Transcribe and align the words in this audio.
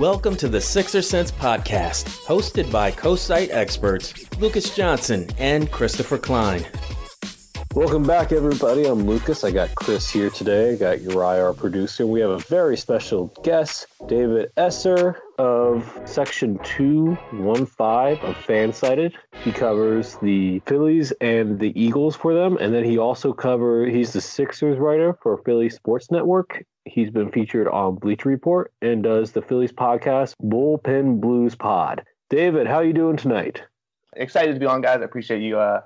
Welcome 0.00 0.34
to 0.36 0.48
the 0.48 0.62
Sixer 0.62 1.02
Sense 1.02 1.30
podcast, 1.30 2.24
hosted 2.24 2.72
by 2.72 2.90
co-site 2.90 3.50
experts 3.50 4.14
Lucas 4.38 4.74
Johnson 4.74 5.28
and 5.36 5.70
Christopher 5.70 6.16
Klein. 6.16 6.64
Welcome 7.74 8.04
back, 8.04 8.32
everybody. 8.32 8.86
I'm 8.86 9.00
Lucas. 9.06 9.44
I 9.44 9.50
got 9.50 9.74
Chris 9.74 10.08
here 10.08 10.30
today. 10.30 10.72
I 10.72 10.76
got 10.76 11.02
Uriah, 11.02 11.44
our 11.44 11.52
producer. 11.52 12.06
We 12.06 12.20
have 12.20 12.30
a 12.30 12.38
very 12.38 12.78
special 12.78 13.26
guest, 13.44 13.88
David 14.08 14.50
Esser 14.56 15.20
of 15.36 16.00
Section 16.06 16.58
215 16.64 18.26
of 18.26 18.36
Fansided. 18.36 19.12
He 19.44 19.52
covers 19.52 20.16
the 20.22 20.60
Phillies 20.60 21.12
and 21.20 21.58
the 21.58 21.78
Eagles 21.78 22.16
for 22.16 22.32
them, 22.32 22.56
and 22.56 22.72
then 22.72 22.84
he 22.84 22.96
also 22.96 23.34
covers, 23.34 23.92
he's 23.92 24.14
the 24.14 24.22
Sixers 24.22 24.78
writer 24.78 25.18
for 25.22 25.36
Philly 25.44 25.68
Sports 25.68 26.10
Network, 26.10 26.64
He's 26.90 27.10
been 27.10 27.30
featured 27.30 27.68
on 27.68 27.94
Bleacher 27.94 28.28
Report 28.28 28.72
and 28.82 29.04
does 29.04 29.30
the 29.30 29.42
Phillies 29.42 29.70
podcast 29.70 30.34
Bullpen 30.42 31.20
Blues 31.20 31.54
Pod. 31.54 32.02
David, 32.28 32.66
how 32.66 32.76
are 32.76 32.84
you 32.84 32.92
doing 32.92 33.16
tonight? 33.16 33.62
Excited 34.16 34.54
to 34.54 34.58
be 34.58 34.66
on, 34.66 34.80
guys. 34.80 35.00
I 35.00 35.04
appreciate 35.04 35.40
you 35.40 35.56
uh, 35.56 35.82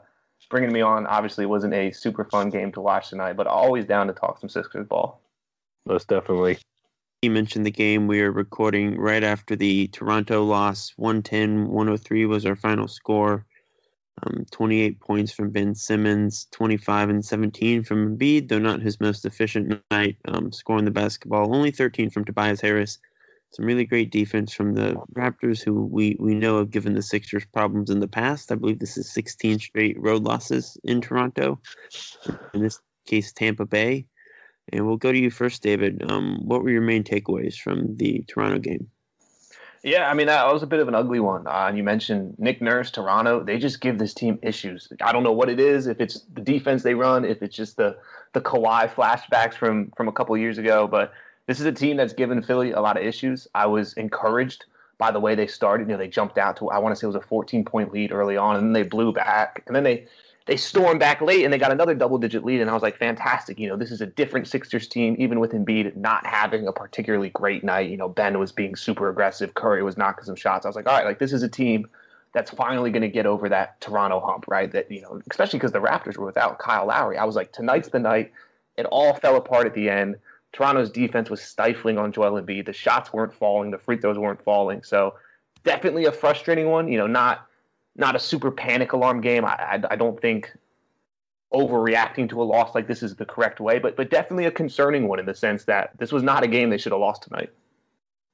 bringing 0.49 0.73
me 0.73 0.81
on. 0.81 1.07
Obviously, 1.07 1.45
it 1.45 1.49
wasn't 1.49 1.75
a 1.75 1.91
super 1.91 2.25
fun 2.25 2.49
game 2.49 2.73
to 2.73 2.81
watch 2.81 3.11
tonight, 3.11 3.35
but 3.35 3.47
always 3.47 3.85
down 3.85 4.07
to 4.07 4.15
talk 4.15 4.41
some 4.41 4.49
Sixers 4.49 4.87
ball. 4.87 5.21
Most 5.85 6.09
definitely. 6.09 6.57
You 7.21 7.31
mentioned 7.31 7.67
the 7.67 7.71
game 7.71 8.07
we 8.07 8.23
are 8.23 8.33
recording 8.33 8.99
right 8.99 9.23
after 9.23 9.57
the 9.57 9.89
Toronto 9.89 10.43
loss. 10.43 10.95
110 10.97 11.69
103 11.69 12.25
was 12.25 12.47
our 12.47 12.57
final 12.57 12.89
score. 12.89 13.45
Um, 14.23 14.45
28 14.53 15.01
points 15.01 15.33
from 15.33 15.51
Ben 15.51 15.75
Simmons, 15.75 16.47
25 16.53 17.11
and 17.11 17.25
17 17.25 17.83
from 17.83 18.17
Embiid, 18.17 18.49
though 18.49 18.61
not 18.61 18.81
his 18.81 19.01
most 19.01 19.27
efficient 19.27 19.83
night, 19.91 20.17
um, 20.27 20.53
scoring 20.53 20.85
the 20.85 20.91
basketball. 20.91 21.55
Only 21.55 21.73
13 21.73 22.11
from 22.11 22.25
Tobias 22.25 22.61
Harris. 22.61 22.99
Some 23.51 23.67
really 23.67 23.85
great 23.85 24.11
defense 24.11 24.53
from 24.53 24.75
the 24.75 24.97
Raptors, 25.15 25.63
who 25.63 25.87
we, 25.87 26.17
we 26.19 26.35
know 26.35 26.59
have 26.59 26.71
given 26.71 26.95
the 26.95 27.03
Sixers 27.03 27.45
problems 27.45 27.91
in 27.91 28.01
the 28.01 28.09
past. 28.09 28.51
I 28.51 28.57
believe 28.57 28.79
this 28.81 28.97
is 28.97 29.13
16 29.13 29.61
straight 29.61 30.01
road 30.01 30.23
losses 30.25 30.77
in 30.85 31.01
Toronto. 31.01 31.61
In 32.53 32.63
this 32.63 32.81
case, 33.07 33.33
Tampa 33.33 33.65
Bay. 33.65 34.07
And 34.73 34.87
we'll 34.87 34.97
go 34.97 35.13
to 35.13 35.19
you 35.19 35.31
first, 35.31 35.63
David. 35.63 36.03
Um, 36.11 36.41
what 36.45 36.63
were 36.63 36.71
your 36.71 36.83
main 36.83 37.05
takeaways 37.05 37.57
from 37.57 37.97
the 37.97 38.25
Toronto 38.29 38.59
game? 38.59 38.89
Yeah, 39.85 40.11
I 40.11 40.15
mean 40.15 40.29
that 40.29 40.51
was 40.51 40.63
a 40.63 40.67
bit 40.67 40.81
of 40.81 40.89
an 40.89 40.95
ugly 40.95 41.21
one. 41.21 41.47
Uh, 41.47 41.71
you 41.75 41.85
mentioned 41.85 42.37
Nick 42.39 42.63
Nurse, 42.63 42.91
Toronto. 42.91 43.45
They 43.45 43.59
just 43.59 43.83
give 43.83 43.99
this 43.99 44.15
team 44.15 44.39
issues. 44.41 44.91
I 45.03 45.13
don't 45.13 45.23
know 45.23 45.33
what 45.33 45.51
it 45.51 45.61
is. 45.61 45.87
If 45.87 46.01
it's 46.01 46.23
the 46.33 46.41
defense 46.41 46.83
they 46.83 46.95
run, 46.95 47.27
if 47.27 47.43
it's 47.43 47.55
just 47.55 47.77
the 47.77 47.95
the 48.33 48.41
Kawhi 48.41 48.91
flashbacks 48.91 49.55
from 49.55 49.93
from 49.95 50.09
a 50.09 50.13
couple 50.13 50.35
years 50.39 50.57
ago. 50.57 50.89
But 50.89 51.13
this 51.47 51.61
is 51.61 51.67
a 51.67 51.73
team 51.73 51.99
that's 51.99 52.15
given 52.15 52.43
Philly 52.43 52.73
a 52.73 52.81
lot 52.81 52.97
of 52.97 53.05
issues. 53.05 53.47
I 53.55 53.67
was 53.67 53.93
encouraged 53.95 54.65
by 54.97 55.11
the 55.11 55.21
way 55.21 55.35
they 55.35 55.47
started. 55.47 55.87
You 55.87 55.93
know, 55.93 55.99
they 55.99 56.09
jumped 56.09 56.39
out 56.39 56.57
to 56.57 56.71
I 56.71 56.79
want 56.79 56.95
to 56.95 56.99
say 56.99 57.05
it 57.05 57.09
was 57.09 57.17
a 57.17 57.21
14 57.21 57.67
point 57.67 57.93
lead 57.93 58.11
early 58.11 58.39
on, 58.39 58.57
and 58.57 58.65
then 58.65 58.73
they 58.73 58.89
blew 58.89 59.13
back, 59.13 59.63
and 59.67 59.77
then 59.77 59.85
they 59.85 60.07
they 60.47 60.57
stormed 60.57 61.01
back 61.01 61.23
late 61.23 61.45
and 61.45 61.53
they 61.53 61.59
got 61.59 61.73
another 61.73 61.95
double 61.95 62.19
digit 62.19 62.45
lead. 62.45 62.61
And 62.61 62.69
I 62.69 62.75
was 62.75 62.83
like, 62.83 62.99
fantastic. 62.99 63.59
You 63.59 63.69
know, 63.69 63.77
this 63.77 63.91
is 63.91 64.03
a 64.03 64.07
different 64.07 64.47
Sixers 64.47 64.87
team, 64.87 65.17
even 65.19 65.41
with 65.41 65.53
Embiid 65.53 65.97
not 65.97 66.27
having 66.27 66.67
a 66.67 66.73
particularly 66.73 67.31
great 67.31 67.65
night. 67.65 67.91
You 67.91 67.97
know, 67.97 68.09
Ben 68.09 68.39
was 68.39 68.53
being 68.53 68.77
super 68.77 69.09
aggressive. 69.09 69.55
Curry 69.55 69.83
was 69.83 69.97
knocking 69.97 70.25
some 70.25 70.37
shots. 70.37 70.67
I 70.67 70.69
was 70.69 70.77
like, 70.77 70.87
all 70.87 70.95
right, 70.95 71.07
like 71.07 71.19
this 71.19 71.33
is 71.33 71.43
a 71.43 71.49
team 71.49 71.89
that's 72.35 72.51
finally 72.51 72.91
going 72.91 73.03
to 73.03 73.09
get 73.09 73.27
over 73.27 73.49
that 73.49 73.81
Toronto 73.81 74.21
hump, 74.21 74.45
right? 74.49 74.71
That, 74.71 74.91
you 74.91 75.01
know, 75.01 75.21
especially 75.31 75.61
because 75.61 75.73
the 75.73 75.81
Raptors 75.81 76.19
were 76.19 76.27
without 76.27 76.59
Kyle 76.59 76.87
Lowry. 76.87 77.17
I 77.17 77.25
was 77.25 77.37
like, 77.37 77.53
tonight's 77.53 77.89
the 77.89 78.01
night. 78.01 78.33
It 78.77 78.87
all 78.87 79.15
fell 79.15 79.37
apart 79.37 79.67
at 79.67 79.75
the 79.75 79.89
end. 79.89 80.17
Toronto's 80.53 80.91
defense 80.91 81.31
was 81.31 81.41
stifling 81.41 81.97
on 81.97 82.13
Joel 82.13 82.41
Embiid. 82.43 82.67
The 82.67 82.73
shots 82.73 83.13
weren't 83.13 83.33
falling. 83.33 83.71
The 83.71 83.79
free 83.79 83.97
throws 83.97 84.19
weren't 84.19 84.43
falling. 84.43 84.83
So 84.83 85.15
definitely 85.63 86.05
a 86.05 86.13
frustrating 86.13 86.69
one. 86.69 86.89
You 86.89 86.99
know, 86.99 87.07
not 87.07 87.47
not 87.97 88.17
a 88.17 88.19
super 88.19 88.51
panic 88.51 88.93
alarm 88.93 89.21
game. 89.21 89.45
I, 89.45 89.55
I, 89.55 89.83
I 89.91 89.97
don't 89.97 90.21
think 90.21 90.53
overreacting 91.53 92.29
to 92.29 92.43
a 92.43 92.45
loss 92.45 92.75
like 92.75 92.89
this 92.89 93.03
is 93.03 93.15
the 93.15 93.25
correct 93.25 93.61
way, 93.61 93.79
but 93.79 93.97
but 93.97 94.11
definitely 94.11 94.47
a 94.47 94.51
concerning 94.51 95.09
one 95.09 95.19
in 95.19 95.27
the 95.27 95.35
sense 95.35 95.65
that 95.65 95.91
this 95.99 96.13
was 96.13 96.23
not 96.23 96.43
a 96.43 96.49
game 96.49 96.71
they 96.71 96.79
should 96.79 96.93
have 96.93 97.01
lost 97.01 97.23
tonight. 97.23 97.51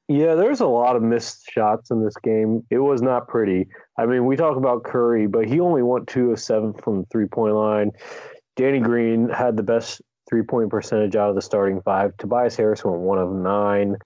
Yeah, 0.08 0.34
there's 0.34 0.60
a 0.60 0.66
lot 0.66 0.96
of 0.96 1.02
missed 1.02 1.48
shots 1.52 1.92
in 1.92 2.02
this 2.02 2.16
game. 2.16 2.64
It 2.70 2.78
was 2.78 3.00
not 3.00 3.28
pretty. 3.28 3.68
I 3.96 4.06
mean, 4.06 4.26
we 4.26 4.34
talk 4.34 4.56
about 4.56 4.82
Curry, 4.82 5.28
but 5.28 5.46
he 5.46 5.60
only 5.60 5.84
went 5.84 6.08
two 6.08 6.32
of 6.32 6.40
seven 6.40 6.72
from 6.72 7.02
the 7.02 7.06
three 7.12 7.26
point 7.26 7.54
line. 7.54 7.92
Danny 8.56 8.80
Green 8.80 9.28
had 9.28 9.56
the 9.56 9.62
best 9.62 10.02
three 10.28 10.42
point 10.42 10.70
percentage 10.70 11.14
out 11.14 11.28
of 11.28 11.36
the 11.36 11.42
starting 11.42 11.80
five. 11.82 12.16
Tobias 12.16 12.56
Harris 12.56 12.84
went 12.84 12.98
one 12.98 13.18
of 13.18 13.30
nine 13.30 13.96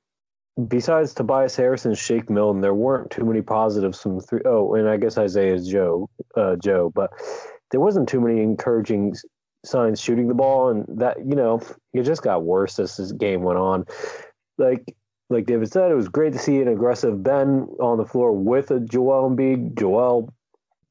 besides 0.68 1.14
Tobias 1.14 1.56
Harris 1.56 1.84
and 1.84 1.96
Shake 1.96 2.30
Milton, 2.30 2.60
there 2.60 2.74
weren't 2.74 3.10
too 3.10 3.24
many 3.24 3.42
positives 3.42 4.00
from 4.00 4.20
three. 4.20 4.40
Oh, 4.44 4.74
and 4.74 4.88
I 4.88 4.96
guess 4.96 5.18
Isaiah's 5.18 5.68
Joe, 5.68 6.08
uh, 6.36 6.56
Joe, 6.62 6.92
but 6.94 7.10
there 7.70 7.80
wasn't 7.80 8.08
too 8.08 8.20
many 8.20 8.42
encouraging 8.42 9.14
signs 9.64 10.00
shooting 10.00 10.28
the 10.28 10.34
ball, 10.34 10.68
and 10.68 10.84
that 11.00 11.18
you 11.18 11.34
know 11.34 11.60
it 11.92 12.02
just 12.02 12.22
got 12.22 12.44
worse 12.44 12.78
as 12.78 12.96
this 12.96 13.12
game 13.12 13.42
went 13.42 13.58
on. 13.58 13.84
Like 14.58 14.94
like 15.30 15.46
David 15.46 15.72
said, 15.72 15.90
it 15.90 15.96
was 15.96 16.08
great 16.08 16.32
to 16.34 16.38
see 16.38 16.60
an 16.60 16.68
aggressive 16.68 17.22
Ben 17.22 17.66
on 17.80 17.98
the 17.98 18.04
floor 18.04 18.32
with 18.32 18.70
a 18.70 18.80
Joel 18.80 19.30
Embiid. 19.30 19.76
Joel, 19.78 20.32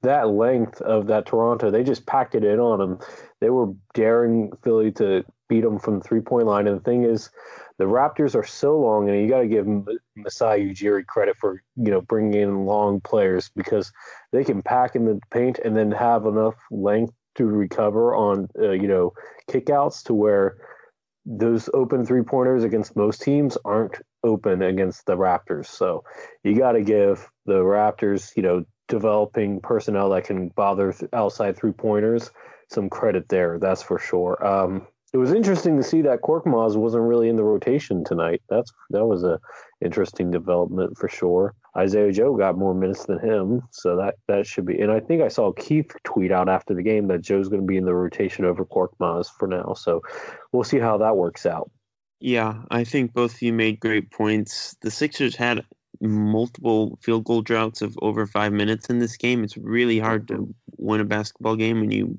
that 0.01 0.29
length 0.29 0.81
of 0.81 1.07
that 1.07 1.25
Toronto, 1.25 1.71
they 1.71 1.83
just 1.83 2.05
packed 2.05 2.35
it 2.35 2.43
in 2.43 2.59
on 2.59 2.81
him. 2.81 2.99
They 3.39 3.49
were 3.49 3.73
daring 3.93 4.51
Philly 4.63 4.91
to 4.93 5.23
beat 5.47 5.61
them 5.61 5.79
from 5.79 6.01
three 6.01 6.21
point 6.21 6.47
line, 6.47 6.67
and 6.67 6.77
the 6.77 6.83
thing 6.83 7.03
is 7.03 7.29
the 7.77 7.85
Raptors 7.85 8.35
are 8.35 8.45
so 8.45 8.79
long, 8.79 9.09
and 9.09 9.19
you 9.21 9.27
got 9.27 9.41
to 9.41 9.47
give 9.47 9.67
Masai 10.15 10.71
Ujiri 10.71 11.05
credit 11.05 11.35
for 11.37 11.63
you 11.75 11.91
know 11.91 12.01
bringing 12.01 12.39
in 12.39 12.65
long 12.65 13.01
players 13.01 13.49
because 13.55 13.91
they 14.31 14.43
can 14.43 14.61
pack 14.61 14.95
in 14.95 15.05
the 15.05 15.19
paint 15.31 15.59
and 15.59 15.75
then 15.75 15.91
have 15.91 16.25
enough 16.25 16.55
length 16.71 17.13
to 17.35 17.45
recover 17.45 18.15
on 18.15 18.47
uh, 18.59 18.71
you 18.71 18.87
know 18.87 19.13
kickouts 19.49 20.03
to 20.03 20.13
where 20.13 20.57
those 21.25 21.69
open 21.73 22.05
three 22.05 22.21
pointers 22.21 22.63
against 22.63 22.95
most 22.95 23.21
teams 23.21 23.57
aren't 23.65 24.01
open 24.23 24.61
against 24.61 25.05
the 25.05 25.15
Raptors. 25.15 25.67
So 25.67 26.03
you 26.43 26.55
got 26.55 26.73
to 26.73 26.81
give 26.81 27.27
the 27.45 27.59
Raptors 27.59 28.35
you 28.35 28.43
know 28.43 28.65
developing 28.87 29.61
personnel 29.61 30.09
that 30.09 30.25
can 30.25 30.49
bother 30.49 30.93
outside 31.13 31.57
three 31.57 31.71
pointers 31.71 32.29
some 32.69 32.89
credit 32.89 33.29
there. 33.29 33.59
That's 33.59 33.81
for 33.81 33.99
sure. 33.99 34.45
Um, 34.45 34.87
it 35.13 35.17
was 35.17 35.31
interesting 35.31 35.77
to 35.77 35.83
see 35.83 36.01
that 36.01 36.21
Korkmaz 36.21 36.75
wasn't 36.75 37.03
really 37.03 37.29
in 37.29 37.35
the 37.35 37.43
rotation 37.43 38.03
tonight. 38.03 38.41
That's 38.49 38.73
that 38.89 39.05
was 39.05 39.23
a 39.23 39.39
interesting 39.79 40.31
development 40.31 40.97
for 40.97 41.07
sure. 41.07 41.53
Isaiah 41.77 42.11
Joe 42.11 42.35
got 42.35 42.57
more 42.57 42.73
minutes 42.73 43.05
than 43.05 43.19
him, 43.19 43.61
so 43.69 43.95
that 43.97 44.15
that 44.27 44.47
should 44.47 44.65
be. 44.65 44.79
And 44.79 44.91
I 44.91 44.99
think 44.99 45.21
I 45.21 45.27
saw 45.27 45.51
Keith 45.53 45.91
tweet 46.03 46.31
out 46.31 46.49
after 46.49 46.73
the 46.73 46.81
game 46.81 47.07
that 47.07 47.21
Joe's 47.21 47.47
going 47.47 47.61
to 47.61 47.67
be 47.67 47.77
in 47.77 47.85
the 47.85 47.93
rotation 47.93 48.43
over 48.43 48.65
Korkmaz 48.65 49.27
for 49.37 49.47
now. 49.47 49.73
So 49.75 50.01
we'll 50.51 50.63
see 50.63 50.79
how 50.79 50.97
that 50.97 51.15
works 51.15 51.45
out. 51.45 51.69
Yeah, 52.19 52.63
I 52.71 52.83
think 52.83 53.13
both 53.13 53.35
of 53.35 53.41
you 53.41 53.53
made 53.53 53.79
great 53.79 54.09
points. 54.09 54.75
The 54.81 54.89
Sixers 54.89 55.35
had 55.35 55.63
multiple 56.01 56.97
field 57.01 57.25
goal 57.25 57.41
droughts 57.41 57.83
of 57.83 57.95
over 58.01 58.25
five 58.25 58.51
minutes 58.51 58.89
in 58.89 58.97
this 58.97 59.15
game. 59.15 59.43
It's 59.43 59.57
really 59.57 59.99
hard 59.99 60.27
to 60.29 60.53
win 60.77 61.01
a 61.01 61.05
basketball 61.05 61.55
game 61.55 61.81
when 61.81 61.91
you 61.91 62.17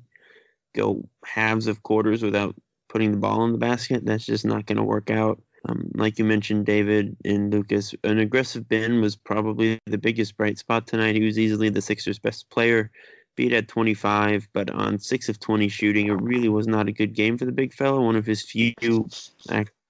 go 0.73 1.07
halves 1.25 1.67
of 1.67 1.83
quarters 1.83 2.21
without 2.21 2.55
putting 2.89 3.11
the 3.11 3.17
ball 3.17 3.43
in 3.43 3.51
the 3.51 3.57
basket. 3.57 4.05
That's 4.05 4.25
just 4.25 4.45
not 4.45 4.65
going 4.65 4.77
to 4.77 4.83
work 4.83 5.09
out. 5.09 5.41
Um, 5.67 5.89
like 5.95 6.19
you 6.19 6.25
mentioned, 6.25 6.65
David 6.65 7.17
and 7.25 7.51
Lucas, 7.51 7.95
an 8.03 8.19
aggressive 8.19 8.67
Ben 8.69 9.01
was 9.01 9.15
probably 9.15 9.79
the 9.87 9.97
biggest 9.97 10.37
bright 10.37 10.59
spot 10.59 10.85
tonight. 10.85 11.15
He 11.15 11.25
was 11.25 11.39
easily 11.39 11.69
the 11.69 11.81
Sixers' 11.81 12.19
best 12.19 12.49
player. 12.49 12.91
Beat 13.35 13.51
at 13.51 13.67
25, 13.67 14.47
but 14.53 14.71
on 14.71 14.97
6 14.97 15.27
of 15.27 15.39
20 15.41 15.67
shooting, 15.67 16.07
it 16.07 16.21
really 16.21 16.47
was 16.47 16.67
not 16.67 16.87
a 16.87 16.93
good 16.93 17.13
game 17.13 17.37
for 17.37 17.43
the 17.43 17.51
big 17.51 17.73
fella. 17.73 17.99
One 17.99 18.15
of 18.15 18.25
his 18.25 18.43
few 18.43 18.73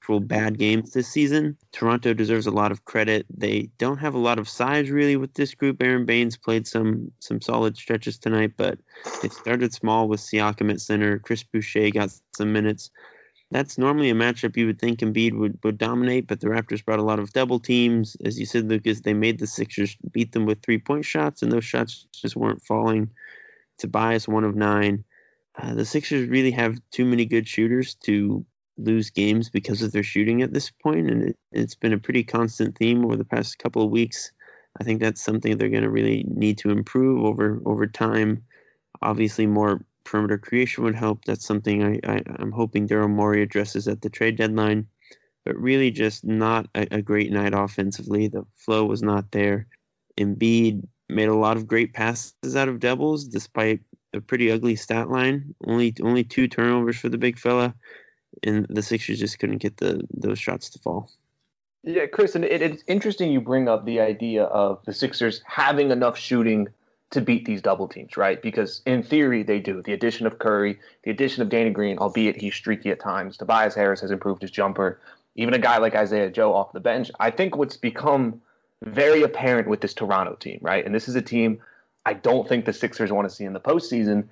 actual 0.05 0.19
bad 0.19 0.59
games 0.59 0.91
this 0.91 1.07
season. 1.07 1.57
Toronto 1.71 2.13
deserves 2.13 2.45
a 2.45 2.51
lot 2.51 2.71
of 2.71 2.85
credit. 2.85 3.25
They 3.35 3.71
don't 3.79 3.97
have 3.97 4.13
a 4.13 4.19
lot 4.19 4.37
of 4.37 4.47
size 4.47 4.91
really 4.91 5.15
with 5.15 5.33
this 5.33 5.55
group. 5.55 5.81
Aron 5.81 6.05
Baynes 6.05 6.37
played 6.37 6.67
some 6.67 7.11
some 7.19 7.41
solid 7.41 7.75
stretches 7.75 8.19
tonight, 8.19 8.51
but 8.55 8.77
it 9.23 9.33
started 9.33 9.73
small 9.73 10.07
with 10.07 10.19
Siakam 10.19 10.71
at 10.71 10.79
center. 10.79 11.17
Chris 11.17 11.41
Boucher 11.41 11.89
got 11.89 12.11
some 12.37 12.53
minutes. 12.53 12.91
That's 13.49 13.79
normally 13.79 14.11
a 14.11 14.13
matchup 14.13 14.55
you 14.55 14.67
would 14.67 14.79
think 14.79 14.99
Embiid 14.99 15.33
would, 15.39 15.57
would 15.63 15.79
dominate, 15.79 16.27
but 16.27 16.39
the 16.39 16.47
Raptors 16.49 16.85
brought 16.85 16.99
a 16.99 17.03
lot 17.03 17.19
of 17.19 17.33
double 17.33 17.59
teams. 17.59 18.15
As 18.25 18.39
you 18.39 18.45
said, 18.45 18.69
Lucas, 18.69 19.01
they 19.01 19.13
made 19.15 19.39
the 19.39 19.47
Sixers 19.47 19.97
beat 20.11 20.33
them 20.33 20.45
with 20.45 20.61
three 20.61 20.77
point 20.77 21.05
shots, 21.05 21.41
and 21.41 21.51
those 21.51 21.65
shots 21.65 22.05
just 22.11 22.35
weren't 22.35 22.61
falling. 22.61 23.09
Tobias, 23.79 24.27
one 24.27 24.43
of 24.43 24.55
nine. 24.55 25.03
Uh, 25.57 25.73
the 25.73 25.85
Sixers 25.85 26.29
really 26.29 26.51
have 26.51 26.77
too 26.91 27.05
many 27.05 27.25
good 27.25 27.47
shooters 27.47 27.95
to 28.03 28.45
lose 28.77 29.09
games 29.09 29.49
because 29.49 29.81
of 29.81 29.91
their 29.91 30.03
shooting 30.03 30.41
at 30.41 30.53
this 30.53 30.69
point, 30.69 31.09
and 31.09 31.23
it, 31.29 31.37
it's 31.51 31.75
been 31.75 31.93
a 31.93 31.97
pretty 31.97 32.23
constant 32.23 32.77
theme 32.77 33.05
over 33.05 33.15
the 33.15 33.25
past 33.25 33.59
couple 33.59 33.81
of 33.81 33.91
weeks. 33.91 34.31
I 34.79 34.83
think 34.83 34.99
that's 34.99 35.21
something 35.21 35.57
they're 35.57 35.69
going 35.69 35.83
to 35.83 35.89
really 35.89 36.25
need 36.27 36.57
to 36.59 36.69
improve 36.69 37.23
over 37.23 37.61
over 37.65 37.87
time. 37.87 38.43
Obviously, 39.01 39.47
more 39.47 39.85
perimeter 40.03 40.37
creation 40.37 40.83
would 40.83 40.95
help. 40.95 41.25
That's 41.25 41.45
something 41.45 41.83
I, 41.83 41.99
I 42.07 42.21
am 42.39 42.51
hoping 42.51 42.87
Daryl 42.87 43.09
Morey 43.09 43.41
addresses 43.41 43.87
at 43.87 44.01
the 44.01 44.09
trade 44.09 44.37
deadline. 44.37 44.87
But 45.45 45.55
really, 45.57 45.91
just 45.91 46.25
not 46.25 46.67
a, 46.75 46.87
a 46.91 47.01
great 47.01 47.31
night 47.31 47.53
offensively. 47.53 48.27
The 48.27 48.45
flow 48.55 48.85
was 48.85 49.03
not 49.03 49.31
there. 49.31 49.67
Embiid 50.19 50.87
made 51.07 51.29
a 51.29 51.35
lot 51.35 51.55
of 51.55 51.67
great 51.67 51.93
passes 51.93 52.55
out 52.55 52.67
of 52.67 52.79
doubles, 52.79 53.25
despite 53.25 53.79
a 54.13 54.21
pretty 54.21 54.51
ugly 54.51 54.75
stat 54.75 55.09
line. 55.09 55.53
Only 55.65 55.93
only 56.01 56.23
two 56.23 56.47
turnovers 56.47 56.97
for 56.97 57.09
the 57.09 57.17
big 57.17 57.37
fella 57.37 57.75
and 58.43 58.65
the 58.69 58.81
Sixers 58.81 59.19
just 59.19 59.39
couldn't 59.39 59.57
get 59.57 59.77
the 59.77 60.01
those 60.13 60.39
shots 60.39 60.69
to 60.71 60.79
fall. 60.79 61.11
Yeah, 61.83 62.07
Chris, 62.07 62.35
and 62.35 62.43
it, 62.43 62.61
it's 62.61 62.83
interesting 62.87 63.31
you 63.31 63.39
bring 63.39 63.69
up 63.69 63.85
the 63.85 63.99
idea 63.99 64.45
of 64.45 64.83
the 64.85 64.93
Sixers 64.93 65.41
having 65.45 65.91
enough 65.91 66.17
shooting 66.17 66.67
to 67.11 67.21
beat 67.21 67.45
these 67.45 67.61
double 67.61 67.87
teams, 67.87 68.17
right? 68.17 68.41
Because 68.41 68.81
in 68.85 69.03
theory 69.03 69.43
they 69.43 69.59
do. 69.59 69.81
The 69.83 69.93
addition 69.93 70.25
of 70.25 70.39
Curry, 70.39 70.79
the 71.03 71.11
addition 71.11 71.43
of 71.43 71.49
Danny 71.49 71.69
Green, 71.69 71.99
albeit 71.99 72.41
he's 72.41 72.55
streaky 72.55 72.89
at 72.89 72.99
times. 72.99 73.37
Tobias 73.37 73.75
Harris 73.75 74.01
has 74.01 74.11
improved 74.11 74.41
his 74.41 74.51
jumper. 74.51 74.99
Even 75.35 75.53
a 75.53 75.59
guy 75.59 75.77
like 75.77 75.95
Isaiah 75.95 76.31
Joe 76.31 76.53
off 76.53 76.73
the 76.73 76.79
bench. 76.79 77.11
I 77.19 77.29
think 77.29 77.55
what's 77.55 77.77
become 77.77 78.41
very 78.83 79.21
apparent 79.21 79.67
with 79.67 79.81
this 79.81 79.93
Toronto 79.93 80.35
team, 80.35 80.59
right? 80.61 80.85
And 80.85 80.95
this 80.95 81.07
is 81.07 81.15
a 81.15 81.21
team 81.21 81.61
I 82.05 82.13
don't 82.13 82.47
think 82.47 82.65
the 82.65 82.73
Sixers 82.73 83.11
want 83.11 83.29
to 83.29 83.33
see 83.33 83.45
in 83.45 83.53
the 83.53 83.59
postseason. 83.59 84.27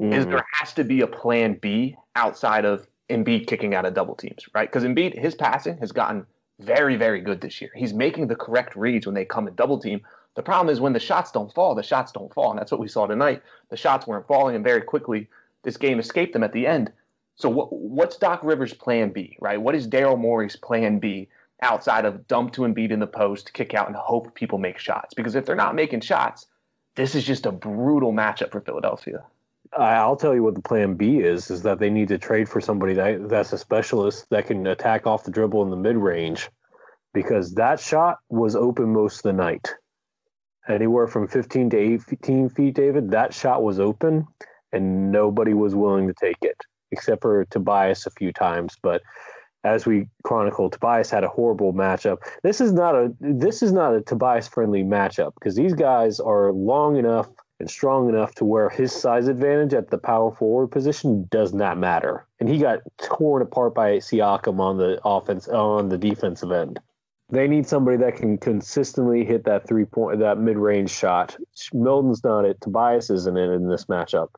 Mm. 0.00 0.14
Is 0.14 0.26
there 0.26 0.44
has 0.52 0.72
to 0.74 0.84
be 0.84 1.00
a 1.02 1.06
plan 1.06 1.54
B 1.54 1.96
outside 2.16 2.64
of 2.64 2.86
Embiid 3.10 3.46
kicking 3.46 3.74
out 3.74 3.84
of 3.84 3.94
double 3.94 4.14
teams, 4.14 4.46
right? 4.54 4.68
Because 4.68 4.84
Embiid, 4.84 5.18
his 5.18 5.34
passing 5.34 5.76
has 5.78 5.92
gotten 5.92 6.26
very, 6.60 6.96
very 6.96 7.20
good 7.20 7.40
this 7.40 7.60
year. 7.60 7.70
He's 7.74 7.92
making 7.92 8.28
the 8.28 8.36
correct 8.36 8.76
reads 8.76 9.06
when 9.06 9.14
they 9.14 9.24
come 9.24 9.48
in 9.48 9.54
double 9.54 9.78
team. 9.78 10.00
The 10.36 10.42
problem 10.42 10.72
is 10.72 10.80
when 10.80 10.92
the 10.92 11.00
shots 11.00 11.32
don't 11.32 11.52
fall, 11.52 11.74
the 11.74 11.82
shots 11.82 12.12
don't 12.12 12.32
fall. 12.32 12.50
And 12.50 12.58
that's 12.58 12.70
what 12.70 12.80
we 12.80 12.88
saw 12.88 13.06
tonight. 13.06 13.42
The 13.68 13.76
shots 13.76 14.06
weren't 14.06 14.26
falling, 14.26 14.54
and 14.54 14.64
very 14.64 14.82
quickly, 14.82 15.28
this 15.62 15.76
game 15.76 15.98
escaped 15.98 16.32
them 16.32 16.44
at 16.44 16.52
the 16.52 16.66
end. 16.66 16.92
So, 17.36 17.48
what, 17.48 17.72
what's 17.72 18.16
Doc 18.16 18.40
Rivers' 18.42 18.74
plan 18.74 19.10
B, 19.10 19.36
right? 19.40 19.60
What 19.60 19.74
is 19.74 19.88
Daryl 19.88 20.18
Morey's 20.18 20.56
plan 20.56 20.98
B 20.98 21.28
outside 21.62 22.04
of 22.04 22.26
dump 22.28 22.52
to 22.52 22.62
Embiid 22.62 22.90
in 22.90 23.00
the 23.00 23.06
post, 23.06 23.52
kick 23.54 23.74
out, 23.74 23.88
and 23.88 23.96
hope 23.96 24.34
people 24.34 24.58
make 24.58 24.78
shots? 24.78 25.14
Because 25.14 25.34
if 25.34 25.46
they're 25.46 25.56
not 25.56 25.74
making 25.74 26.00
shots, 26.00 26.46
this 26.96 27.14
is 27.14 27.24
just 27.24 27.46
a 27.46 27.52
brutal 27.52 28.12
matchup 28.12 28.50
for 28.50 28.60
Philadelphia. 28.60 29.24
I'll 29.76 30.16
tell 30.16 30.34
you 30.34 30.42
what 30.42 30.54
the 30.54 30.62
plan 30.62 30.94
B 30.94 31.18
is: 31.18 31.50
is 31.50 31.62
that 31.62 31.78
they 31.78 31.90
need 31.90 32.08
to 32.08 32.18
trade 32.18 32.48
for 32.48 32.60
somebody 32.60 32.94
that 32.94 33.28
that's 33.28 33.52
a 33.52 33.58
specialist 33.58 34.26
that 34.30 34.46
can 34.46 34.66
attack 34.66 35.06
off 35.06 35.24
the 35.24 35.30
dribble 35.30 35.62
in 35.62 35.70
the 35.70 35.76
mid 35.76 35.96
range, 35.96 36.50
because 37.14 37.54
that 37.54 37.78
shot 37.78 38.18
was 38.28 38.56
open 38.56 38.92
most 38.92 39.18
of 39.18 39.22
the 39.22 39.32
night, 39.32 39.74
anywhere 40.68 41.06
from 41.06 41.28
15 41.28 41.70
to 41.70 41.76
18 41.76 42.48
feet. 42.48 42.74
David, 42.74 43.10
that 43.12 43.32
shot 43.32 43.62
was 43.62 43.78
open, 43.78 44.26
and 44.72 45.12
nobody 45.12 45.54
was 45.54 45.74
willing 45.74 46.08
to 46.08 46.14
take 46.14 46.38
it 46.42 46.56
except 46.92 47.22
for 47.22 47.44
Tobias 47.46 48.06
a 48.06 48.10
few 48.10 48.32
times. 48.32 48.76
But 48.82 49.02
as 49.62 49.86
we 49.86 50.08
chronicle, 50.24 50.70
Tobias 50.70 51.10
had 51.10 51.24
a 51.24 51.28
horrible 51.28 51.72
matchup. 51.72 52.18
This 52.42 52.60
is 52.60 52.72
not 52.72 52.94
a 52.94 53.12
this 53.20 53.62
is 53.62 53.72
not 53.72 53.94
a 53.94 54.00
Tobias 54.00 54.48
friendly 54.48 54.82
matchup 54.82 55.34
because 55.34 55.54
these 55.54 55.74
guys 55.74 56.18
are 56.18 56.52
long 56.52 56.96
enough 56.96 57.28
and 57.60 57.70
strong 57.70 58.08
enough 58.08 58.34
to 58.34 58.44
where 58.44 58.70
his 58.70 58.90
size 58.92 59.28
advantage 59.28 59.74
at 59.74 59.90
the 59.90 59.98
power 59.98 60.32
forward 60.32 60.68
position 60.68 61.28
does 61.30 61.52
not 61.52 61.78
matter. 61.78 62.26
And 62.40 62.48
he 62.48 62.58
got 62.58 62.80
torn 62.98 63.42
apart 63.42 63.74
by 63.74 63.98
Siakam 63.98 64.58
on 64.58 64.78
the 64.78 64.98
offense 65.04 65.46
on 65.46 65.90
the 65.90 65.98
defensive 65.98 66.50
end. 66.50 66.80
They 67.28 67.46
need 67.46 67.66
somebody 67.66 67.96
that 67.98 68.16
can 68.16 68.38
consistently 68.38 69.24
hit 69.24 69.44
that 69.44 69.68
three 69.68 69.84
point 69.84 70.18
that 70.18 70.38
mid 70.38 70.56
range 70.56 70.90
shot. 70.90 71.36
Milton's 71.72 72.24
not 72.24 72.44
it. 72.44 72.60
Tobias 72.60 73.10
isn't 73.10 73.36
it 73.36 73.50
in 73.50 73.68
this 73.68 73.84
matchup. 73.84 74.28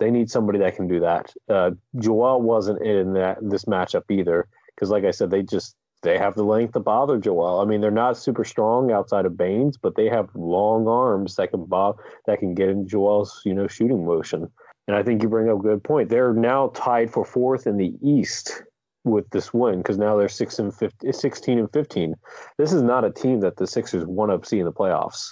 They 0.00 0.10
need 0.10 0.30
somebody 0.30 0.58
that 0.58 0.76
can 0.76 0.88
do 0.88 1.00
that. 1.00 1.32
Uh, 1.48 1.70
Joel 1.98 2.42
wasn't 2.42 2.82
in 2.82 3.14
that 3.14 3.38
this 3.40 3.64
matchup 3.64 4.02
either 4.10 4.48
because, 4.74 4.90
like 4.90 5.04
I 5.04 5.12
said, 5.12 5.30
they 5.30 5.42
just 5.42 5.76
they 6.04 6.18
have 6.18 6.34
the 6.34 6.44
length 6.44 6.74
to 6.74 6.80
bother 6.80 7.18
Joel. 7.18 7.60
I 7.60 7.64
mean, 7.64 7.80
they're 7.80 7.90
not 7.90 8.16
super 8.16 8.44
strong 8.44 8.92
outside 8.92 9.26
of 9.26 9.36
Baynes, 9.36 9.76
but 9.76 9.96
they 9.96 10.08
have 10.08 10.28
long 10.34 10.86
arms 10.86 11.36
that 11.36 11.50
can 11.50 11.64
bob 11.64 11.98
that 12.26 12.38
can 12.38 12.54
get 12.54 12.68
in 12.68 12.86
Joel's 12.86 13.42
you 13.44 13.52
know 13.52 13.66
shooting 13.66 14.06
motion. 14.06 14.48
And 14.86 14.96
I 14.96 15.02
think 15.02 15.22
you 15.22 15.28
bring 15.28 15.48
up 15.48 15.58
a 15.58 15.62
good 15.62 15.82
point. 15.82 16.10
They're 16.10 16.34
now 16.34 16.68
tied 16.74 17.10
for 17.10 17.24
fourth 17.24 17.66
in 17.66 17.78
the 17.78 17.94
East 18.02 18.62
with 19.04 19.28
this 19.30 19.52
win 19.52 19.78
because 19.78 19.98
now 19.98 20.16
they're 20.16 20.28
six 20.28 20.58
and 20.58 20.74
15, 20.74 21.12
16 21.12 21.58
and 21.58 21.72
15. 21.72 22.14
This 22.58 22.72
is 22.72 22.82
not 22.82 23.04
a 23.04 23.10
team 23.10 23.40
that 23.40 23.56
the 23.56 23.66
Sixers 23.66 24.04
want 24.04 24.42
to 24.42 24.48
see 24.48 24.58
in 24.58 24.66
the 24.66 24.72
playoffs. 24.72 25.30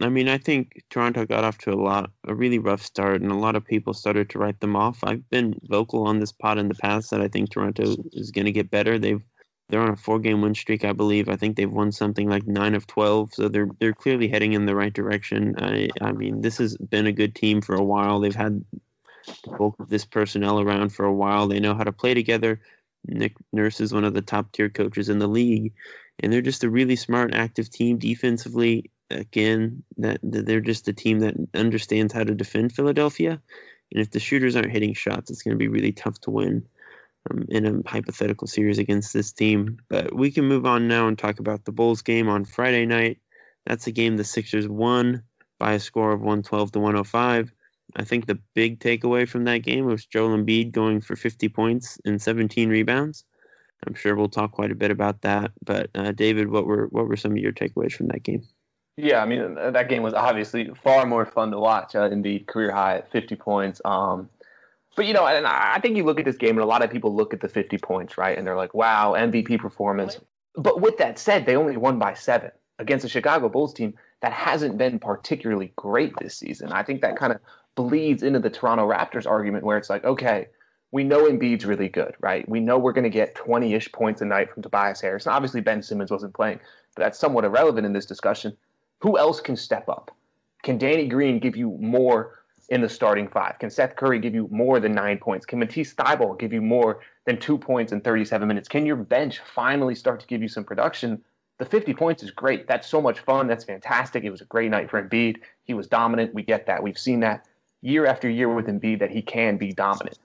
I 0.00 0.08
mean, 0.08 0.28
I 0.28 0.38
think 0.38 0.82
Toronto 0.88 1.26
got 1.26 1.44
off 1.44 1.58
to 1.58 1.72
a 1.72 1.76
lot, 1.76 2.10
a 2.26 2.34
really 2.34 2.58
rough 2.58 2.80
start, 2.82 3.20
and 3.20 3.30
a 3.30 3.36
lot 3.36 3.56
of 3.56 3.64
people 3.64 3.92
started 3.92 4.30
to 4.30 4.38
write 4.38 4.60
them 4.60 4.74
off. 4.74 5.04
I've 5.04 5.28
been 5.28 5.54
vocal 5.64 6.06
on 6.06 6.18
this 6.18 6.32
pod 6.32 6.56
in 6.56 6.68
the 6.68 6.74
past 6.74 7.10
that 7.10 7.20
I 7.20 7.28
think 7.28 7.50
Toronto 7.50 7.96
is 8.12 8.30
going 8.30 8.46
to 8.46 8.52
get 8.52 8.70
better. 8.70 8.98
They've 8.98 9.22
they're 9.72 9.80
on 9.80 9.88
a 9.88 9.96
four 9.96 10.18
game 10.18 10.42
win 10.42 10.54
streak, 10.54 10.84
I 10.84 10.92
believe. 10.92 11.30
I 11.30 11.36
think 11.36 11.56
they've 11.56 11.72
won 11.72 11.92
something 11.92 12.28
like 12.28 12.46
nine 12.46 12.74
of 12.74 12.86
twelve, 12.86 13.32
so 13.32 13.48
they're 13.48 13.70
they're 13.80 13.94
clearly 13.94 14.28
heading 14.28 14.52
in 14.52 14.66
the 14.66 14.76
right 14.76 14.92
direction. 14.92 15.54
I 15.56 15.88
I 16.02 16.12
mean, 16.12 16.42
this 16.42 16.58
has 16.58 16.76
been 16.76 17.06
a 17.06 17.12
good 17.12 17.34
team 17.34 17.62
for 17.62 17.74
a 17.74 17.82
while. 17.82 18.20
They've 18.20 18.34
had 18.34 18.62
the 19.44 19.50
bulk 19.56 19.80
of 19.80 19.88
this 19.88 20.04
personnel 20.04 20.60
around 20.60 20.90
for 20.90 21.06
a 21.06 21.14
while. 21.14 21.48
They 21.48 21.58
know 21.58 21.74
how 21.74 21.84
to 21.84 21.92
play 21.92 22.12
together. 22.12 22.60
Nick 23.06 23.32
Nurse 23.54 23.80
is 23.80 23.94
one 23.94 24.04
of 24.04 24.12
the 24.12 24.20
top 24.20 24.52
tier 24.52 24.68
coaches 24.68 25.08
in 25.08 25.18
the 25.18 25.26
league, 25.26 25.72
and 26.20 26.30
they're 26.30 26.42
just 26.42 26.64
a 26.64 26.70
really 26.70 26.96
smart, 26.96 27.32
active 27.32 27.70
team 27.70 27.96
defensively. 27.96 28.90
Again, 29.08 29.82
that 29.96 30.20
they're 30.22 30.60
just 30.60 30.86
a 30.86 30.92
team 30.92 31.20
that 31.20 31.34
understands 31.54 32.12
how 32.12 32.24
to 32.24 32.34
defend 32.34 32.72
Philadelphia. 32.72 33.40
And 33.90 34.02
if 34.02 34.10
the 34.10 34.20
shooters 34.20 34.54
aren't 34.54 34.70
hitting 34.70 34.92
shots, 34.92 35.30
it's 35.30 35.42
going 35.42 35.54
to 35.54 35.58
be 35.58 35.68
really 35.68 35.92
tough 35.92 36.20
to 36.20 36.30
win 36.30 36.66
um, 37.30 37.44
in 37.48 37.66
a 37.66 37.88
hypothetical 37.88 38.46
series 38.46 38.78
against 38.78 39.12
this 39.12 39.32
team. 39.32 39.78
But 39.88 40.14
we 40.14 40.30
can 40.30 40.46
move 40.46 40.66
on 40.66 40.88
now 40.88 41.08
and 41.08 41.18
talk 41.18 41.38
about 41.38 41.64
the 41.64 41.72
Bulls 41.72 42.02
game 42.02 42.28
on 42.28 42.44
Friday 42.44 42.86
night. 42.86 43.18
That's 43.66 43.86
a 43.86 43.92
game 43.92 44.16
the 44.16 44.24
Sixers 44.24 44.68
won 44.68 45.22
by 45.58 45.74
a 45.74 45.80
score 45.80 46.12
of 46.12 46.20
112 46.20 46.72
to 46.72 46.80
105. 46.80 47.52
I 47.94 48.04
think 48.04 48.26
the 48.26 48.38
big 48.54 48.80
takeaway 48.80 49.28
from 49.28 49.44
that 49.44 49.58
game 49.58 49.84
was 49.84 50.06
Joel 50.06 50.36
Embiid 50.36 50.72
going 50.72 51.00
for 51.00 51.14
50 51.14 51.48
points 51.48 51.98
and 52.04 52.20
17 52.20 52.68
rebounds. 52.68 53.24
I'm 53.86 53.94
sure 53.94 54.14
we'll 54.14 54.28
talk 54.28 54.52
quite 54.52 54.70
a 54.70 54.76
bit 54.76 54.90
about 54.90 55.22
that. 55.22 55.52
But 55.64 55.90
uh, 55.94 56.12
David, 56.12 56.50
what 56.50 56.66
were 56.66 56.86
what 56.86 57.08
were 57.08 57.16
some 57.16 57.32
of 57.32 57.38
your 57.38 57.52
takeaways 57.52 57.92
from 57.92 58.08
that 58.08 58.22
game? 58.22 58.46
Yeah, 58.96 59.22
I 59.22 59.26
mean 59.26 59.54
that 59.54 59.88
game 59.88 60.02
was 60.02 60.14
obviously 60.14 60.70
far 60.82 61.06
more 61.06 61.26
fun 61.26 61.50
to 61.50 61.58
watch. 61.58 61.94
Uh, 61.94 62.08
Embiid 62.08 62.46
career 62.46 62.72
high 62.72 62.98
at 62.98 63.10
50 63.10 63.36
points. 63.36 63.80
Um, 63.84 64.28
but 64.94 65.06
you 65.06 65.14
know, 65.14 65.26
and 65.26 65.46
I 65.46 65.78
think 65.80 65.96
you 65.96 66.04
look 66.04 66.18
at 66.18 66.24
this 66.24 66.36
game, 66.36 66.50
and 66.50 66.60
a 66.60 66.66
lot 66.66 66.82
of 66.82 66.90
people 66.90 67.14
look 67.14 67.32
at 67.32 67.40
the 67.40 67.48
50 67.48 67.78
points, 67.78 68.18
right? 68.18 68.36
And 68.36 68.46
they're 68.46 68.56
like, 68.56 68.74
"Wow, 68.74 69.14
MVP 69.16 69.58
performance." 69.58 70.18
But 70.54 70.80
with 70.80 70.98
that 70.98 71.18
said, 71.18 71.46
they 71.46 71.56
only 71.56 71.76
won 71.76 71.98
by 71.98 72.14
seven 72.14 72.50
against 72.78 73.04
a 73.04 73.08
Chicago 73.08 73.48
Bulls 73.48 73.72
team 73.72 73.94
that 74.20 74.32
hasn't 74.32 74.76
been 74.76 74.98
particularly 74.98 75.72
great 75.76 76.12
this 76.20 76.36
season. 76.36 76.72
I 76.72 76.82
think 76.82 77.00
that 77.00 77.16
kind 77.16 77.32
of 77.32 77.40
bleeds 77.74 78.22
into 78.22 78.38
the 78.38 78.50
Toronto 78.50 78.88
Raptors 78.88 79.26
argument, 79.26 79.64
where 79.64 79.78
it's 79.78 79.88
like, 79.88 80.04
okay, 80.04 80.48
we 80.90 81.04
know 81.04 81.24
Embiid's 81.24 81.64
really 81.64 81.88
good, 81.88 82.14
right? 82.20 82.46
We 82.48 82.60
know 82.60 82.78
we're 82.78 82.92
going 82.92 83.04
to 83.04 83.10
get 83.10 83.34
20-ish 83.34 83.90
points 83.92 84.20
a 84.20 84.26
night 84.26 84.52
from 84.52 84.62
Tobias 84.62 85.00
Harris. 85.00 85.26
And 85.26 85.34
obviously, 85.34 85.62
Ben 85.62 85.82
Simmons 85.82 86.10
wasn't 86.10 86.34
playing. 86.34 86.60
but 86.94 87.02
that's 87.02 87.18
somewhat 87.18 87.44
irrelevant 87.44 87.86
in 87.86 87.94
this 87.94 88.06
discussion. 88.06 88.56
Who 89.00 89.18
else 89.18 89.40
can 89.40 89.56
step 89.56 89.88
up? 89.88 90.14
Can 90.62 90.78
Danny 90.78 91.08
Green 91.08 91.40
give 91.40 91.56
you 91.56 91.76
more 91.80 92.41
in 92.68 92.80
the 92.80 92.88
starting 92.88 93.28
five? 93.28 93.58
Can 93.58 93.70
Seth 93.70 93.96
Curry 93.96 94.18
give 94.18 94.34
you 94.34 94.48
more 94.50 94.80
than 94.80 94.94
nine 94.94 95.18
points? 95.18 95.46
Can 95.46 95.58
Matisse 95.58 95.94
Thybulle 95.94 96.38
give 96.38 96.52
you 96.52 96.62
more 96.62 97.00
than 97.26 97.38
two 97.38 97.58
points 97.58 97.92
in 97.92 98.00
37 98.00 98.46
minutes? 98.46 98.68
Can 98.68 98.86
your 98.86 98.96
bench 98.96 99.40
finally 99.54 99.94
start 99.94 100.20
to 100.20 100.26
give 100.26 100.42
you 100.42 100.48
some 100.48 100.64
production? 100.64 101.22
The 101.58 101.64
50 101.64 101.94
points 101.94 102.22
is 102.22 102.30
great. 102.30 102.66
That's 102.66 102.88
so 102.88 103.00
much 103.00 103.20
fun. 103.20 103.46
That's 103.46 103.64
fantastic. 103.64 104.24
It 104.24 104.30
was 104.30 104.40
a 104.40 104.46
great 104.46 104.70
night 104.70 104.90
for 104.90 105.02
Embiid. 105.02 105.36
He 105.64 105.74
was 105.74 105.86
dominant. 105.86 106.34
We 106.34 106.42
get 106.42 106.66
that. 106.66 106.82
We've 106.82 106.98
seen 106.98 107.20
that 107.20 107.46
year 107.82 108.06
after 108.06 108.28
year 108.28 108.48
with 108.52 108.66
Embiid 108.66 108.98
that 109.00 109.10
he 109.10 109.22
can 109.22 109.56
be 109.56 109.72
dominant. 109.72 110.18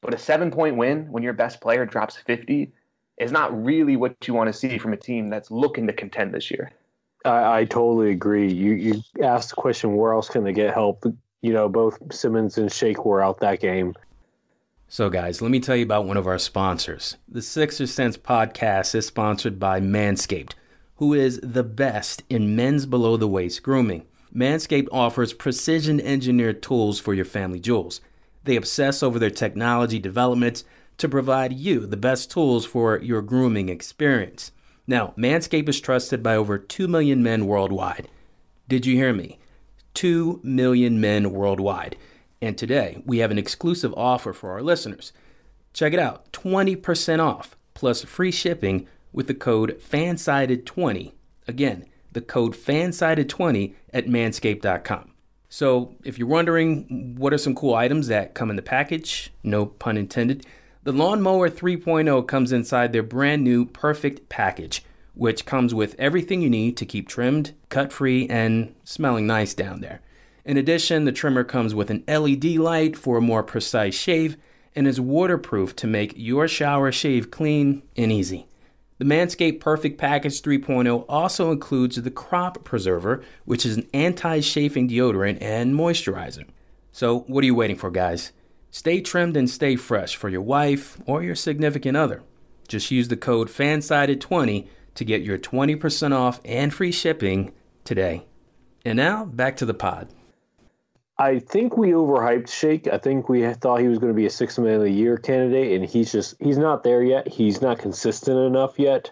But 0.00 0.14
a 0.14 0.18
seven 0.18 0.50
point 0.50 0.76
win 0.76 1.10
when 1.10 1.22
your 1.22 1.32
best 1.32 1.60
player 1.60 1.86
drops 1.86 2.16
50 2.16 2.72
is 3.18 3.30
not 3.30 3.64
really 3.64 3.96
what 3.96 4.16
you 4.26 4.34
want 4.34 4.48
to 4.48 4.52
see 4.52 4.78
from 4.78 4.92
a 4.92 4.96
team 4.96 5.30
that's 5.30 5.50
looking 5.50 5.86
to 5.86 5.92
contend 5.92 6.34
this 6.34 6.50
year. 6.50 6.72
I, 7.24 7.60
I 7.60 7.64
totally 7.64 8.10
agree. 8.10 8.52
You 8.52 8.72
you 8.72 9.02
asked 9.22 9.50
the 9.50 9.56
question, 9.56 9.94
where 9.94 10.12
else 10.12 10.28
can 10.28 10.44
they 10.44 10.52
get 10.52 10.74
help? 10.74 11.04
You 11.42 11.52
know, 11.52 11.68
both 11.68 11.98
Simmons 12.14 12.56
and 12.56 12.72
Shake 12.72 13.04
were 13.04 13.20
out 13.20 13.40
that 13.40 13.60
game. 13.60 13.94
So, 14.88 15.10
guys, 15.10 15.42
let 15.42 15.50
me 15.50 15.58
tell 15.58 15.74
you 15.74 15.84
about 15.84 16.06
one 16.06 16.16
of 16.16 16.26
our 16.26 16.38
sponsors. 16.38 17.16
The 17.28 17.42
Sixer 17.42 17.86
Sense 17.86 18.16
podcast 18.16 18.94
is 18.94 19.06
sponsored 19.06 19.58
by 19.58 19.80
Manscaped, 19.80 20.52
who 20.96 21.14
is 21.14 21.40
the 21.42 21.64
best 21.64 22.22
in 22.30 22.54
men's 22.54 22.86
below 22.86 23.16
the 23.16 23.26
waist 23.26 23.62
grooming. 23.62 24.06
Manscaped 24.32 24.88
offers 24.92 25.32
precision 25.32 26.00
engineered 26.00 26.62
tools 26.62 27.00
for 27.00 27.12
your 27.12 27.24
family 27.24 27.58
jewels. 27.58 28.00
They 28.44 28.56
obsess 28.56 29.02
over 29.02 29.18
their 29.18 29.30
technology 29.30 29.98
developments 29.98 30.64
to 30.98 31.08
provide 31.08 31.52
you 31.52 31.86
the 31.86 31.96
best 31.96 32.30
tools 32.30 32.64
for 32.64 32.98
your 33.00 33.20
grooming 33.20 33.68
experience. 33.68 34.52
Now, 34.86 35.12
Manscaped 35.16 35.68
is 35.68 35.80
trusted 35.80 36.22
by 36.22 36.36
over 36.36 36.56
2 36.56 36.86
million 36.86 37.22
men 37.22 37.46
worldwide. 37.46 38.08
Did 38.68 38.86
you 38.86 38.94
hear 38.94 39.12
me? 39.12 39.38
2 39.94 40.40
million 40.42 41.00
men 41.00 41.32
worldwide. 41.32 41.96
And 42.40 42.58
today, 42.58 43.02
we 43.06 43.18
have 43.18 43.30
an 43.30 43.38
exclusive 43.38 43.94
offer 43.94 44.32
for 44.32 44.50
our 44.50 44.62
listeners. 44.62 45.12
Check 45.72 45.92
it 45.92 45.98
out 45.98 46.32
20% 46.32 47.20
off 47.20 47.56
plus 47.74 48.02
free 48.04 48.30
shipping 48.30 48.86
with 49.12 49.26
the 49.26 49.34
code 49.34 49.78
FANSIDED20. 49.80 51.12
Again, 51.46 51.86
the 52.12 52.20
code 52.20 52.54
FANSIDED20 52.54 53.74
at 53.92 54.06
manscaped.com. 54.06 55.10
So, 55.48 55.94
if 56.02 56.18
you're 56.18 56.28
wondering 56.28 57.14
what 57.18 57.34
are 57.34 57.38
some 57.38 57.54
cool 57.54 57.74
items 57.74 58.08
that 58.08 58.34
come 58.34 58.48
in 58.48 58.56
the 58.56 58.62
package, 58.62 59.32
no 59.42 59.66
pun 59.66 59.98
intended, 59.98 60.46
the 60.82 60.92
Lawnmower 60.92 61.48
3.0 61.48 62.26
comes 62.26 62.52
inside 62.52 62.92
their 62.92 63.02
brand 63.02 63.44
new 63.44 63.66
Perfect 63.66 64.28
Package, 64.28 64.82
which 65.14 65.44
comes 65.44 65.74
with 65.74 65.94
everything 65.98 66.40
you 66.40 66.50
need 66.50 66.76
to 66.76 66.86
keep 66.86 67.08
trimmed, 67.08 67.54
cut 67.68 67.92
free, 67.92 68.26
and 68.28 68.74
smelling 68.84 69.26
nice 69.26 69.54
down 69.54 69.80
there. 69.80 70.00
In 70.44 70.56
addition, 70.56 71.04
the 71.04 71.12
trimmer 71.12 71.44
comes 71.44 71.74
with 71.74 71.90
an 71.90 72.02
LED 72.08 72.56
light 72.56 72.96
for 72.96 73.18
a 73.18 73.22
more 73.22 73.42
precise 73.42 73.94
shave 73.94 74.36
and 74.74 74.86
is 74.86 75.00
waterproof 75.00 75.76
to 75.76 75.86
make 75.86 76.14
your 76.16 76.48
shower 76.48 76.90
shave 76.90 77.30
clean 77.30 77.82
and 77.96 78.10
easy. 78.10 78.46
The 78.98 79.04
Manscaped 79.04 79.60
Perfect 79.60 79.98
Package 79.98 80.40
3.0 80.42 81.04
also 81.08 81.50
includes 81.50 82.00
the 82.00 82.10
Crop 82.10 82.64
Preserver, 82.64 83.22
which 83.44 83.66
is 83.66 83.76
an 83.76 83.88
anti 83.92 84.40
chafing 84.40 84.88
deodorant 84.88 85.38
and 85.40 85.74
moisturizer. 85.74 86.46
So, 86.92 87.20
what 87.20 87.42
are 87.42 87.46
you 87.46 87.54
waiting 87.54 87.76
for, 87.76 87.90
guys? 87.90 88.32
Stay 88.70 89.00
trimmed 89.00 89.36
and 89.36 89.50
stay 89.50 89.76
fresh 89.76 90.16
for 90.16 90.28
your 90.28 90.40
wife 90.40 90.98
or 91.04 91.22
your 91.22 91.34
significant 91.34 91.96
other. 91.96 92.22
Just 92.68 92.90
use 92.90 93.08
the 93.08 93.16
code 93.16 93.48
FANSIDED20 93.48 94.68
to 94.94 95.04
get 95.04 95.22
your 95.22 95.38
20% 95.38 96.12
off 96.12 96.40
and 96.44 96.72
free 96.72 96.92
shipping 96.92 97.52
today. 97.84 98.26
And 98.84 98.96
now, 98.96 99.24
back 99.24 99.56
to 99.56 99.66
the 99.66 99.74
pod. 99.74 100.08
I 101.18 101.38
think 101.38 101.76
we 101.76 101.90
overhyped 101.90 102.48
Shake. 102.48 102.88
I 102.88 102.98
think 102.98 103.28
we 103.28 103.52
thought 103.54 103.80
he 103.80 103.88
was 103.88 103.98
going 103.98 104.12
to 104.12 104.16
be 104.16 104.26
a 104.26 104.30
six 104.30 104.58
man 104.58 104.74
of 104.74 104.82
the 104.82 104.90
year 104.90 105.16
candidate, 105.16 105.72
and 105.72 105.88
he's 105.88 106.10
just 106.10 106.34
he's 106.40 106.58
not 106.58 106.82
there 106.82 107.02
yet. 107.02 107.28
He's 107.28 107.62
not 107.62 107.78
consistent 107.78 108.38
enough 108.38 108.78
yet 108.78 109.10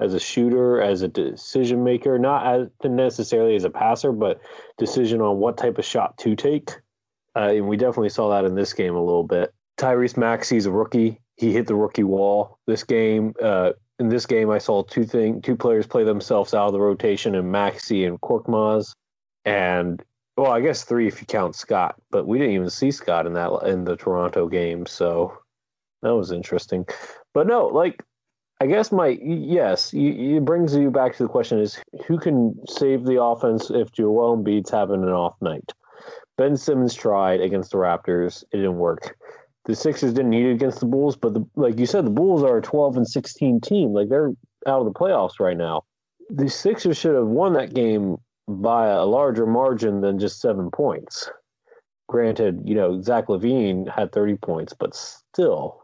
as 0.00 0.14
a 0.14 0.18
shooter, 0.18 0.80
as 0.80 1.02
a 1.02 1.08
decision 1.08 1.84
maker, 1.84 2.18
not 2.18 2.46
as 2.46 2.68
necessarily 2.84 3.54
as 3.54 3.64
a 3.64 3.70
passer, 3.70 4.10
but 4.12 4.40
decision 4.78 5.20
on 5.20 5.38
what 5.38 5.56
type 5.56 5.78
of 5.78 5.84
shot 5.84 6.18
to 6.18 6.34
take. 6.34 6.70
Uh, 7.36 7.50
and 7.50 7.68
we 7.68 7.76
definitely 7.76 8.08
saw 8.08 8.28
that 8.30 8.44
in 8.44 8.54
this 8.54 8.72
game 8.72 8.96
a 8.96 9.02
little 9.04 9.22
bit. 9.22 9.54
Tyrese 9.78 10.16
Maxey's 10.16 10.66
a 10.66 10.70
rookie. 10.70 11.20
He 11.36 11.52
hit 11.52 11.66
the 11.66 11.74
rookie 11.74 12.04
wall 12.04 12.58
this 12.66 12.84
game. 12.84 13.34
Uh, 13.40 13.72
in 13.98 14.08
this 14.08 14.26
game, 14.26 14.50
I 14.50 14.58
saw 14.58 14.82
two 14.82 15.04
thing 15.04 15.40
two 15.42 15.56
players 15.56 15.86
play 15.86 16.04
themselves 16.04 16.54
out 16.54 16.66
of 16.66 16.72
the 16.72 16.80
rotation, 16.80 17.34
and 17.34 17.52
Maxey 17.52 18.04
and 18.04 18.20
Korkmaz, 18.20 18.94
and 19.44 20.02
well, 20.36 20.50
I 20.50 20.60
guess 20.60 20.84
three 20.84 21.06
if 21.06 21.20
you 21.20 21.26
count 21.26 21.54
Scott, 21.54 21.96
but 22.10 22.26
we 22.26 22.38
didn't 22.38 22.54
even 22.54 22.70
see 22.70 22.90
Scott 22.90 23.26
in 23.26 23.34
that 23.34 23.50
in 23.66 23.84
the 23.84 23.96
Toronto 23.96 24.48
game, 24.48 24.86
so 24.86 25.36
that 26.02 26.14
was 26.14 26.32
interesting. 26.32 26.86
But 27.34 27.46
no, 27.46 27.66
like 27.66 28.02
I 28.60 28.66
guess 28.66 28.92
my 28.92 29.18
yes, 29.22 29.92
it 29.92 30.44
brings 30.44 30.74
you 30.74 30.90
back 30.90 31.16
to 31.16 31.22
the 31.22 31.28
question: 31.28 31.58
is 31.58 31.78
who 32.06 32.18
can 32.18 32.54
save 32.68 33.04
the 33.04 33.22
offense 33.22 33.70
if 33.70 33.92
Joel 33.92 34.36
Embiid's 34.36 34.70
having 34.70 35.02
an 35.02 35.10
off 35.10 35.34
night? 35.40 35.72
Ben 36.38 36.56
Simmons 36.56 36.94
tried 36.94 37.40
against 37.40 37.72
the 37.72 37.78
Raptors; 37.78 38.42
it 38.52 38.56
didn't 38.56 38.78
work. 38.78 39.16
The 39.64 39.76
Sixers 39.76 40.12
didn't 40.12 40.30
need 40.30 40.46
it 40.46 40.52
against 40.52 40.80
the 40.80 40.86
Bulls, 40.86 41.16
but 41.16 41.34
the, 41.34 41.46
like 41.54 41.78
you 41.78 41.86
said, 41.86 42.04
the 42.04 42.10
Bulls 42.10 42.42
are 42.42 42.58
a 42.58 42.62
12 42.62 42.96
and 42.96 43.08
16 43.08 43.60
team. 43.60 43.92
Like 43.92 44.08
they're 44.08 44.32
out 44.66 44.80
of 44.80 44.86
the 44.86 44.92
playoffs 44.92 45.38
right 45.38 45.56
now. 45.56 45.84
The 46.30 46.48
Sixers 46.48 46.96
should 46.96 47.14
have 47.14 47.26
won 47.26 47.52
that 47.52 47.74
game 47.74 48.16
by 48.48 48.88
a 48.88 49.04
larger 49.04 49.46
margin 49.46 50.00
than 50.00 50.18
just 50.18 50.40
seven 50.40 50.70
points. 50.70 51.30
Granted, 52.08 52.62
you 52.64 52.74
know, 52.74 53.00
Zach 53.00 53.28
LaVine 53.28 53.88
had 53.88 54.12
30 54.12 54.36
points, 54.36 54.74
but 54.78 54.94
still, 54.94 55.82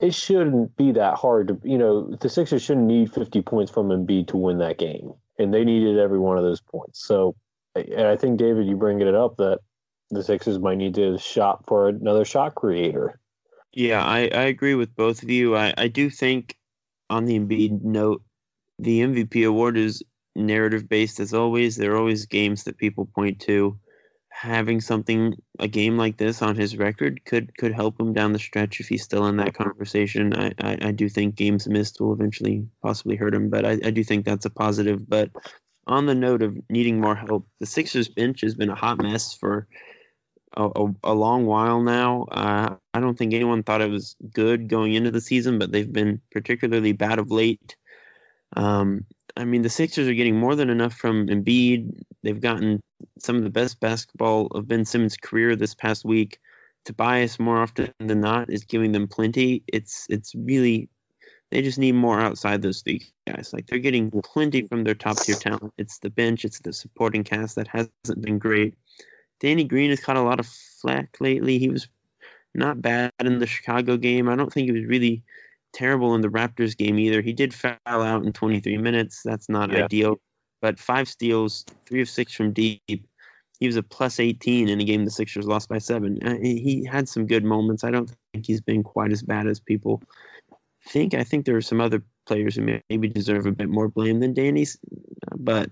it 0.00 0.14
shouldn't 0.14 0.76
be 0.76 0.92
that 0.92 1.14
hard 1.14 1.48
to, 1.48 1.60
you 1.62 1.78
know, 1.78 2.10
the 2.20 2.28
Sixers 2.28 2.62
shouldn't 2.62 2.86
need 2.86 3.12
50 3.12 3.42
points 3.42 3.70
from 3.70 3.88
Embiid 3.88 4.28
to 4.28 4.36
win 4.36 4.58
that 4.58 4.78
game. 4.78 5.12
And 5.38 5.54
they 5.54 5.64
needed 5.64 5.98
every 5.98 6.18
one 6.18 6.36
of 6.36 6.44
those 6.44 6.60
points. 6.60 7.06
So, 7.06 7.34
and 7.74 8.06
I 8.06 8.16
think, 8.16 8.38
David, 8.38 8.66
you 8.66 8.76
bring 8.76 9.00
it 9.00 9.14
up 9.14 9.36
that 9.36 9.60
the 10.10 10.22
Sixers 10.22 10.58
might 10.58 10.78
need 10.78 10.94
to 10.94 11.18
shop 11.18 11.64
for 11.66 11.88
another 11.88 12.24
shot 12.24 12.54
creator. 12.54 13.20
Yeah, 13.72 14.04
I, 14.04 14.22
I 14.34 14.42
agree 14.42 14.74
with 14.74 14.94
both 14.96 15.22
of 15.22 15.30
you. 15.30 15.56
I, 15.56 15.72
I 15.78 15.88
do 15.88 16.10
think 16.10 16.56
on 17.08 17.24
the 17.24 17.38
Embiid 17.38 17.82
note, 17.82 18.22
the 18.78 19.00
MVP 19.00 19.46
award 19.46 19.76
is 19.76 20.02
narrative 20.34 20.88
based 20.88 21.20
as 21.20 21.32
always. 21.32 21.76
There 21.76 21.92
are 21.92 21.98
always 21.98 22.26
games 22.26 22.64
that 22.64 22.78
people 22.78 23.06
point 23.06 23.40
to. 23.40 23.78
Having 24.32 24.80
something 24.80 25.34
a 25.58 25.68
game 25.68 25.98
like 25.98 26.16
this 26.16 26.40
on 26.40 26.56
his 26.56 26.76
record 26.78 27.24
could 27.26 27.54
could 27.58 27.72
help 27.72 28.00
him 28.00 28.12
down 28.14 28.32
the 28.32 28.38
stretch 28.38 28.80
if 28.80 28.88
he's 28.88 29.02
still 29.02 29.26
in 29.26 29.36
that 29.36 29.54
conversation. 29.54 30.34
I, 30.34 30.52
I, 30.60 30.78
I 30.82 30.92
do 30.92 31.08
think 31.08 31.34
games 31.34 31.68
missed 31.68 32.00
will 32.00 32.14
eventually 32.14 32.64
possibly 32.80 33.16
hurt 33.16 33.34
him, 33.34 33.50
but 33.50 33.66
I, 33.66 33.72
I 33.84 33.90
do 33.90 34.02
think 34.02 34.24
that's 34.24 34.46
a 34.46 34.50
positive. 34.50 35.06
But 35.08 35.30
on 35.86 36.06
the 36.06 36.14
note 36.14 36.42
of 36.42 36.56
needing 36.70 37.00
more 37.00 37.16
help, 37.16 37.46
the 37.58 37.66
Sixers 37.66 38.08
bench 38.08 38.40
has 38.40 38.54
been 38.54 38.70
a 38.70 38.74
hot 38.74 39.02
mess 39.02 39.34
for 39.34 39.66
a, 40.56 40.70
a, 40.76 40.94
a 41.04 41.14
long 41.14 41.46
while 41.46 41.80
now. 41.80 42.24
Uh, 42.30 42.74
I 42.94 43.00
don't 43.00 43.16
think 43.16 43.34
anyone 43.34 43.62
thought 43.62 43.80
it 43.80 43.90
was 43.90 44.16
good 44.32 44.68
going 44.68 44.94
into 44.94 45.10
the 45.10 45.20
season, 45.20 45.58
but 45.58 45.72
they've 45.72 45.92
been 45.92 46.20
particularly 46.30 46.92
bad 46.92 47.18
of 47.18 47.30
late. 47.30 47.76
Um, 48.56 49.04
I 49.36 49.44
mean, 49.44 49.62
the 49.62 49.70
Sixers 49.70 50.08
are 50.08 50.14
getting 50.14 50.36
more 50.36 50.56
than 50.56 50.70
enough 50.70 50.94
from 50.94 51.28
Embiid. 51.28 52.02
They've 52.22 52.40
gotten 52.40 52.80
some 53.18 53.36
of 53.36 53.44
the 53.44 53.50
best 53.50 53.80
basketball 53.80 54.46
of 54.48 54.68
Ben 54.68 54.84
Simmons' 54.84 55.16
career 55.16 55.54
this 55.56 55.74
past 55.74 56.04
week. 56.04 56.38
Tobias, 56.84 57.38
more 57.38 57.62
often 57.62 57.92
than 57.98 58.20
not, 58.20 58.50
is 58.50 58.64
giving 58.64 58.92
them 58.92 59.06
plenty. 59.06 59.62
It's 59.68 60.06
it's 60.08 60.34
really 60.34 60.88
they 61.50 61.62
just 61.62 61.78
need 61.78 61.92
more 61.92 62.20
outside 62.20 62.62
those 62.62 62.80
three 62.80 63.02
guys. 63.26 63.52
Like 63.52 63.66
they're 63.66 63.78
getting 63.78 64.10
plenty 64.22 64.66
from 64.66 64.84
their 64.84 64.94
top 64.94 65.18
tier 65.18 65.34
talent. 65.34 65.72
It's 65.78 65.98
the 65.98 66.10
bench, 66.10 66.44
it's 66.44 66.60
the 66.60 66.72
supporting 66.72 67.24
cast 67.24 67.56
that 67.56 67.68
hasn't 67.68 68.22
been 68.22 68.38
great. 68.38 68.74
Danny 69.40 69.64
Green 69.64 69.90
has 69.90 70.00
caught 70.00 70.16
a 70.16 70.22
lot 70.22 70.40
of 70.40 70.46
flack 70.46 71.16
lately. 71.20 71.58
He 71.58 71.68
was 71.68 71.88
not 72.54 72.82
bad 72.82 73.12
in 73.20 73.38
the 73.38 73.46
Chicago 73.46 73.96
game. 73.96 74.28
I 74.28 74.36
don't 74.36 74.52
think 74.52 74.66
he 74.66 74.72
was 74.72 74.84
really 74.84 75.22
terrible 75.72 76.14
in 76.14 76.20
the 76.20 76.28
Raptors 76.28 76.76
game 76.76 76.98
either. 76.98 77.22
He 77.22 77.32
did 77.32 77.54
foul 77.54 77.78
out 77.86 78.24
in 78.24 78.32
23 78.32 78.76
minutes. 78.78 79.22
That's 79.24 79.48
not 79.48 79.70
yeah. 79.70 79.84
ideal. 79.84 80.20
But 80.60 80.78
five 80.78 81.08
steals, 81.08 81.64
three 81.86 82.02
of 82.02 82.08
six 82.08 82.34
from 82.34 82.52
deep. 82.52 83.06
He 83.60 83.66
was 83.66 83.76
a 83.76 83.82
plus 83.82 84.20
18 84.20 84.68
in 84.68 84.80
a 84.80 84.84
game 84.84 85.04
the 85.04 85.10
Sixers 85.10 85.46
lost 85.46 85.68
by 85.68 85.78
seven. 85.78 86.18
Uh, 86.26 86.36
he 86.40 86.84
had 86.90 87.08
some 87.08 87.26
good 87.26 87.44
moments. 87.44 87.84
I 87.84 87.90
don't 87.90 88.10
think 88.32 88.46
he's 88.46 88.60
been 88.60 88.82
quite 88.82 89.12
as 89.12 89.22
bad 89.22 89.46
as 89.46 89.60
people 89.60 90.02
think. 90.88 91.14
I 91.14 91.24
think 91.24 91.44
there 91.44 91.56
are 91.56 91.62
some 91.62 91.80
other 91.80 92.02
players 92.26 92.56
who 92.56 92.80
maybe 92.88 93.08
deserve 93.08 93.46
a 93.46 93.52
bit 93.52 93.68
more 93.68 93.88
blame 93.88 94.20
than 94.20 94.32
Danny's. 94.32 94.78
But 95.36 95.70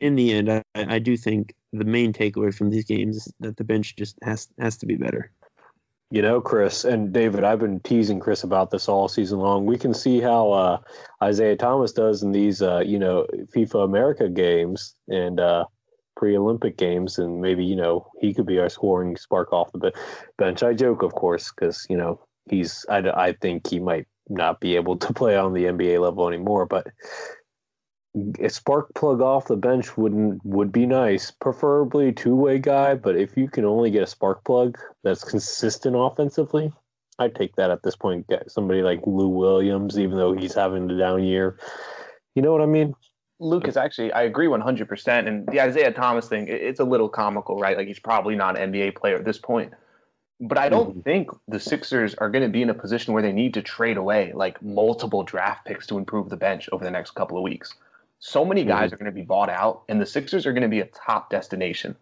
in 0.00 0.16
the 0.16 0.32
end, 0.32 0.50
I, 0.50 0.62
I 0.74 0.98
do 0.98 1.16
think 1.16 1.54
the 1.72 1.84
main 1.84 2.12
takeaway 2.12 2.54
from 2.54 2.70
these 2.70 2.84
games 2.84 3.16
is 3.16 3.32
that 3.40 3.56
the 3.56 3.64
bench 3.64 3.96
just 3.96 4.16
has 4.22 4.48
has 4.58 4.76
to 4.78 4.86
be 4.86 4.96
better. 4.96 5.30
You 6.10 6.22
know, 6.22 6.40
Chris 6.40 6.84
and 6.84 7.12
David, 7.12 7.42
I've 7.42 7.58
been 7.58 7.80
teasing 7.80 8.20
Chris 8.20 8.44
about 8.44 8.70
this 8.70 8.88
all 8.88 9.08
season 9.08 9.40
long. 9.40 9.66
We 9.66 9.76
can 9.76 9.92
see 9.92 10.20
how 10.20 10.52
uh, 10.52 10.78
Isaiah 11.20 11.56
Thomas 11.56 11.90
does 11.92 12.22
in 12.22 12.30
these, 12.30 12.62
uh, 12.62 12.78
you 12.86 12.96
know, 12.96 13.26
FIBA 13.52 13.84
America 13.84 14.28
games 14.28 14.94
and 15.08 15.40
uh, 15.40 15.64
pre-Olympic 16.16 16.76
games, 16.76 17.18
and 17.18 17.40
maybe 17.40 17.64
you 17.64 17.76
know 17.76 18.08
he 18.20 18.32
could 18.32 18.46
be 18.46 18.58
our 18.58 18.68
scoring 18.68 19.16
spark 19.16 19.52
off 19.52 19.72
the 19.72 19.92
bench. 20.38 20.62
I 20.62 20.74
joke, 20.74 21.02
of 21.02 21.14
course, 21.14 21.52
because 21.52 21.86
you 21.90 21.96
know 21.96 22.20
he's. 22.48 22.86
I, 22.88 22.98
I 22.98 23.32
think 23.32 23.66
he 23.68 23.80
might 23.80 24.06
not 24.28 24.60
be 24.60 24.76
able 24.76 24.96
to 24.98 25.12
play 25.14 25.36
on 25.36 25.52
the 25.52 25.64
NBA 25.64 26.00
level 26.00 26.28
anymore, 26.28 26.66
but 26.66 26.86
a 28.40 28.48
spark 28.48 28.92
plug 28.94 29.20
off 29.20 29.48
the 29.48 29.56
bench 29.56 29.96
wouldn't 29.96 30.44
would 30.44 30.72
be 30.72 30.86
nice. 30.86 31.30
Preferably 31.30 32.12
two 32.12 32.34
way 32.34 32.58
guy, 32.58 32.94
but 32.94 33.16
if 33.16 33.36
you 33.36 33.48
can 33.48 33.64
only 33.64 33.90
get 33.90 34.02
a 34.02 34.06
spark 34.06 34.44
plug 34.44 34.78
that's 35.04 35.24
consistent 35.24 35.96
offensively, 35.98 36.72
I'd 37.18 37.34
take 37.34 37.56
that 37.56 37.70
at 37.70 37.82
this 37.82 37.96
point. 37.96 38.26
Get 38.28 38.50
somebody 38.50 38.82
like 38.82 39.00
Lou 39.06 39.28
Williams, 39.28 39.98
even 39.98 40.16
though 40.16 40.32
he's 40.32 40.54
having 40.54 40.90
a 40.90 40.98
down 40.98 41.24
year. 41.24 41.58
You 42.34 42.42
know 42.42 42.52
what 42.52 42.62
I 42.62 42.66
mean? 42.66 42.94
Lucas, 43.38 43.76
actually, 43.76 44.12
I 44.12 44.22
agree 44.22 44.46
100%. 44.46 45.28
And 45.28 45.46
the 45.48 45.60
Isaiah 45.60 45.92
Thomas 45.92 46.26
thing, 46.26 46.46
it's 46.48 46.80
a 46.80 46.84
little 46.84 47.08
comical, 47.08 47.58
right? 47.58 47.76
Like 47.76 47.86
he's 47.86 47.98
probably 47.98 48.34
not 48.34 48.58
an 48.58 48.72
NBA 48.72 48.96
player 48.96 49.16
at 49.16 49.24
this 49.24 49.38
point. 49.38 49.72
But 50.40 50.58
I 50.58 50.68
don't 50.68 50.90
mm-hmm. 50.90 51.00
think 51.00 51.30
the 51.48 51.60
Sixers 51.60 52.14
are 52.14 52.30
going 52.30 52.44
to 52.44 52.50
be 52.50 52.62
in 52.62 52.68
a 52.70 52.74
position 52.74 53.14
where 53.14 53.22
they 53.22 53.32
need 53.32 53.54
to 53.54 53.62
trade 53.62 53.96
away 53.96 54.32
like 54.34 54.62
multiple 54.62 55.22
draft 55.22 55.66
picks 55.66 55.86
to 55.86 55.98
improve 55.98 56.28
the 56.28 56.36
bench 56.36 56.68
over 56.72 56.84
the 56.84 56.90
next 56.90 57.12
couple 57.12 57.38
of 57.38 57.42
weeks. 57.42 57.74
So 58.26 58.44
many 58.44 58.64
guys 58.64 58.86
mm-hmm. 58.86 58.94
are 58.94 58.98
going 58.98 59.12
to 59.12 59.12
be 59.12 59.22
bought 59.22 59.48
out, 59.48 59.84
and 59.88 60.00
the 60.00 60.06
Sixers 60.06 60.46
are 60.46 60.52
going 60.52 60.64
to 60.64 60.68
be 60.68 60.80
a 60.80 60.86
top 60.86 61.30
destination. 61.30 61.94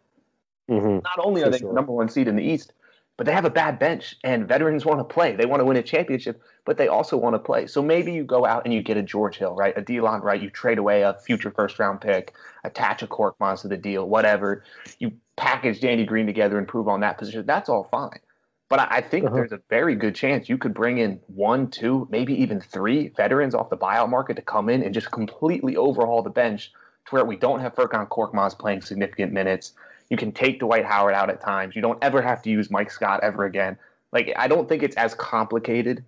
Mm-hmm. 0.71 1.01
Not 1.05 1.19
only 1.19 1.43
are 1.43 1.45
For 1.45 1.51
they 1.51 1.59
sure. 1.59 1.69
the 1.69 1.75
number 1.75 1.93
one 1.93 2.09
seed 2.09 2.29
in 2.29 2.37
the 2.37 2.43
East, 2.43 2.73
but 3.19 3.27
they 3.27 3.33
have 3.33 3.45
a 3.45 3.51
bad 3.51 3.79
bench, 3.79 4.17
and 4.25 4.49
veterans 4.49 4.87
want 4.87 5.01
to 5.01 5.05
play. 5.05 5.37
They 5.37 5.45
want 5.45 5.61
to 5.61 5.67
win 5.67 5.77
a 5.77 5.83
championship, 5.83 6.41
but 6.65 6.79
they 6.79 6.89
also 6.89 7.19
want 7.19 7.35
to 7.35 7.39
play. 7.39 7.67
So 7.67 7.83
maybe 7.83 8.11
you 8.11 8.25
go 8.25 8.47
out 8.47 8.65
and 8.65 8.73
you 8.73 8.83
get 8.83 8.97
a 8.97 9.03
George 9.03 9.37
Hill, 9.37 9.55
right? 9.55 9.77
A 9.77 9.83
Delon 9.83 10.23
Wright? 10.23 10.41
You 10.41 10.49
trade 10.49 10.79
away 10.79 11.03
a 11.03 11.13
future 11.13 11.51
first 11.51 11.79
round 11.79 12.01
pick, 12.01 12.33
attach 12.65 13.03
a 13.03 13.07
Korkmaz 13.07 13.61
to 13.61 13.69
the 13.69 13.77
deal, 13.77 14.09
whatever. 14.09 14.65
You 14.99 15.13
package 15.37 15.81
Danny 15.81 16.07
Green 16.07 16.25
together, 16.25 16.57
and 16.57 16.65
improve 16.65 16.89
on 16.89 17.01
that 17.01 17.19
position. 17.19 17.45
That's 17.45 17.69
all 17.69 17.85
fine. 17.91 18.21
But 18.69 18.91
I, 18.91 19.03
think 19.03 19.27
uh-huh. 19.27 19.35
there's 19.35 19.53
a 19.53 19.61
very 19.69 19.95
good 19.95 20.15
chance 20.15 20.49
you 20.49 20.57
could 20.57 20.75
bring 20.75 20.99
in 20.99 21.21
one, 21.27 21.71
two, 21.71 22.09
maybe 22.11 22.35
even 22.35 22.61
three 22.61 23.09
veterans 23.09 23.55
off 23.55 23.71
the 23.71 23.77
buyout 23.77 24.09
market 24.09 24.37
to 24.37 24.43
come 24.43 24.69
in 24.69 24.83
and 24.83 24.95
just 24.95 25.11
completely 25.11 25.77
overhaul 25.77 26.23
the 26.23 26.31
bench 26.31 26.73
to 27.07 27.15
where 27.15 27.25
we 27.25 27.37
don't 27.37 27.61
have 27.61 27.75
Furkan 27.75 28.09
Korkmaz 28.09 28.59
playing 28.59 28.81
significant 28.81 29.33
minutes. 29.33 29.75
You 30.09 30.17
can 30.17 30.33
take 30.33 30.61
Dwight 30.61 30.85
Howard 30.85 31.15
out 31.15 31.31
at 31.31 31.41
times. 31.41 31.77
You 31.77 31.83
don't 31.83 32.03
ever 32.03 32.23
have 32.23 32.43
to 32.43 32.51
use 32.51 32.71
Mike 32.71 32.91
Scott 32.91 33.21
ever 33.23 33.45
again. 33.45 33.77
Like 34.13 34.33
I 34.37 34.49
don't 34.49 34.69
think 34.69 34.83
it's 34.83 34.97
as 34.97 35.15
complicated 35.15 36.05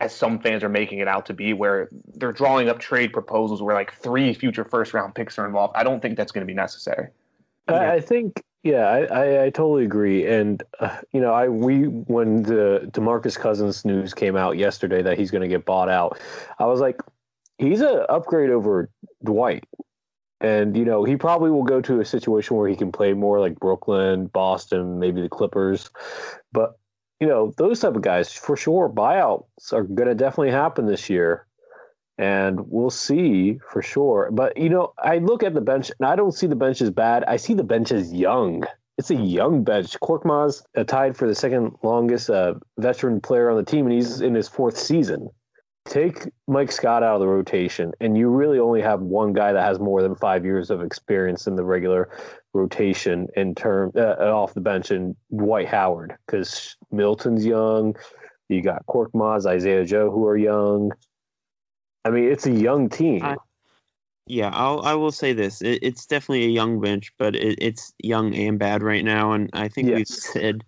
as 0.00 0.14
some 0.14 0.40
fans 0.40 0.64
are 0.64 0.68
making 0.68 0.98
it 0.98 1.08
out 1.08 1.26
to 1.26 1.34
be, 1.34 1.52
where 1.52 1.88
they're 2.14 2.32
drawing 2.32 2.68
up 2.68 2.78
trade 2.78 3.12
proposals 3.12 3.60
where 3.60 3.74
like 3.74 3.92
three 3.92 4.32
future 4.32 4.64
first 4.64 4.94
round 4.94 5.14
picks 5.14 5.38
are 5.38 5.46
involved. 5.46 5.74
I 5.76 5.84
don't 5.84 6.00
think 6.00 6.16
that's 6.16 6.32
going 6.32 6.40
to 6.40 6.46
be 6.46 6.54
necessary. 6.54 7.08
I 7.68 8.00
think 8.00 8.42
yeah, 8.62 8.86
I, 8.86 9.00
I, 9.04 9.44
I, 9.44 9.50
totally 9.50 9.84
agree. 9.84 10.26
And 10.26 10.62
uh, 10.80 10.98
you 11.12 11.20
know, 11.20 11.32
I 11.32 11.48
we 11.48 11.84
when 11.84 12.42
the 12.42 12.88
DeMarcus 12.92 13.38
Cousins 13.38 13.84
news 13.84 14.12
came 14.12 14.36
out 14.36 14.58
yesterday 14.58 15.02
that 15.02 15.18
he's 15.18 15.30
going 15.30 15.42
to 15.42 15.48
get 15.48 15.64
bought 15.64 15.88
out, 15.88 16.20
I 16.58 16.66
was 16.66 16.80
like, 16.80 17.00
he's 17.58 17.80
an 17.80 18.04
upgrade 18.08 18.50
over 18.50 18.90
Dwight. 19.24 19.64
And 20.42 20.76
you 20.76 20.84
know, 20.84 21.04
he 21.04 21.16
probably 21.16 21.50
will 21.50 21.64
go 21.64 21.80
to 21.80 22.00
a 22.00 22.04
situation 22.04 22.56
where 22.56 22.68
he 22.68 22.76
can 22.76 22.92
play 22.92 23.14
more 23.14 23.40
like 23.40 23.58
Brooklyn, 23.58 24.26
Boston, 24.26 24.98
maybe 24.98 25.22
the 25.22 25.28
Clippers. 25.28 25.90
But 26.52 26.78
you 27.18 27.26
know, 27.26 27.52
those 27.56 27.80
type 27.80 27.96
of 27.96 28.02
guys 28.02 28.32
for 28.32 28.56
sure, 28.56 28.90
buyouts 28.90 29.72
are 29.72 29.84
going 29.84 30.08
to 30.08 30.14
definitely 30.14 30.50
happen 30.50 30.86
this 30.86 31.08
year 31.08 31.46
and 32.20 32.60
we'll 32.66 32.90
see 32.90 33.58
for 33.72 33.80
sure. 33.80 34.28
But 34.30 34.56
you 34.56 34.68
know, 34.68 34.92
I 35.02 35.18
look 35.18 35.42
at 35.42 35.54
the 35.54 35.60
bench 35.62 35.90
and 35.98 36.06
I 36.06 36.14
don't 36.14 36.32
see 36.32 36.46
the 36.46 36.54
bench 36.54 36.82
as 36.82 36.90
bad. 36.90 37.24
I 37.24 37.36
see 37.36 37.54
the 37.54 37.64
bench 37.64 37.90
as 37.90 38.12
young. 38.12 38.62
It's 38.98 39.10
a 39.10 39.14
young 39.14 39.64
bench. 39.64 39.98
Korkmaz 40.00 40.62
uh, 40.76 40.84
tied 40.84 41.16
for 41.16 41.26
the 41.26 41.34
second 41.34 41.74
longest 41.82 42.28
uh, 42.28 42.54
veteran 42.76 43.22
player 43.22 43.48
on 43.48 43.56
the 43.56 43.64
team, 43.64 43.86
and 43.86 43.94
he's 43.94 44.20
in 44.20 44.34
his 44.34 44.46
fourth 44.46 44.76
season. 44.76 45.30
Take 45.86 46.28
Mike 46.46 46.70
Scott 46.70 47.02
out 47.02 47.14
of 47.14 47.20
the 47.20 47.26
rotation, 47.26 47.92
and 48.02 48.18
you 48.18 48.28
really 48.28 48.58
only 48.58 48.82
have 48.82 49.00
one 49.00 49.32
guy 49.32 49.54
that 49.54 49.64
has 49.64 49.80
more 49.80 50.02
than 50.02 50.14
five 50.14 50.44
years 50.44 50.68
of 50.68 50.82
experience 50.82 51.46
in 51.46 51.56
the 51.56 51.64
regular 51.64 52.10
rotation 52.52 53.28
in 53.34 53.54
term 53.54 53.92
uh, 53.96 54.16
off 54.30 54.52
the 54.52 54.60
bench, 54.60 54.90
and 54.90 55.16
Dwight 55.34 55.68
Howard, 55.68 56.14
because 56.26 56.76
Milton's 56.90 57.46
young. 57.46 57.96
You 58.50 58.60
got 58.60 58.84
Korkmaz, 58.86 59.46
Isaiah 59.46 59.86
Joe, 59.86 60.10
who 60.10 60.26
are 60.26 60.36
young. 60.36 60.92
I 62.04 62.10
mean, 62.10 62.24
it's 62.24 62.46
a 62.46 62.50
young 62.50 62.88
team. 62.88 63.22
I, 63.24 63.36
yeah, 64.26 64.50
I'll 64.52 64.80
I 64.82 64.94
will 64.94 65.12
say 65.12 65.32
this: 65.32 65.60
it, 65.60 65.80
it's 65.82 66.06
definitely 66.06 66.44
a 66.44 66.48
young 66.48 66.80
bench, 66.80 67.12
but 67.18 67.34
it, 67.34 67.58
it's 67.60 67.92
young 68.02 68.34
and 68.34 68.58
bad 68.58 68.82
right 68.82 69.04
now. 69.04 69.32
And 69.32 69.50
I 69.52 69.68
think 69.68 69.88
yes. 69.88 69.96
we've 69.96 70.08
said 70.08 70.64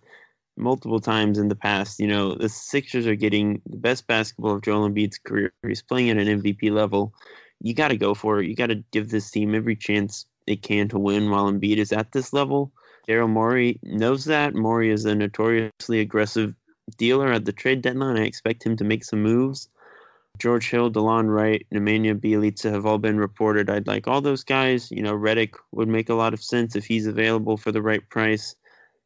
multiple 0.57 1.01
times 1.01 1.39
in 1.39 1.49
the 1.49 1.57
past, 1.57 1.99
you 1.99 2.07
know, 2.07 2.35
the 2.35 2.49
Sixers 2.49 3.07
are 3.07 3.15
getting 3.15 3.63
the 3.67 3.77
best 3.77 4.07
basketball 4.07 4.57
of 4.57 4.63
Joel 4.63 4.89
Embiid's 4.89 5.19
career. 5.19 5.53
He's 5.67 5.83
playing 5.83 6.11
at 6.11 6.19
an 6.19 6.43
MVP 6.43 6.71
level. 6.71 7.15
You 7.61 7.75
got 7.75 7.89
to 7.89 7.97
go 7.97 8.15
for 8.15 8.41
it. 8.41 8.49
You 8.49 8.57
got 8.57 8.69
to 8.69 8.83
give 8.91 9.11
this 9.11 9.31
team 9.31 9.55
every 9.55 9.77
chance 9.77 10.27
it 10.47 10.63
can 10.63 10.89
to 10.89 10.99
win 10.99 11.31
while 11.31 11.51
Embiid 11.51 11.77
is 11.77 11.93
at 11.93 12.13
this 12.13 12.33
level. 12.33 12.73
Daryl 13.09 13.29
Morey 13.29 13.79
knows 13.83 14.25
that. 14.27 14.55
Morey 14.55 14.91
is 14.91 15.05
a 15.05 15.15
notoriously 15.15 16.01
aggressive 16.01 16.55
dealer 16.99 17.33
at 17.33 17.45
the 17.45 17.53
trade 17.53 17.83
deadline. 17.83 18.17
I 18.17 18.25
expect 18.25 18.65
him 18.65 18.77
to 18.77 18.85
make 18.85 19.05
some 19.05 19.23
moves. 19.23 19.69
George 20.39 20.71
Hill, 20.71 20.91
Delon 20.91 21.29
Wright, 21.29 21.67
Nemanja 21.73 22.19
Bjelica 22.19 22.73
have 22.73 22.87
all 22.87 22.99
been 22.99 23.19
reported. 23.19 23.71
I'd 23.71 23.87
like 23.87 24.09
all 24.09 24.21
those 24.21 24.43
guys. 24.43 24.91
You 24.91 25.03
know, 25.03 25.15
Redick 25.15 25.55
would 25.73 25.89
make 25.89 26.09
a 26.09 26.15
lot 26.15 26.35
of 26.35 26.43
sense 26.43 26.75
if 26.75 26.85
he's 26.85 27.07
available 27.07 27.57
for 27.57 27.71
the 27.71 27.83
right 27.83 28.07
price. 28.09 28.57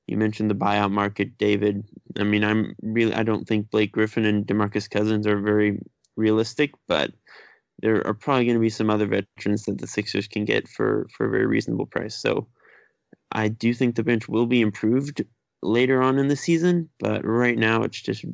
You 0.06 0.16
mentioned 0.16 0.50
the 0.50 0.54
buyout 0.54 0.92
market, 0.92 1.36
David. 1.36 1.84
I 2.16 2.22
mean, 2.22 2.44
I'm 2.44 2.76
really 2.80 3.12
I 3.12 3.22
don't 3.22 3.46
think 3.46 3.70
Blake 3.70 3.92
Griffin 3.92 4.24
and 4.24 4.46
DeMarcus 4.46 4.88
Cousins 4.88 5.26
are 5.26 5.40
very 5.40 5.80
realistic, 6.16 6.72
but 6.86 7.12
there 7.80 8.06
are 8.06 8.14
probably 8.14 8.44
going 8.44 8.56
to 8.56 8.60
be 8.60 8.70
some 8.70 8.88
other 8.88 9.06
veterans 9.06 9.64
that 9.64 9.78
the 9.78 9.86
Sixers 9.86 10.28
can 10.28 10.44
get 10.44 10.68
for 10.68 11.06
for 11.14 11.26
a 11.26 11.30
very 11.30 11.46
reasonable 11.46 11.86
price. 11.86 12.14
So 12.14 12.46
I 13.32 13.48
do 13.48 13.74
think 13.74 13.96
the 13.96 14.04
bench 14.04 14.28
will 14.28 14.46
be 14.46 14.60
improved 14.60 15.24
later 15.62 16.00
on 16.02 16.18
in 16.18 16.28
the 16.28 16.36
season, 16.36 16.88
but 17.00 17.24
right 17.24 17.58
now 17.58 17.82
it's 17.82 18.00
just 18.00 18.24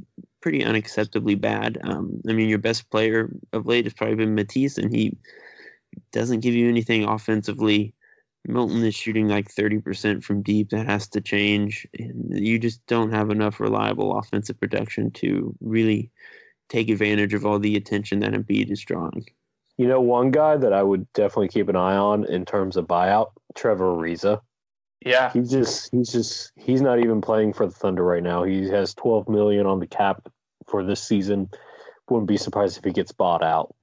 pretty 0.42 0.60
unacceptably 0.60 1.40
bad. 1.40 1.78
Um, 1.84 2.20
I 2.28 2.32
mean, 2.32 2.48
your 2.48 2.58
best 2.58 2.90
player 2.90 3.30
of 3.52 3.66
late 3.66 3.86
has 3.86 3.94
probably 3.94 4.16
been 4.16 4.34
Matisse, 4.34 4.76
and 4.76 4.94
he 4.94 5.16
doesn't 6.12 6.40
give 6.40 6.54
you 6.54 6.68
anything 6.68 7.04
offensively. 7.04 7.94
Milton 8.46 8.84
is 8.84 8.94
shooting 8.94 9.28
like 9.28 9.48
30% 9.48 10.24
from 10.24 10.42
deep. 10.42 10.70
That 10.70 10.86
has 10.86 11.08
to 11.08 11.20
change. 11.20 11.86
And 11.98 12.36
you 12.36 12.58
just 12.58 12.84
don't 12.86 13.12
have 13.12 13.30
enough 13.30 13.60
reliable 13.60 14.18
offensive 14.18 14.58
production 14.58 15.12
to 15.12 15.54
really 15.60 16.10
take 16.68 16.88
advantage 16.88 17.34
of 17.34 17.46
all 17.46 17.58
the 17.58 17.76
attention 17.76 18.18
that 18.20 18.32
Embiid 18.32 18.70
is 18.70 18.82
drawing. 18.82 19.26
You 19.78 19.86
know, 19.86 20.00
one 20.00 20.30
guy 20.30 20.56
that 20.56 20.72
I 20.72 20.82
would 20.82 21.10
definitely 21.12 21.48
keep 21.48 21.68
an 21.68 21.76
eye 21.76 21.96
on 21.96 22.24
in 22.24 22.44
terms 22.44 22.76
of 22.76 22.86
buyout, 22.86 23.30
Trevor 23.54 23.96
Ariza. 23.96 24.40
Yeah. 25.04 25.32
He's 25.32 25.50
just 25.50 25.90
he's 25.90 26.10
just 26.10 26.52
he's 26.56 26.80
not 26.80 26.98
even 27.00 27.20
playing 27.20 27.52
for 27.52 27.66
the 27.66 27.72
Thunder 27.72 28.04
right 28.04 28.22
now. 28.22 28.44
He 28.44 28.68
has 28.68 28.94
12 28.94 29.28
million 29.28 29.66
on 29.66 29.80
the 29.80 29.86
cap 29.86 30.28
for 30.68 30.84
this 30.84 31.02
season. 31.02 31.50
Wouldn't 32.08 32.28
be 32.28 32.36
surprised 32.36 32.76
if 32.76 32.84
he 32.84 32.90
gets 32.90 33.12
bought 33.12 33.42
out. 33.42 33.74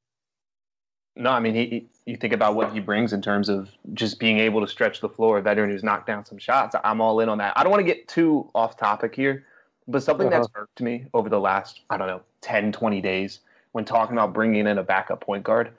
No, 1.16 1.32
I 1.32 1.40
mean 1.40 1.56
he 1.56 1.90
you 2.06 2.18
think 2.18 2.34
about 2.34 2.56
what 2.56 2.74
he 2.74 2.80
brings 2.80 3.14
in 3.14 3.22
terms 3.22 3.50
of 3.50 3.70
just 3.94 4.20
being 4.20 4.40
able 4.40 4.62
to 4.62 4.68
stretch 4.68 5.00
the 5.00 5.10
floor, 5.10 5.38
a 5.38 5.42
veteran 5.42 5.70
who's 5.70 5.84
knocked 5.84 6.08
down 6.08 6.26
some 6.26 6.38
shots. 6.38 6.76
I'm 6.84 7.02
all 7.02 7.20
in 7.20 7.30
on 7.30 7.38
that. 7.38 7.54
I 7.56 7.64
don't 7.64 7.72
want 7.72 7.86
to 7.86 7.94
get 7.94 8.08
too 8.08 8.50
off 8.56 8.78
topic 8.78 9.16
here, 9.16 9.46
but 9.88 10.02
something 10.02 10.28
uh-huh. 10.28 10.40
that's 10.40 10.50
irked 10.56 10.82
me 10.82 11.06
over 11.14 11.30
the 11.30 11.40
last, 11.40 11.82
I 11.90 11.98
don't 11.98 12.08
know, 12.08 12.22
10, 12.42 12.72
20 12.72 13.02
days 13.02 13.42
when 13.74 13.86
talking 13.86 14.18
about 14.18 14.34
bringing 14.34 14.66
in 14.66 14.78
a 14.78 14.84
backup 14.84 15.22
point 15.22 15.44
guard. 15.44 15.72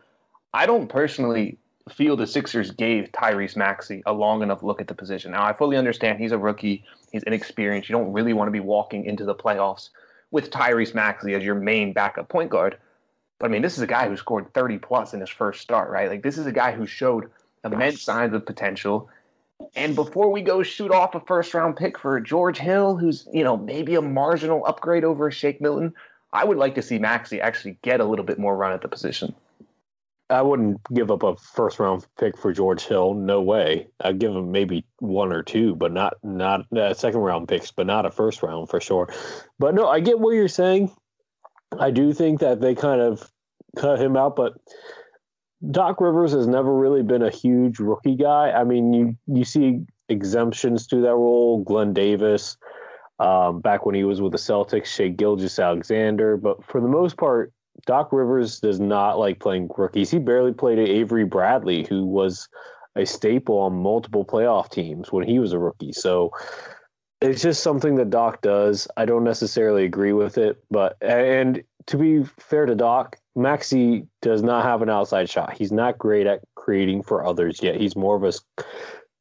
I 0.55 0.67
don't 0.67 0.89
personally 0.89 1.59
feel 1.89 2.17
the 2.17 2.27
Sixers 2.27 2.71
gave 2.71 3.11
Tyrese 3.13 3.57
Maxey 3.57 4.03
a 4.07 4.13
long 4.13 4.43
enough 4.43 4.63
look 4.63 4.81
at 4.81 4.87
the 4.87 4.95
position. 4.95 5.33
Now, 5.33 5.45
I 5.45 5.53
fully 5.53 5.77
understand 5.77 6.21
he's 6.21 6.33
a 6.33 6.39
rookie, 6.39 6.85
he's 7.11 7.23
inexperienced. 7.25 7.89
You 7.89 7.97
don't 7.97 8.13
really 8.13 8.33
want 8.33 8.49
to 8.49 8.53
be 8.53 8.61
walking 8.61 9.05
into 9.05 9.25
the 9.25 9.35
playoffs 9.35 9.91
with 10.31 10.51
Tyrese 10.51 10.95
Maxey 10.95 11.35
as 11.35 11.45
your 11.45 11.55
main 11.55 11.93
backup 11.93 12.29
point 12.29 12.51
guard. 12.51 12.77
But 13.39 13.47
I 13.47 13.53
mean, 13.53 13.63
this 13.63 13.77
is 13.77 13.83
a 13.83 13.87
guy 13.87 14.09
who 14.09 14.17
scored 14.17 14.53
30 14.53 14.79
plus 14.79 15.15
in 15.15 15.21
his 15.21 15.31
first 15.31 15.61
start, 15.61 15.91
right? 15.91 16.09
Like, 16.09 16.23
this 16.23 16.39
is 16.39 16.47
a 16.47 16.53
guy 16.53 16.73
who 16.73 16.87
showed 16.87 17.31
immense 17.65 18.03
signs 18.03 18.35
of 18.35 18.47
potential. 18.47 19.09
And 19.75 19.95
before 19.95 20.31
we 20.31 20.43
go 20.43 20.63
shoot 20.63 20.91
off 20.91 21.15
a 21.15 21.21
first 21.21 21.53
round 21.55 21.77
pick 21.77 21.99
for 21.99 22.21
George 22.21 22.59
Hill, 22.59 22.97
who's, 22.97 23.27
you 23.33 23.45
know, 23.45 23.57
maybe 23.57 23.95
a 23.95 24.03
marginal 24.03 24.65
upgrade 24.67 25.05
over 25.05 25.31
Shake 25.31 25.61
Milton, 25.61 25.95
I 26.33 26.45
would 26.45 26.59
like 26.59 26.75
to 26.77 26.83
see 26.83 26.99
Maxey 26.99 27.41
actually 27.41 27.79
get 27.83 28.01
a 28.01 28.05
little 28.05 28.25
bit 28.25 28.39
more 28.39 28.57
run 28.57 28.73
at 28.73 28.83
the 28.83 28.89
position. 28.89 29.35
I 30.31 30.43
wouldn't 30.43 30.81
give 30.95 31.11
up 31.11 31.23
a 31.23 31.37
first 31.37 31.79
round 31.79 32.07
pick 32.19 32.39
for 32.39 32.53
George 32.53 32.85
Hill. 32.85 33.15
No 33.15 33.43
way. 33.43 33.89
I'd 34.01 34.19
give 34.19 34.35
him 34.35 34.53
maybe 34.53 34.85
one 34.99 35.33
or 35.33 35.43
two, 35.43 35.75
but 35.75 35.93
not 35.93 36.15
not 36.23 36.67
uh, 36.73 36.95
second 36.95 37.21
round 37.21 37.49
picks, 37.49 37.71
but 37.71 37.87
not 37.87 38.07
a 38.07 38.11
first 38.11 38.43
round 38.43 38.69
for 38.69 38.81
sure. 38.81 39.13
But 39.59 39.75
no, 39.75 39.89
I 39.89 40.01
get 40.01 40.21
what 40.21 40.33
you're 40.33 40.49
saying. 40.49 40.95
I 41.79 41.91
do 41.91 42.13
think 42.13 42.41
that 42.41 42.61
they 42.61 42.75
kind 42.75 43.01
of 43.01 43.31
cut 43.77 44.01
him 44.01 44.17
out, 44.17 44.37
but 44.37 44.55
Doc 45.71 46.01
Rivers 46.01 46.33
has 46.33 46.47
never 46.47 46.75
really 46.75 47.03
been 47.03 47.23
a 47.23 47.31
huge 47.31 47.79
rookie 47.79 48.17
guy. 48.17 48.51
I 48.51 48.65
mean, 48.65 48.93
you 48.93 49.17
you 49.27 49.45
see 49.45 49.81
exemptions 50.09 50.87
to 50.89 51.01
that 51.03 51.15
role, 51.15 51.63
Glen 51.63 51.93
Davis, 51.93 52.57
um, 53.19 53.61
back 53.61 53.85
when 53.85 53.95
he 53.95 54.05
was 54.05 54.21
with 54.21 54.33
the 54.33 54.39
Celtics, 54.39 54.87
Shai 54.87 55.09
Gilgeous-Alexander, 55.09 56.37
but 56.37 56.65
for 56.65 56.81
the 56.81 56.89
most 56.89 57.17
part, 57.17 57.53
Doc 57.87 58.13
Rivers 58.13 58.61
does 58.61 58.81
not 58.81 59.19
like 59.19 59.41
playing 59.41 59.69
rookies. 59.77 60.11
He 60.11 60.19
barely 60.19 60.53
played 60.53 60.79
Avery 60.79 61.25
Bradley, 61.25 61.85
who 61.85 62.05
was 62.05 62.49
a 62.97 63.05
staple 63.05 63.59
on 63.59 63.75
multiple 63.75 64.25
playoff 64.25 64.71
teams 64.71 65.13
when 65.13 65.27
he 65.27 65.39
was 65.39 65.53
a 65.53 65.59
rookie. 65.59 65.93
So 65.93 66.31
it's 67.21 67.43
just 67.43 67.63
something 67.63 67.97
that 67.97 68.11
Doc 68.11 68.41
does. 68.43 68.89
I 68.97 69.05
don't 69.05 69.25
necessarily 69.25 69.85
agree 69.85 70.13
with 70.13 70.39
it, 70.39 70.63
but 70.71 70.97
and 71.01 71.63
to 71.87 71.97
be 71.97 72.25
fair 72.39 72.67
to 72.67 72.75
Doc, 72.75 73.17
Maxey 73.37 74.07
does 74.23 74.43
not 74.43 74.65
have 74.65 74.83
an 74.83 74.91
outside 74.91 75.29
shot. 75.29 75.53
He's 75.57 75.73
not 75.73 75.99
great 75.99 76.27
at 76.27 76.41
creating 76.55 77.03
for 77.03 77.25
others 77.25 77.63
yet. 77.63 77.81
He's 77.81 77.97
more 77.97 78.17
of 78.17 78.25
a 78.25 78.33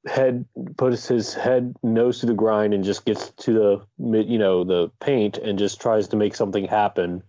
head 0.07 0.45
puts 0.77 1.07
his 1.07 1.33
head 1.33 1.75
nose 1.83 2.19
to 2.19 2.25
the 2.25 2.33
grind 2.33 2.73
and 2.73 2.83
just 2.83 3.05
gets 3.05 3.31
to 3.31 3.53
the 3.97 4.23
you 4.23 4.37
know 4.37 4.63
the 4.63 4.89
paint 5.01 5.37
and 5.37 5.59
just 5.59 5.81
tries 5.81 6.07
to 6.07 6.15
make 6.15 6.35
something 6.35 6.65
happen. 6.65 7.21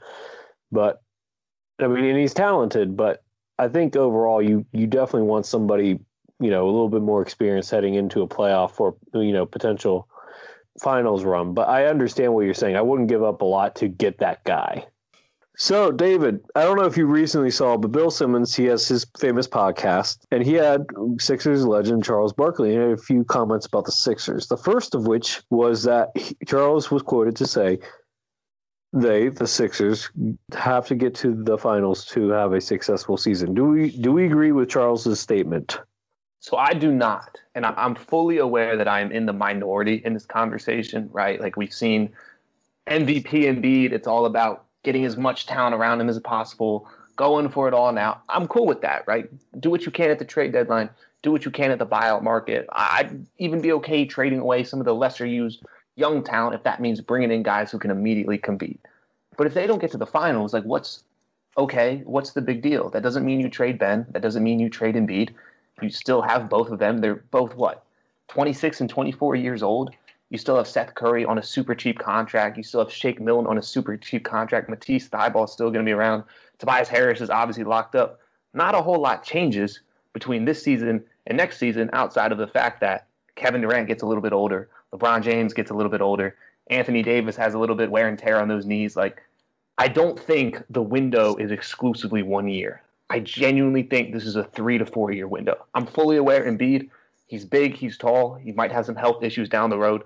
But 0.70 1.02
I 1.82 1.88
mean, 1.88 2.04
and 2.04 2.18
he's 2.18 2.34
talented, 2.34 2.96
but 2.96 3.22
I 3.58 3.68
think 3.68 3.96
overall 3.96 4.42
you 4.42 4.64
you 4.72 4.86
definitely 4.86 5.28
want 5.28 5.46
somebody 5.46 6.00
you 6.40 6.50
know 6.50 6.64
a 6.64 6.70
little 6.70 6.88
bit 6.88 7.02
more 7.02 7.22
experience 7.22 7.70
heading 7.70 7.94
into 7.94 8.22
a 8.22 8.28
playoff 8.28 8.80
or 8.80 8.96
you 9.14 9.32
know 9.32 9.46
potential 9.46 10.08
finals 10.82 11.24
run. 11.24 11.54
But 11.54 11.68
I 11.68 11.86
understand 11.86 12.34
what 12.34 12.44
you're 12.44 12.54
saying. 12.54 12.76
I 12.76 12.82
wouldn't 12.82 13.08
give 13.08 13.22
up 13.22 13.42
a 13.42 13.44
lot 13.44 13.74
to 13.76 13.88
get 13.88 14.18
that 14.18 14.44
guy. 14.44 14.86
So, 15.56 15.92
David, 15.92 16.40
I 16.54 16.62
don't 16.62 16.78
know 16.78 16.86
if 16.86 16.96
you 16.96 17.04
recently 17.04 17.50
saw, 17.50 17.76
but 17.76 17.92
Bill 17.92 18.10
Simmons, 18.10 18.54
he 18.54 18.64
has 18.64 18.88
his 18.88 19.04
famous 19.18 19.46
podcast, 19.46 20.20
and 20.30 20.42
he 20.42 20.54
had 20.54 20.86
Sixers 21.18 21.66
legend 21.66 22.02
Charles 22.02 22.32
Barkley 22.32 22.70
and 22.72 22.82
he 22.82 22.88
had 22.88 22.98
a 22.98 23.02
few 23.02 23.24
comments 23.24 23.66
about 23.66 23.84
the 23.84 23.92
Sixers. 23.92 24.46
The 24.46 24.56
first 24.56 24.94
of 24.94 25.06
which 25.06 25.42
was 25.50 25.82
that 25.82 26.16
he, 26.16 26.34
Charles 26.46 26.90
was 26.90 27.02
quoted 27.02 27.36
to 27.36 27.46
say, 27.46 27.78
they, 28.92 29.28
the 29.28 29.46
Sixers, 29.46 30.10
have 30.54 30.86
to 30.88 30.94
get 30.94 31.14
to 31.16 31.34
the 31.34 31.56
finals 31.56 32.04
to 32.06 32.28
have 32.30 32.52
a 32.52 32.60
successful 32.60 33.16
season. 33.16 33.54
Do 33.54 33.64
we 33.64 33.90
do 33.90 34.12
we 34.12 34.26
agree 34.26 34.52
with 34.52 34.68
Charles's 34.68 35.20
statement? 35.20 35.78
So 36.40 36.56
I 36.56 36.72
do 36.72 36.90
not, 36.90 37.38
and 37.54 37.66
I'm 37.66 37.94
fully 37.94 38.38
aware 38.38 38.76
that 38.76 38.88
I 38.88 39.00
am 39.00 39.12
in 39.12 39.26
the 39.26 39.32
minority 39.32 40.02
in 40.04 40.14
this 40.14 40.26
conversation. 40.26 41.08
Right, 41.12 41.40
like 41.40 41.56
we've 41.56 41.72
seen 41.72 42.10
MVP 42.88 43.30
Embiid. 43.30 43.92
It's 43.92 44.08
all 44.08 44.26
about 44.26 44.64
getting 44.82 45.04
as 45.04 45.16
much 45.16 45.46
talent 45.46 45.74
around 45.74 46.00
him 46.00 46.08
as 46.08 46.18
possible, 46.18 46.88
going 47.14 47.48
for 47.48 47.68
it 47.68 47.74
all. 47.74 47.92
Now 47.92 48.22
I'm 48.28 48.48
cool 48.48 48.66
with 48.66 48.80
that. 48.80 49.04
Right, 49.06 49.28
do 49.60 49.70
what 49.70 49.86
you 49.86 49.92
can 49.92 50.10
at 50.10 50.18
the 50.18 50.24
trade 50.24 50.52
deadline. 50.52 50.90
Do 51.22 51.30
what 51.30 51.44
you 51.44 51.50
can 51.50 51.70
at 51.70 51.78
the 51.78 51.86
buyout 51.86 52.22
market. 52.22 52.66
I'd 52.72 53.26
even 53.36 53.60
be 53.60 53.72
okay 53.72 54.06
trading 54.06 54.40
away 54.40 54.64
some 54.64 54.80
of 54.80 54.86
the 54.86 54.94
lesser 54.94 55.26
used 55.26 55.62
young 55.96 56.22
talent 56.22 56.54
if 56.54 56.62
that 56.64 56.80
means 56.80 57.00
bringing 57.00 57.30
in 57.30 57.42
guys 57.42 57.70
who 57.70 57.78
can 57.78 57.90
immediately 57.90 58.38
compete. 58.38 58.80
But 59.36 59.46
if 59.46 59.54
they 59.54 59.66
don't 59.66 59.80
get 59.80 59.90
to 59.92 59.98
the 59.98 60.06
finals, 60.06 60.52
like 60.52 60.64
what's 60.64 61.04
okay? 61.56 62.02
What's 62.04 62.32
the 62.32 62.42
big 62.42 62.62
deal? 62.62 62.90
That 62.90 63.02
doesn't 63.02 63.24
mean 63.24 63.40
you 63.40 63.48
trade 63.48 63.78
Ben. 63.78 64.06
That 64.10 64.22
doesn't 64.22 64.42
mean 64.42 64.60
you 64.60 64.68
trade 64.68 64.94
Embiid. 64.94 65.30
You 65.80 65.90
still 65.90 66.22
have 66.22 66.48
both 66.48 66.70
of 66.70 66.78
them. 66.78 66.98
They're 66.98 67.24
both 67.30 67.54
what, 67.54 67.84
26 68.28 68.82
and 68.82 68.90
24 68.90 69.36
years 69.36 69.62
old. 69.62 69.94
You 70.30 70.38
still 70.38 70.56
have 70.56 70.68
Seth 70.68 70.94
Curry 70.94 71.24
on 71.24 71.38
a 71.38 71.42
super 71.42 71.74
cheap 71.74 71.98
contract. 71.98 72.56
You 72.56 72.62
still 72.62 72.80
have 72.80 72.92
Shake 72.92 73.20
Milton 73.20 73.48
on 73.48 73.58
a 73.58 73.62
super 73.62 73.96
cheap 73.96 74.24
contract. 74.24 74.68
Matisse 74.68 75.08
Thybulle 75.08 75.44
is 75.44 75.52
still 75.52 75.70
going 75.70 75.84
to 75.84 75.88
be 75.88 75.92
around. 75.92 76.22
Tobias 76.58 76.88
Harris 76.88 77.20
is 77.20 77.30
obviously 77.30 77.64
locked 77.64 77.96
up. 77.96 78.20
Not 78.54 78.74
a 78.74 78.82
whole 78.82 79.00
lot 79.00 79.24
changes 79.24 79.80
between 80.12 80.44
this 80.44 80.62
season 80.62 81.02
and 81.26 81.36
next 81.36 81.58
season 81.58 81.90
outside 81.92 82.30
of 82.30 82.38
the 82.38 82.46
fact 82.46 82.80
that 82.80 83.06
Kevin 83.34 83.60
Durant 83.60 83.88
gets 83.88 84.02
a 84.02 84.06
little 84.06 84.22
bit 84.22 84.32
older. 84.32 84.68
LeBron 84.94 85.22
James 85.22 85.54
gets 85.54 85.70
a 85.70 85.74
little 85.74 85.90
bit 85.90 86.00
older. 86.00 86.36
Anthony 86.68 87.02
Davis 87.02 87.36
has 87.36 87.54
a 87.54 87.58
little 87.58 87.76
bit 87.76 87.90
wear 87.90 88.08
and 88.08 88.18
tear 88.18 88.40
on 88.40 88.48
those 88.48 88.66
knees. 88.66 88.96
Like, 88.96 89.22
I 89.78 89.88
don't 89.88 90.18
think 90.18 90.62
the 90.70 90.82
window 90.82 91.36
is 91.36 91.50
exclusively 91.50 92.22
one 92.22 92.48
year. 92.48 92.82
I 93.08 93.18
genuinely 93.20 93.82
think 93.82 94.12
this 94.12 94.24
is 94.24 94.36
a 94.36 94.44
three 94.44 94.78
to 94.78 94.86
four 94.86 95.10
year 95.10 95.26
window. 95.26 95.66
I'm 95.74 95.86
fully 95.86 96.16
aware 96.16 96.44
Embiid, 96.44 96.88
he's 97.26 97.44
big, 97.44 97.74
he's 97.74 97.98
tall, 97.98 98.34
he 98.34 98.52
might 98.52 98.70
have 98.70 98.86
some 98.86 98.94
health 98.94 99.22
issues 99.22 99.48
down 99.48 99.70
the 99.70 99.78
road, 99.78 100.02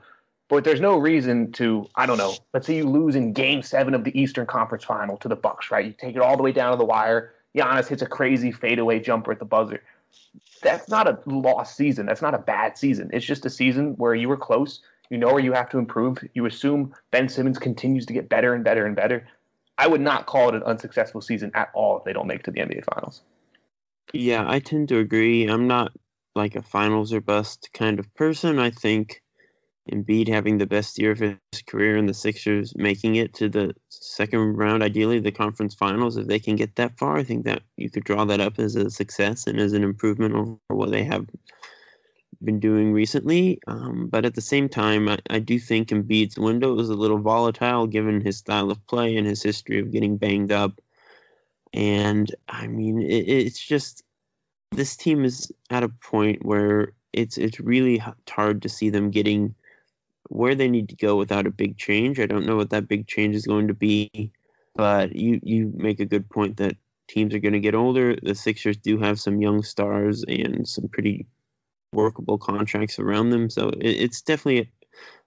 but 0.49 0.64
there's 0.64 0.81
no 0.81 0.97
reason 0.97 1.53
to, 1.53 1.87
I 1.97 2.07
don't 2.07 2.18
know, 2.18 2.35
let's 2.55 2.66
say 2.66 2.77
you 2.77 2.88
lose 2.88 3.14
in 3.14 3.33
game 3.33 3.62
seven 3.62 3.94
of 3.94 4.05
the 4.05 4.18
Eastern 4.18 4.47
Conference 4.47 4.85
final 4.85 5.16
to 5.18 5.29
the 5.29 5.37
Bucks, 5.37 5.70
right? 5.70 5.85
You 5.85 5.92
take 5.92 6.16
it 6.16 6.23
all 6.23 6.37
the 6.37 6.42
way 6.42 6.53
down 6.53 6.73
to 6.73 6.79
the 6.79 6.85
wire. 6.85 7.35
Giannis 7.55 7.88
hits 7.88 8.03
a 8.03 8.07
crazy 8.07 8.51
fadeaway 8.51 9.01
jumper 9.01 9.33
at 9.33 9.38
the 9.38 9.44
buzzer. 9.44 9.83
That's 10.62 10.88
not 10.88 11.07
a 11.07 11.18
lost 11.27 11.77
season. 11.77 12.07
That's 12.07 12.22
not 12.22 12.35
a 12.35 12.38
bad 12.38 12.79
season. 12.79 13.11
It's 13.12 13.27
just 13.27 13.44
a 13.44 13.50
season 13.50 13.94
where 13.96 14.14
you 14.14 14.29
were 14.29 14.37
close. 14.37 14.81
You 15.11 15.18
know 15.18 15.29
where 15.29 15.42
you 15.42 15.53
have 15.53 15.68
to 15.70 15.79
improve. 15.79 16.18
You 16.35 16.46
assume 16.46 16.94
Ben 17.11 17.29
Simmons 17.29 17.59
continues 17.59 18.07
to 18.07 18.12
get 18.12 18.29
better 18.29 18.55
and 18.55 18.64
better 18.64 18.87
and 18.87 18.96
better. 18.96 19.27
I 19.77 19.87
would 19.87 20.00
not 20.00 20.27
call 20.27 20.48
it 20.48 20.55
an 20.55 20.62
unsuccessful 20.62 21.20
season 21.20 21.50
at 21.55 21.70
all 21.74 21.98
if 21.98 22.05
they 22.05 22.12
don't 22.12 22.27
make 22.27 22.40
it 22.40 22.44
to 22.44 22.50
the 22.50 22.61
NBA 22.61 22.85
Finals. 22.94 23.22
Yeah, 24.12 24.44
I 24.48 24.61
tend 24.61 24.88
to 24.90 24.98
agree. 24.98 25.46
I'm 25.46 25.66
not 25.66 25.92
like 26.35 26.57
a 26.57 26.62
finals 26.62 27.12
or 27.12 27.20
bust 27.20 27.70
kind 27.74 27.98
of 27.98 28.12
person. 28.14 28.59
I 28.59 28.70
think 28.70 29.22
Embiid 29.92 30.29
having 30.29 30.59
the 30.59 30.66
best 30.66 30.99
year 30.99 31.11
of 31.11 31.18
his 31.18 31.37
career 31.66 31.97
and 31.97 32.09
the 32.09 32.14
Sixers 32.14 32.75
making 32.77 33.16
it 33.16 33.35
to 33.35 33.49
the 33.49 33.75
second 33.90 34.57
round, 34.57 34.83
ideally 34.83 35.20
the 35.20 35.31
conference 35.31 35.75
finals, 35.75 36.16
if 36.16 36.27
they 36.27 36.38
can 36.38 36.57
get 36.57 36.77
that 36.77 36.99
far, 36.99 37.16
I 37.16 37.25
think 37.25 37.44
that 37.44 37.62
you 37.77 37.90
could 37.90 38.05
draw 38.05 38.25
that 38.25 38.40
up 38.40 38.59
as 38.59 38.77
a 38.77 38.90
success 38.90 39.47
and 39.47 39.61
as 39.61 39.75
an 39.75 39.85
improvement 39.85 40.35
over 40.35 40.57
what 40.68 40.90
they 40.90 41.05
have 41.05 41.27
been 42.42 42.61
doing 42.61 42.92
recently. 42.92 43.61
Um, 43.66 44.09
but 44.09 44.25
at 44.25 44.35
the 44.35 44.40
same 44.40 44.68
time, 44.68 45.09
I, 45.09 45.18
I 45.31 45.38
do 45.38 45.59
think 45.59 45.88
Embiid's 45.88 46.38
window 46.38 46.79
is 46.79 46.88
a 46.88 46.94
little 46.94 47.18
volatile 47.18 47.87
given 47.87 48.20
his 48.20 48.38
style 48.38 48.70
of 48.70 48.87
play 48.87 49.16
and 49.16 49.27
his 49.27 49.42
history 49.42 49.79
of 49.81 49.92
getting 49.92 50.16
banged 50.16 50.53
up. 50.53 50.81
And 51.75 52.35
I 52.49 52.68
mean, 52.68 53.03
it, 53.03 53.29
it's 53.29 53.59
just 53.59 54.03
this 54.73 54.97
team 54.97 55.25
is 55.25 55.53
at 55.70 55.83
a 55.83 55.88
point 55.88 56.44
where 56.44 56.92
it's 57.12 57.38
it's 57.38 57.61
really 57.61 58.03
hard 58.29 58.62
to 58.62 58.68
see 58.68 58.90
them 58.90 59.11
getting 59.11 59.55
where 60.29 60.55
they 60.55 60.69
need 60.69 60.89
to 60.89 60.97
go 60.97 61.17
without 61.17 61.47
a 61.47 61.51
big 61.51 61.77
change. 61.79 62.19
I 62.19 62.27
don't 62.27 62.47
know 62.47 62.57
what 62.57 62.71
that 62.71 62.89
big 62.89 63.07
change 63.07 63.35
is 63.35 63.47
going 63.47 63.69
to 63.69 63.75
be, 63.75 64.33
but 64.75 65.15
you 65.15 65.41
you 65.43 65.73
make 65.77 66.01
a 66.01 66.07
good 66.07 66.29
point 66.31 66.57
that 66.59 66.77
teams 67.09 67.35
are 67.35 67.39
going 67.39 67.53
to 67.53 67.61
get 67.61 67.75
older. 67.75 68.17
The 68.23 68.35
Sixers 68.35 68.77
do 68.77 68.99
have 68.99 69.21
some 69.21 69.41
young 69.41 69.63
stars 69.63 70.25
and 70.29 70.67
some 70.67 70.89
pretty 70.89 71.27
workable 71.93 72.39
contracts 72.39 72.99
around 72.99 73.31
them. 73.31 73.51
So 73.51 73.69
it, 73.69 73.83
it's 73.83 74.23
definitely 74.23 74.61
a, 74.61 74.67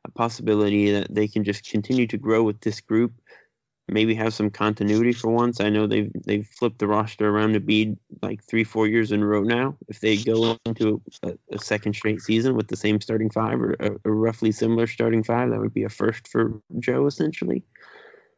a 0.06 0.12
possibility 0.12 0.92
that 0.92 1.14
they 1.14 1.28
can 1.28 1.44
just 1.44 1.70
continue 1.70 2.08
to 2.08 2.18
grow 2.18 2.44
with 2.44 2.62
this 2.62 2.82
group. 2.82 3.14
Maybe 3.90 4.14
have 4.16 4.34
some 4.34 4.50
continuity 4.50 5.14
for 5.14 5.32
once. 5.32 5.62
I 5.62 5.70
know 5.70 5.88
they've 5.88 6.12
they've 6.26 6.46
flipped 6.46 6.80
the 6.80 6.88
roster 6.88 7.30
around 7.30 7.54
to 7.54 7.62
be 7.62 7.96
like 8.22 8.44
three, 8.44 8.66
four 8.66 8.86
years 8.86 9.14
in 9.14 9.24
a 9.24 9.26
row 9.26 9.44
now. 9.44 9.78
If 9.88 10.02
they 10.02 10.18
go 10.18 10.58
into 10.66 11.02
a, 11.24 11.34
a 11.54 11.60
second 11.60 11.94
straight 11.94 12.22
season 12.22 12.56
with 12.56 12.68
the 12.68 12.76
same 12.76 13.00
starting 13.00 13.30
five 13.30 13.62
or 13.62 13.78
a, 13.80 13.92
a 14.04 14.12
roughly 14.12 14.52
similar 14.52 14.88
starting 14.88 15.24
five, 15.24 15.52
that 15.52 15.60
would 15.60 15.74
be 15.74 15.86
a 15.86 15.90
first 15.90 16.28
for 16.28 16.62
Joe 16.80 17.06
essentially. 17.06 17.64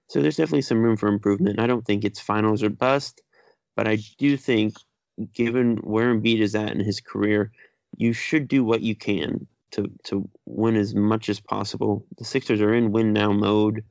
So 0.07 0.21
there's 0.21 0.37
definitely 0.37 0.63
some 0.63 0.83
room 0.83 0.97
for 0.97 1.07
improvement. 1.07 1.59
I 1.59 1.67
don't 1.67 1.85
think 1.85 2.03
it's 2.03 2.19
finals 2.19 2.61
or 2.61 2.69
bust, 2.69 3.21
but 3.75 3.87
I 3.87 3.97
do 4.17 4.37
think, 4.37 4.75
given 5.33 5.77
where 5.77 6.13
Embiid 6.13 6.41
is 6.41 6.53
at 6.55 6.71
in 6.71 6.79
his 6.79 6.99
career, 6.99 7.51
you 7.97 8.13
should 8.13 8.47
do 8.47 8.63
what 8.63 8.81
you 8.81 8.95
can 8.95 9.47
to 9.71 9.91
to 10.05 10.29
win 10.45 10.75
as 10.75 10.93
much 10.93 11.27
as 11.29 11.39
possible. 11.39 12.05
The 12.17 12.25
Sixers 12.25 12.61
are 12.61 12.73
in 12.73 12.91
win 12.91 13.13
now 13.13 13.31
mode. 13.31 13.83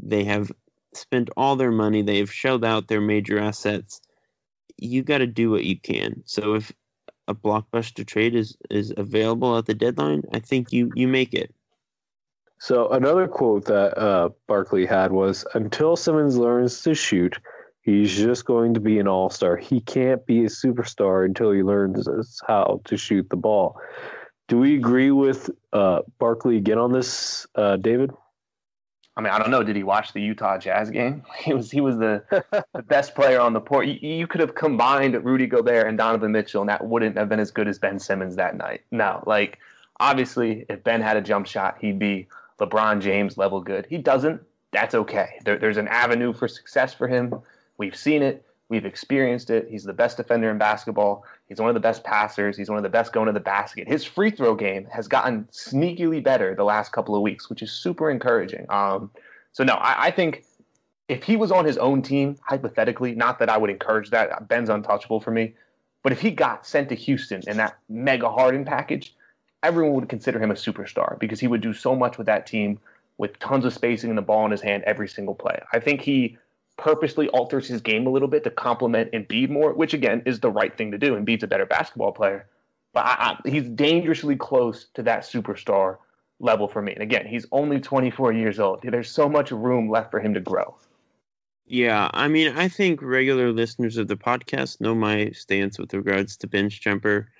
They 0.00 0.24
have 0.24 0.50
spent 0.96 1.30
all 1.36 1.56
their 1.56 1.70
money. 1.70 2.02
They've 2.02 2.32
shelled 2.32 2.64
out 2.64 2.88
their 2.88 3.00
major 3.00 3.38
assets. 3.38 4.00
You 4.76 5.02
got 5.02 5.18
to 5.18 5.26
do 5.26 5.50
what 5.50 5.64
you 5.64 5.78
can. 5.78 6.22
So 6.24 6.54
if 6.54 6.72
a 7.28 7.34
blockbuster 7.34 8.06
trade 8.06 8.34
is 8.34 8.56
is 8.70 8.92
available 8.96 9.56
at 9.56 9.66
the 9.66 9.74
deadline, 9.74 10.22
I 10.32 10.40
think 10.40 10.72
you 10.72 10.90
you 10.94 11.08
make 11.08 11.34
it. 11.34 11.54
So 12.58 12.88
another 12.88 13.28
quote 13.28 13.66
that 13.66 13.98
uh, 13.98 14.30
Barkley 14.46 14.86
had 14.86 15.12
was, 15.12 15.44
"Until 15.54 15.96
Simmons 15.96 16.36
learns 16.36 16.82
to 16.82 16.94
shoot, 16.94 17.38
He's 17.84 18.16
just 18.16 18.46
going 18.46 18.72
to 18.74 18.80
be 18.80 18.98
an 18.98 19.06
all 19.06 19.28
star. 19.28 19.58
He 19.58 19.80
can't 19.80 20.24
be 20.24 20.44
a 20.44 20.48
superstar 20.48 21.26
until 21.26 21.52
he 21.52 21.62
learns 21.62 22.08
how 22.48 22.80
to 22.86 22.96
shoot 22.96 23.28
the 23.28 23.36
ball. 23.36 23.78
Do 24.48 24.58
we 24.58 24.74
agree 24.74 25.10
with 25.10 25.50
uh, 25.74 26.00
Barkley 26.18 26.56
again 26.56 26.78
on 26.78 26.92
this, 26.92 27.46
uh, 27.56 27.76
David? 27.76 28.10
I 29.16 29.20
mean, 29.20 29.32
I 29.32 29.38
don't 29.38 29.50
know. 29.50 29.62
Did 29.62 29.76
he 29.76 29.84
watch 29.84 30.12
the 30.12 30.20
Utah 30.20 30.58
Jazz 30.58 30.90
game? 30.90 31.22
He 31.38 31.52
was 31.52 31.70
he 31.70 31.80
was 31.80 31.98
the, 31.98 32.24
the 32.74 32.82
best 32.82 33.14
player 33.14 33.40
on 33.40 33.52
the 33.52 33.60
court. 33.60 33.86
You, 33.86 33.94
you, 34.00 34.26
could 34.26 34.40
have 34.40 34.54
combined 34.54 35.14
Rudy 35.24 35.46
Gobert 35.46 35.86
and 35.86 35.96
Donovan 35.96 36.32
Mitchell, 36.32 36.62
and 36.62 36.68
that 36.68 36.84
wouldn't 36.84 37.16
have 37.16 37.28
been 37.28 37.40
as 37.40 37.50
good 37.50 37.68
as 37.68 37.78
Ben 37.78 37.98
Simmons 37.98 38.36
that 38.36 38.56
night. 38.56 38.82
No, 38.90 39.22
like 39.26 39.58
obviously, 40.00 40.66
if 40.68 40.82
Ben 40.82 41.00
had 41.00 41.16
a 41.16 41.20
jump 41.20 41.46
shot, 41.46 41.76
he'd 41.80 41.98
be 41.98 42.26
LeBron 42.60 43.00
James 43.00 43.36
level 43.36 43.60
good. 43.60 43.86
He 43.88 43.98
doesn't. 43.98 44.40
That's 44.72 44.94
okay. 44.94 45.38
There, 45.44 45.58
there's 45.58 45.76
an 45.76 45.88
avenue 45.88 46.32
for 46.32 46.48
success 46.48 46.92
for 46.92 47.06
him. 47.06 47.34
We've 47.78 47.96
seen 47.96 48.22
it. 48.22 48.44
We've 48.68 48.86
experienced 48.86 49.50
it. 49.50 49.68
He's 49.70 49.84
the 49.84 49.92
best 49.92 50.16
defender 50.16 50.50
in 50.50 50.56
basketball. 50.56 51.24
He's 51.48 51.60
one 51.60 51.68
of 51.68 51.74
the 51.74 51.80
best 51.80 52.02
passers. 52.02 52.56
He's 52.56 52.70
one 52.70 52.78
of 52.78 52.82
the 52.82 52.88
best 52.88 53.12
going 53.12 53.26
to 53.26 53.32
the 53.32 53.40
basket. 53.40 53.86
His 53.86 54.04
free 54.04 54.30
throw 54.30 54.54
game 54.54 54.86
has 54.86 55.06
gotten 55.06 55.44
sneakily 55.52 56.22
better 56.22 56.54
the 56.54 56.64
last 56.64 56.90
couple 56.92 57.14
of 57.14 57.20
weeks, 57.20 57.50
which 57.50 57.62
is 57.62 57.70
super 57.70 58.10
encouraging. 58.10 58.64
Um, 58.70 59.10
so 59.52 59.64
no, 59.64 59.74
I, 59.74 60.06
I 60.06 60.10
think 60.10 60.44
if 61.08 61.22
he 61.22 61.36
was 61.36 61.52
on 61.52 61.66
his 61.66 61.76
own 61.76 62.00
team, 62.00 62.36
hypothetically, 62.42 63.14
not 63.14 63.38
that 63.38 63.50
I 63.50 63.58
would 63.58 63.70
encourage 63.70 64.10
that. 64.10 64.48
Ben's 64.48 64.70
untouchable 64.70 65.20
for 65.20 65.30
me. 65.30 65.54
But 66.02 66.12
if 66.12 66.20
he 66.20 66.30
got 66.30 66.66
sent 66.66 66.88
to 66.90 66.94
Houston 66.94 67.42
in 67.46 67.56
that 67.58 67.78
mega 67.88 68.30
Harden 68.30 68.64
package, 68.64 69.14
everyone 69.62 69.94
would 69.94 70.08
consider 70.08 70.38
him 70.38 70.50
a 70.50 70.54
superstar 70.54 71.18
because 71.18 71.40
he 71.40 71.48
would 71.48 71.60
do 71.60 71.72
so 71.72 71.94
much 71.94 72.18
with 72.18 72.26
that 72.26 72.46
team 72.46 72.78
with 73.16 73.38
tons 73.38 73.64
of 73.64 73.72
spacing 73.72 74.10
and 74.10 74.18
the 74.18 74.22
ball 74.22 74.44
in 74.44 74.50
his 74.50 74.60
hand 74.60 74.82
every 74.86 75.08
single 75.08 75.34
play. 75.34 75.58
I 75.72 75.80
think 75.80 76.00
he 76.00 76.36
purposely 76.76 77.28
alters 77.28 77.68
his 77.68 77.80
game 77.80 78.06
a 78.06 78.10
little 78.10 78.28
bit 78.28 78.44
to 78.44 78.50
complement 78.50 79.12
Embiid 79.12 79.50
more, 79.50 79.72
which 79.72 79.94
again 79.94 80.22
is 80.26 80.40
the 80.40 80.50
right 80.50 80.76
thing 80.76 80.90
to 80.90 80.98
do. 80.98 81.14
Embiid's 81.14 81.42
a 81.42 81.46
better 81.46 81.66
basketball 81.66 82.12
player, 82.12 82.46
but 82.92 83.04
I, 83.04 83.38
I, 83.44 83.48
he's 83.48 83.68
dangerously 83.68 84.36
close 84.36 84.86
to 84.94 85.02
that 85.04 85.22
superstar 85.22 85.98
level 86.40 86.68
for 86.68 86.82
me. 86.82 86.92
And 86.92 87.02
again, 87.02 87.26
he's 87.26 87.46
only 87.52 87.80
24 87.80 88.32
years 88.32 88.58
old. 88.58 88.80
There's 88.82 89.10
so 89.10 89.28
much 89.28 89.50
room 89.50 89.88
left 89.88 90.10
for 90.10 90.20
him 90.20 90.34
to 90.34 90.40
grow. 90.40 90.76
Yeah, 91.66 92.10
I 92.12 92.28
mean, 92.28 92.54
I 92.56 92.68
think 92.68 93.00
regular 93.00 93.50
listeners 93.50 93.96
of 93.96 94.08
the 94.08 94.16
podcast 94.16 94.80
know 94.80 94.94
my 94.94 95.30
stance 95.30 95.78
with 95.78 95.94
regards 95.94 96.36
to 96.38 96.46
Ben's 96.46 96.78
jumper. 96.78 97.30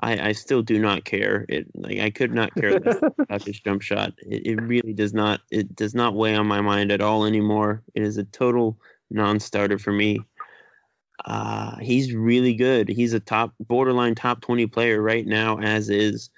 I, 0.00 0.28
I 0.28 0.32
still 0.32 0.62
do 0.62 0.78
not 0.78 1.04
care. 1.04 1.44
It 1.48 1.66
like 1.74 1.98
I 1.98 2.10
could 2.10 2.32
not 2.32 2.54
care 2.54 2.78
less 2.80 2.98
about 3.18 3.44
this 3.44 3.60
jump 3.60 3.82
shot. 3.82 4.12
It, 4.18 4.46
it 4.46 4.62
really 4.62 4.92
does 4.92 5.12
not. 5.12 5.40
It 5.50 5.74
does 5.76 5.94
not 5.94 6.14
weigh 6.14 6.34
on 6.34 6.46
my 6.46 6.60
mind 6.60 6.90
at 6.90 7.00
all 7.00 7.24
anymore. 7.24 7.82
It 7.94 8.02
is 8.02 8.16
a 8.16 8.24
total 8.24 8.78
non-starter 9.10 9.78
for 9.78 9.92
me. 9.92 10.20
Uh, 11.26 11.76
he's 11.78 12.14
really 12.14 12.54
good. 12.54 12.88
He's 12.88 13.12
a 13.12 13.20
top 13.20 13.54
borderline 13.60 14.14
top 14.14 14.40
20 14.40 14.66
player 14.66 15.02
right 15.02 15.26
now, 15.26 15.58
as 15.58 15.90
is. 15.90 16.30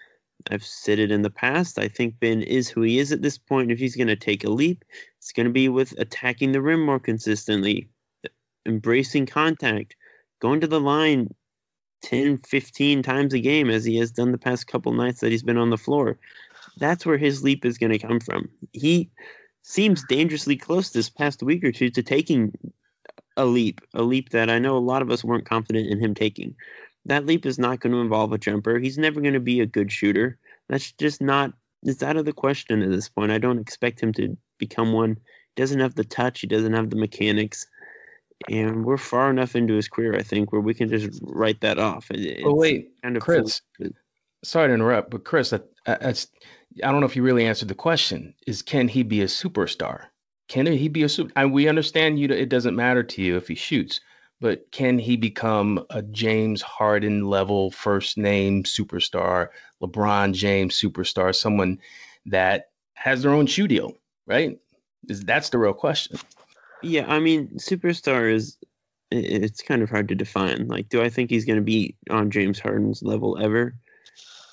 I've 0.50 0.64
said 0.64 0.98
it 0.98 1.10
in 1.10 1.22
the 1.22 1.30
past. 1.30 1.78
I 1.78 1.88
think 1.88 2.20
Ben 2.20 2.42
is 2.42 2.68
who 2.68 2.82
he 2.82 2.98
is 2.98 3.12
at 3.12 3.22
this 3.22 3.38
point. 3.38 3.70
If 3.70 3.78
he's 3.78 3.96
going 3.96 4.08
to 4.08 4.16
take 4.16 4.44
a 4.44 4.50
leap, 4.50 4.84
it's 5.18 5.32
going 5.32 5.46
to 5.46 5.52
be 5.52 5.70
with 5.70 5.94
attacking 5.98 6.52
the 6.52 6.60
rim 6.60 6.84
more 6.84 7.00
consistently, 7.00 7.88
embracing 8.66 9.24
contact, 9.24 9.96
going 10.40 10.60
to 10.60 10.66
the 10.66 10.80
line 10.80 11.28
10, 12.04 12.38
15 12.38 13.02
times 13.02 13.32
a 13.32 13.40
game 13.40 13.70
as 13.70 13.84
he 13.84 13.96
has 13.96 14.10
done 14.10 14.30
the 14.30 14.38
past 14.38 14.66
couple 14.66 14.92
nights 14.92 15.20
that 15.20 15.32
he's 15.32 15.42
been 15.42 15.56
on 15.56 15.70
the 15.70 15.78
floor. 15.78 16.18
That's 16.76 17.06
where 17.06 17.16
his 17.16 17.42
leap 17.42 17.64
is 17.64 17.78
going 17.78 17.92
to 17.92 17.98
come 17.98 18.20
from. 18.20 18.48
He 18.72 19.10
seems 19.62 20.04
dangerously 20.04 20.56
close 20.56 20.90
this 20.90 21.08
past 21.08 21.42
week 21.42 21.64
or 21.64 21.72
two 21.72 21.88
to 21.90 22.02
taking 22.02 22.52
a 23.36 23.46
leap, 23.46 23.80
a 23.94 24.02
leap 24.02 24.30
that 24.30 24.50
I 24.50 24.58
know 24.58 24.76
a 24.76 24.78
lot 24.78 25.02
of 25.02 25.10
us 25.10 25.24
weren't 25.24 25.48
confident 25.48 25.90
in 25.90 25.98
him 25.98 26.14
taking. 26.14 26.54
That 27.06 27.26
leap 27.26 27.46
is 27.46 27.58
not 27.58 27.80
going 27.80 27.92
to 27.92 28.00
involve 28.00 28.32
a 28.32 28.38
jumper. 28.38 28.78
He's 28.78 28.98
never 28.98 29.20
going 29.20 29.34
to 29.34 29.40
be 29.40 29.60
a 29.60 29.66
good 29.66 29.90
shooter. 29.90 30.38
That's 30.68 30.92
just 30.92 31.22
not, 31.22 31.52
it's 31.82 32.02
out 32.02 32.16
of 32.16 32.26
the 32.26 32.32
question 32.32 32.82
at 32.82 32.90
this 32.90 33.08
point. 33.08 33.32
I 33.32 33.38
don't 33.38 33.58
expect 33.58 34.00
him 34.00 34.12
to 34.14 34.36
become 34.58 34.92
one. 34.92 35.16
He 35.56 35.62
doesn't 35.62 35.80
have 35.80 35.94
the 35.94 36.04
touch, 36.04 36.40
he 36.40 36.46
doesn't 36.46 36.74
have 36.74 36.90
the 36.90 36.96
mechanics 36.96 37.66
and 38.48 38.84
we're 38.84 38.96
far 38.96 39.30
enough 39.30 39.56
into 39.56 39.74
his 39.74 39.88
career, 39.88 40.14
I 40.14 40.22
think, 40.22 40.52
where 40.52 40.60
we 40.60 40.74
can 40.74 40.88
just 40.88 41.20
write 41.22 41.60
that 41.60 41.78
off. 41.78 42.10
It's 42.10 42.42
oh 42.44 42.54
wait, 42.54 42.90
kind 43.02 43.16
of 43.16 43.22
Chris. 43.22 43.62
Sorry 44.42 44.68
to 44.68 44.74
interrupt, 44.74 45.10
but 45.10 45.24
Chris, 45.24 45.52
I, 45.52 45.60
I, 45.86 46.14
I 46.82 46.92
don't 46.92 47.00
know 47.00 47.06
if 47.06 47.16
you 47.16 47.22
really 47.22 47.46
answered 47.46 47.68
the 47.68 47.74
question. 47.74 48.34
Is 48.46 48.62
can 48.62 48.88
he 48.88 49.02
be 49.02 49.22
a 49.22 49.26
superstar? 49.26 50.06
Can 50.48 50.66
he 50.66 50.88
be 50.88 51.02
a 51.02 51.08
super? 51.08 51.32
I, 51.36 51.46
we 51.46 51.68
understand 51.68 52.18
you. 52.18 52.28
It 52.28 52.50
doesn't 52.50 52.76
matter 52.76 53.02
to 53.02 53.22
you 53.22 53.36
if 53.36 53.48
he 53.48 53.54
shoots, 53.54 54.00
but 54.40 54.70
can 54.72 54.98
he 54.98 55.16
become 55.16 55.84
a 55.90 56.02
James 56.02 56.60
Harden 56.60 57.24
level 57.24 57.70
first 57.70 58.18
name 58.18 58.64
superstar, 58.64 59.48
LeBron 59.82 60.34
James 60.34 60.78
superstar, 60.78 61.34
someone 61.34 61.78
that 62.26 62.66
has 62.94 63.22
their 63.22 63.32
own 63.32 63.46
shoe 63.46 63.66
deal, 63.66 63.94
right? 64.26 64.58
Is 65.08 65.24
that's 65.24 65.48
the 65.48 65.58
real 65.58 65.72
question? 65.72 66.18
Yeah, 66.84 67.06
I 67.08 67.18
mean, 67.18 67.48
superstar 67.56 68.32
is 68.32 68.56
it's 69.10 69.62
kind 69.62 69.82
of 69.82 69.90
hard 69.90 70.08
to 70.08 70.14
define. 70.14 70.66
Like, 70.68 70.88
do 70.88 71.02
I 71.02 71.08
think 71.08 71.30
he's 71.30 71.44
going 71.44 71.58
to 71.58 71.62
be 71.62 71.96
on 72.10 72.30
James 72.30 72.58
Harden's 72.58 73.02
level 73.02 73.38
ever? 73.40 73.74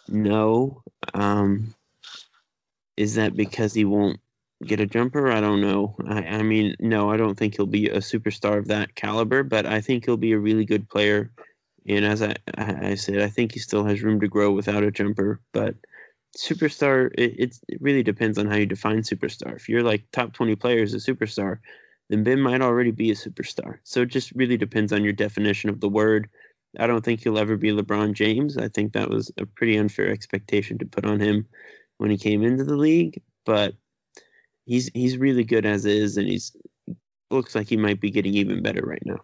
No. 0.08 0.84
Um, 1.14 1.74
is 2.98 3.16
that 3.16 3.36
because 3.36 3.74
he 3.74 3.86
won't 3.86 4.20
get 4.64 4.80
a 4.80 4.86
jumper? 4.86 5.32
I 5.32 5.42
don't 5.42 5.62
know. 5.62 5.96
I, 6.08 6.24
I 6.24 6.44
mean, 6.44 6.76
no, 6.80 7.10
I 7.10 7.18
don't 7.18 7.36
think 7.36 7.56
he'll 7.56 7.66
be 7.66 7.90
a 7.90 7.98
superstar 7.98 8.58
of 8.58 8.68
that 8.68 8.96
caliber, 8.96 9.44
but 9.44 9.66
I 9.66 9.82
think 9.82 10.06
he'll 10.06 10.18
be 10.18 10.34
a 10.34 10.40
really 10.40 10.66
good 10.66 10.88
player. 10.90 11.32
And 11.88 12.06
as 12.06 12.22
I, 12.22 12.36
I 12.58 12.96
said, 12.96 13.22
I 13.22 13.30
think 13.30 13.54
he 13.54 13.60
still 13.60 13.84
has 13.86 14.04
room 14.04 14.20
to 14.20 14.28
grow 14.28 14.52
without 14.52 14.84
a 14.84 14.92
jumper. 14.92 15.42
But 15.52 15.76
superstar, 16.38 17.10
it, 17.18 17.58
it 17.68 17.82
really 17.82 18.04
depends 18.04 18.38
on 18.38 18.46
how 18.46 18.56
you 18.56 18.68
define 18.68 19.00
superstar. 19.00 19.56
If 19.56 19.68
you're 19.68 19.84
like 19.84 20.04
top 20.12 20.34
20 20.34 20.56
players, 20.56 20.94
a 20.94 20.98
superstar, 20.98 21.58
then 22.12 22.24
Ben 22.24 22.42
might 22.42 22.62
already 22.62 22.92
be 22.92 23.10
a 23.10 23.16
superstar. 23.16 23.78
So 23.84 24.02
it 24.02 24.10
just 24.10 24.34
really 24.34 24.58
depends 24.58 24.92
on 24.92 25.02
your 25.04 25.14
definition 25.14 25.70
of 25.70 25.80
the 25.80 25.88
word. 25.88 26.30
I 26.78 26.86
don't 26.86 27.06
think 27.06 27.22
he'll 27.22 27.38
ever 27.38 27.56
be 27.56 27.72
LeBron 27.72 28.14
James. 28.14 28.58
I 28.58 28.68
think 28.68 28.92
that 28.92 29.10
was 29.10 29.32
a 29.38 29.46
pretty 29.46 29.78
unfair 29.78 30.10
expectation 30.10 30.78
to 30.80 30.86
put 30.86 31.06
on 31.06 31.22
him 31.22 31.48
when 32.00 32.12
he 32.12 32.18
came 32.18 32.44
into 32.44 32.66
the 32.66 32.76
league, 32.76 33.22
but 33.46 33.76
he's 34.66 34.90
he's 34.94 35.18
really 35.18 35.46
good 35.46 35.66
as 35.66 35.86
is 35.86 36.18
and 36.18 36.28
he's 36.28 36.54
looks 37.30 37.56
like 37.56 37.70
he 37.70 37.78
might 37.78 38.02
be 38.02 38.12
getting 38.12 38.34
even 38.34 38.62
better 38.62 38.82
right 38.86 39.04
now. 39.06 39.20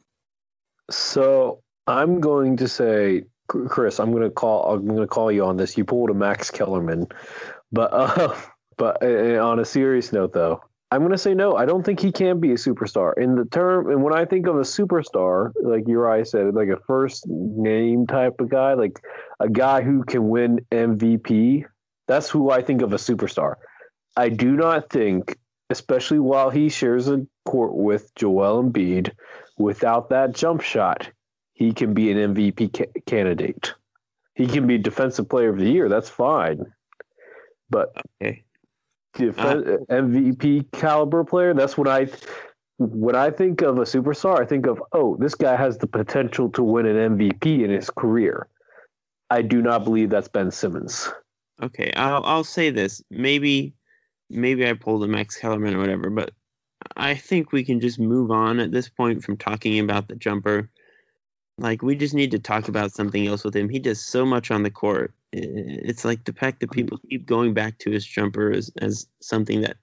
So, 0.89 1.62
I'm 1.88 2.21
going 2.21 2.56
to 2.56 2.69
say 2.69 3.23
Chris, 3.47 4.00
I'm 4.00 4.12
going 4.12 4.23
to 4.23 4.30
call 4.30 4.73
I'm 4.73 4.88
going 4.88 5.00
to 5.00 5.08
call 5.08 5.30
you 5.30 5.43
on 5.43 5.58
this. 5.58 5.78
You 5.78 5.84
pulled 5.84 6.10
a 6.10 6.13
Max 6.13 6.50
Kellerman. 6.50 7.08
But 7.73 7.91
uh, 7.93 8.34
but 8.78 9.04
uh, 9.04 9.45
on 9.45 9.60
a 9.60 9.65
serious 9.65 10.13
note 10.13 10.32
though, 10.32 10.62
I'm 10.89 11.10
to 11.10 11.17
say 11.17 11.34
no. 11.34 11.56
I 11.56 11.65
don't 11.65 11.84
think 11.86 12.00
he 12.00 12.12
can 12.13 12.39
be 12.39 12.52
a 12.52 12.56
superstar. 12.56 13.12
In 13.17 13.36
the 13.36 13.45
term, 13.45 13.91
and 13.91 14.02
when 14.02 14.13
I 14.13 14.23
think 14.23 14.47
of 14.47 14.56
a 14.56 14.62
superstar, 14.62 15.52
like 15.62 15.86
Uri 15.86 16.26
said, 16.26 16.54
like 16.56 16.69
a 16.69 16.80
first 16.88 17.26
name 17.28 18.08
type 18.08 18.39
of 18.39 18.50
guy, 18.50 18.73
like 18.73 19.02
a 19.41 19.50
guy 19.50 19.82
who 19.82 20.04
can 20.04 20.30
win 20.30 20.65
MVP, 20.71 21.65
that's 22.08 22.30
who 22.30 22.52
I 22.52 22.62
think 22.62 22.82
of 22.82 22.93
a 22.93 22.97
superstar. 22.97 23.56
I 24.15 24.30
do 24.30 24.56
not 24.56 24.89
think, 24.89 25.38
especially 25.69 26.19
while 26.19 26.50
he 26.50 26.69
shares 26.69 27.10
a 27.10 27.26
court 27.45 27.76
with 27.76 28.15
Joel 28.15 28.63
Embiid, 28.63 29.12
without 29.58 30.10
that 30.10 30.34
jump 30.34 30.62
shot, 30.62 31.12
he 31.52 31.73
can 31.73 31.93
be 31.93 32.12
an 32.12 32.34
MVP 32.34 32.78
ca- 32.78 33.02
candidate. 33.06 33.73
He 34.36 34.47
can 34.47 34.67
be 34.67 34.78
Defensive 34.78 35.28
Player 35.28 35.50
of 35.50 35.60
the 35.60 35.69
Year. 35.69 35.89
That's 35.89 36.10
fine. 36.10 36.65
But 37.69 37.89
okay 38.21 38.45
uh, 39.20 39.78
MVP 39.89 40.72
caliber 40.72 41.24
player. 41.24 41.54
That's 41.54 41.78
what 41.78 41.88
I 41.88 42.08
when 42.80 43.15
I 43.15 43.32
think 43.32 43.62
of 43.62 43.78
a 43.80 43.84
superstar, 43.84 44.39
I 44.39 44.46
think 44.46 44.67
of 44.67 44.82
oh, 44.91 45.17
this 45.20 45.36
guy 45.36 45.56
has 45.56 45.78
the 45.78 45.88
potential 45.88 46.50
to 46.52 46.63
win 46.63 46.86
an 46.86 47.17
MVP 47.17 47.63
in 47.63 47.72
his 47.72 47.89
career. 47.89 48.48
I 49.30 49.41
do 49.41 49.62
not 49.62 49.84
believe 49.84 50.10
that's 50.10 50.28
Ben 50.28 50.52
Simmons. 50.52 51.12
Okay, 51.62 51.91
I'll 51.96 52.24
I'll 52.24 52.43
say 52.43 52.70
this. 52.70 53.02
Maybe 53.10 53.74
maybe 54.30 54.67
I 54.67 54.74
pulled 54.74 55.04
a 55.04 55.08
Max 55.08 55.38
Kellerman 55.38 55.76
or 55.76 55.80
whatever, 55.80 56.10
but 56.10 56.32
I 56.96 57.15
think 57.15 57.52
we 57.52 57.63
can 57.63 57.80
just 57.80 58.00
move 58.00 58.32
on 58.32 58.60
at 58.60 58.72
this 58.72 58.89
point 58.89 59.24
from 59.24 59.38
talking 59.38 59.80
about 59.80 60.08
the 60.08 60.15
jumper. 60.15 60.70
Like 61.58 61.82
we 61.82 61.96
just 61.96 62.13
need 62.13 62.32
to 62.32 62.39
talk 62.39 62.67
about 62.67 62.91
something 62.91 63.28
else 63.28 63.43
with 63.43 63.56
him. 63.56 63.70
He 63.70 63.80
does 63.80 64.00
so 64.00 64.26
much 64.26 64.52
on 64.52 64.63
the 64.63 64.72
court 64.72 65.13
it's 65.34 66.06
like 66.06 66.24
the 66.26 66.34
fact 66.34 66.60
that 66.60 66.72
people 66.72 67.00
keep 67.10 67.26
going 67.26 67.54
back 67.54 67.78
to 67.80 67.91
his 67.91 68.06
jumper 68.06 68.52
as, 68.52 68.72
as 68.82 69.08
something 69.22 69.62
that 69.62 69.78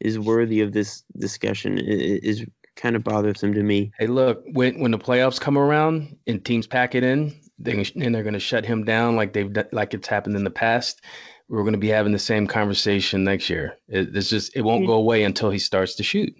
is 0.00 0.18
worthy 0.18 0.60
of 0.60 0.72
this 0.72 1.02
discussion 1.18 1.78
is 1.78 2.44
kind 2.76 2.94
of 2.94 3.02
bothersome 3.02 3.54
to 3.54 3.62
me. 3.62 3.90
Hey, 3.98 4.06
look, 4.06 4.42
when 4.52 4.80
when 4.80 4.90
the 4.90 4.98
playoffs 4.98 5.40
come 5.40 5.56
around 5.56 6.16
and 6.26 6.44
teams 6.44 6.66
pack 6.66 6.94
it 6.94 7.02
in, 7.02 7.34
they 7.58 7.72
and 7.96 8.14
they're 8.14 8.22
going 8.22 8.34
to 8.34 8.40
shut 8.40 8.64
him 8.64 8.84
down 8.84 9.16
like 9.16 9.32
they've 9.32 9.54
like 9.72 9.94
it's 9.94 10.08
happened 10.08 10.36
in 10.36 10.44
the 10.44 10.50
past. 10.50 11.00
We're 11.48 11.62
going 11.62 11.72
to 11.72 11.78
be 11.78 11.88
having 11.88 12.12
the 12.12 12.18
same 12.18 12.46
conversation 12.46 13.24
next 13.24 13.48
year. 13.48 13.76
It, 13.88 14.14
it's 14.14 14.28
just 14.28 14.54
it 14.56 14.62
won't 14.62 14.86
go 14.86 14.94
away 14.94 15.22
until 15.22 15.50
he 15.50 15.58
starts 15.58 15.94
to 15.96 16.02
shoot. 16.02 16.34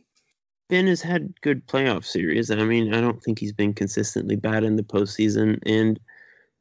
Ben 0.68 0.87
has 0.87 1.00
had 1.00 1.40
good 1.42 1.66
playoff 1.66 2.05
series. 2.05 2.50
I 2.50 2.57
mean, 2.57 2.92
I 2.92 3.00
don't 3.00 3.22
think 3.22 3.38
he's 3.38 3.52
been 3.52 3.72
consistently 3.72 4.37
bad 4.37 4.64
in 4.64 4.76
the 4.76 4.83
postseason, 4.83 5.61
and 5.64 6.00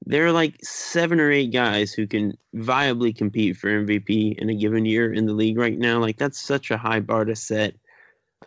there 0.05 0.25
are 0.25 0.31
like 0.31 0.63
seven 0.63 1.19
or 1.19 1.31
eight 1.31 1.51
guys 1.51 1.91
who 1.91 2.05
can 2.05 2.37
viably 2.55 3.15
compete 3.15 3.57
for 3.57 3.69
MVP 3.69 4.37
in 4.37 4.49
a 4.49 4.55
given 4.55 4.85
year 4.85 5.11
in 5.11 5.25
the 5.25 5.33
league 5.33 5.57
right 5.57 5.77
now. 5.77 5.99
Like 5.99 6.17
that's 6.17 6.39
such 6.39 6.69
a 6.69 6.77
high 6.77 6.99
bar 6.99 7.25
to 7.25 7.35
set. 7.35 7.75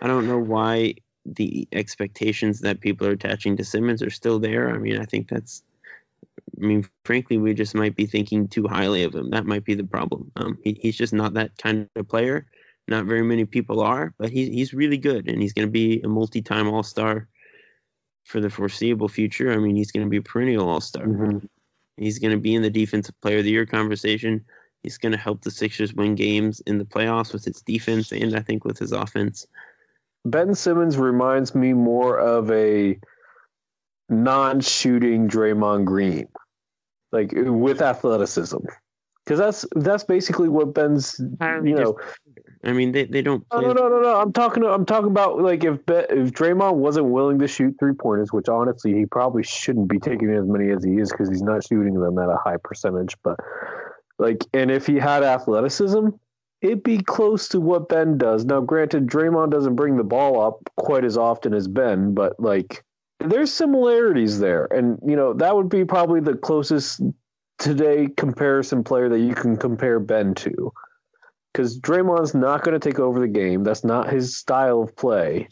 I 0.00 0.06
don't 0.06 0.28
know 0.28 0.38
why 0.38 0.94
the 1.26 1.66
expectations 1.72 2.60
that 2.60 2.80
people 2.80 3.06
are 3.06 3.12
attaching 3.12 3.56
to 3.56 3.64
Simmons 3.64 4.02
are 4.02 4.10
still 4.10 4.38
there. 4.38 4.70
I 4.70 4.78
mean, 4.78 5.00
I 5.00 5.04
think 5.04 5.28
that's. 5.28 5.62
I 6.60 6.66
mean, 6.66 6.88
frankly, 7.04 7.38
we 7.38 7.54
just 7.54 7.74
might 7.74 7.94
be 7.94 8.06
thinking 8.06 8.48
too 8.48 8.66
highly 8.66 9.02
of 9.04 9.14
him. 9.14 9.30
That 9.30 9.46
might 9.46 9.64
be 9.64 9.74
the 9.74 9.84
problem. 9.84 10.30
Um, 10.36 10.58
he, 10.62 10.78
he's 10.80 10.96
just 10.96 11.12
not 11.12 11.34
that 11.34 11.56
kind 11.58 11.88
of 11.94 12.08
player. 12.08 12.46
Not 12.88 13.04
very 13.04 13.22
many 13.22 13.44
people 13.44 13.80
are, 13.80 14.14
but 14.18 14.30
he's 14.30 14.48
he's 14.48 14.74
really 14.74 14.98
good, 14.98 15.28
and 15.28 15.40
he's 15.40 15.52
going 15.52 15.68
to 15.68 15.72
be 15.72 16.00
a 16.02 16.08
multi-time 16.08 16.68
All 16.68 16.82
Star 16.82 17.28
for 18.24 18.40
the 18.40 18.50
foreseeable 18.50 19.08
future. 19.08 19.52
I 19.52 19.58
mean, 19.58 19.76
he's 19.76 19.90
going 19.90 20.06
to 20.06 20.10
be 20.10 20.18
a 20.18 20.22
perennial 20.22 20.68
All 20.68 20.80
Star. 20.80 21.06
Mm-hmm. 21.06 21.46
He's 21.96 22.18
going 22.18 22.30
to 22.30 22.40
be 22.40 22.54
in 22.54 22.62
the 22.62 22.70
Defensive 22.70 23.20
Player 23.20 23.38
of 23.38 23.44
the 23.44 23.50
Year 23.50 23.66
conversation. 23.66 24.44
He's 24.82 24.98
going 24.98 25.12
to 25.12 25.18
help 25.18 25.42
the 25.42 25.50
Sixers 25.50 25.92
win 25.94 26.14
games 26.14 26.60
in 26.60 26.78
the 26.78 26.84
playoffs 26.84 27.32
with 27.32 27.44
his 27.44 27.60
defense 27.62 28.12
and 28.12 28.36
I 28.36 28.40
think 28.40 28.64
with 28.64 28.78
his 28.78 28.92
offense. 28.92 29.46
Ben 30.24 30.54
Simmons 30.54 30.96
reminds 30.96 31.54
me 31.54 31.72
more 31.72 32.18
of 32.18 32.50
a 32.50 32.98
non-shooting 34.08 35.28
Draymond 35.28 35.84
Green, 35.84 36.28
like 37.12 37.32
with 37.34 37.82
athleticism, 37.82 38.58
because 39.24 39.38
that's 39.38 39.66
that's 39.76 40.04
basically 40.04 40.48
what 40.48 40.74
Ben's 40.74 41.18
you 41.18 41.74
know 41.74 41.98
I 42.64 42.72
mean, 42.72 42.92
they, 42.92 43.04
they 43.04 43.22
don't. 43.22 43.48
Play... 43.50 43.62
No, 43.62 43.72
no, 43.72 43.88
no, 43.88 44.00
no, 44.00 44.20
I'm 44.20 44.32
talking. 44.32 44.64
I'm 44.64 44.84
talking 44.84 45.10
about 45.10 45.40
like 45.40 45.64
if 45.64 45.78
if 45.86 46.32
Draymond 46.32 46.74
wasn't 46.74 47.06
willing 47.06 47.38
to 47.38 47.48
shoot 47.48 47.76
three 47.78 47.92
pointers, 47.92 48.32
which 48.32 48.48
honestly 48.48 48.94
he 48.94 49.06
probably 49.06 49.44
shouldn't 49.44 49.88
be 49.88 49.98
taking 49.98 50.30
as 50.32 50.44
many 50.44 50.70
as 50.70 50.82
he 50.82 50.98
is 50.98 51.10
because 51.10 51.28
he's 51.28 51.42
not 51.42 51.64
shooting 51.64 51.94
them 51.94 52.18
at 52.18 52.28
a 52.28 52.36
high 52.44 52.56
percentage. 52.62 53.16
But 53.22 53.38
like, 54.18 54.44
and 54.52 54.70
if 54.70 54.86
he 54.86 54.96
had 54.96 55.22
athleticism, 55.22 56.08
it'd 56.60 56.82
be 56.82 56.98
close 56.98 57.48
to 57.48 57.60
what 57.60 57.88
Ben 57.88 58.18
does. 58.18 58.44
Now, 58.44 58.60
granted, 58.60 59.06
Draymond 59.06 59.50
doesn't 59.50 59.76
bring 59.76 59.96
the 59.96 60.04
ball 60.04 60.40
up 60.40 60.58
quite 60.76 61.04
as 61.04 61.16
often 61.16 61.54
as 61.54 61.68
Ben, 61.68 62.12
but 62.12 62.38
like, 62.40 62.82
there's 63.20 63.52
similarities 63.52 64.40
there, 64.40 64.66
and 64.72 64.98
you 65.06 65.14
know 65.14 65.32
that 65.34 65.54
would 65.54 65.68
be 65.68 65.84
probably 65.84 66.20
the 66.20 66.34
closest 66.34 67.02
today 67.58 68.08
comparison 68.16 68.82
player 68.82 69.08
that 69.08 69.20
you 69.20 69.34
can 69.34 69.56
compare 69.56 70.00
Ben 70.00 70.34
to 70.34 70.72
because 71.58 71.76
Draymond's 71.80 72.36
not 72.36 72.62
going 72.62 72.78
to 72.78 72.88
take 72.88 73.00
over 73.00 73.18
the 73.18 73.26
game. 73.26 73.64
That's 73.64 73.82
not 73.82 74.12
his 74.12 74.36
style 74.36 74.80
of 74.80 74.94
play. 74.94 75.48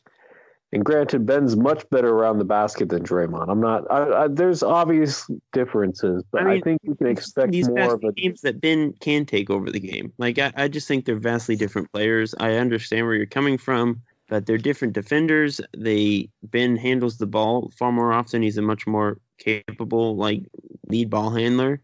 And 0.71 0.85
granted, 0.85 1.27
Ben's 1.27 1.57
much 1.57 1.89
better 1.91 2.11
around 2.11 2.39
the 2.39 2.45
basket 2.45 2.91
than 2.91 3.03
Draymond. 3.03 3.49
I'm 3.49 3.61
not. 3.61 3.91
I, 3.91 4.25
I, 4.25 4.29
there's 4.29 4.63
obvious 4.63 5.29
differences, 5.53 6.23
but 6.31 6.43
I, 6.43 6.45
mean, 6.45 6.59
I 6.59 6.61
think 6.61 6.81
we 6.85 6.95
can 6.95 7.09
expect 7.09 7.53
more 7.55 7.95
of 7.95 8.05
a 8.05 8.13
games 8.13 8.43
that 8.43 8.61
Ben 8.61 8.93
can 9.01 9.27
take 9.27 9.51
over 9.51 9.69
the 9.69 9.81
game. 9.81 10.13
Like 10.19 10.39
I, 10.39 10.53
I 10.57 10.69
just 10.69 10.87
think 10.87 11.07
they're 11.07 11.17
vastly 11.17 11.57
different 11.57 11.91
players. 11.93 12.37
I 12.39 12.55
understand 12.55 13.07
where 13.07 13.15
you're 13.17 13.27
coming 13.27 13.59
from, 13.59 14.01
but 14.29 14.47
they're 14.47 14.59
different 14.59 14.95
defenders. 14.95 15.61
They 15.77 16.29
Ben 16.45 16.77
handles 16.77 17.19
the 17.19 17.27
ball 17.27 17.73
far 17.77 17.91
more 17.91 18.13
often. 18.13 18.43
He's 18.43 18.59
a 18.59 18.63
much 18.63 18.87
more 18.87 19.19
capable 19.39 20.15
like 20.17 20.43
lead 20.89 21.11
ball 21.11 21.31
handler, 21.31 21.81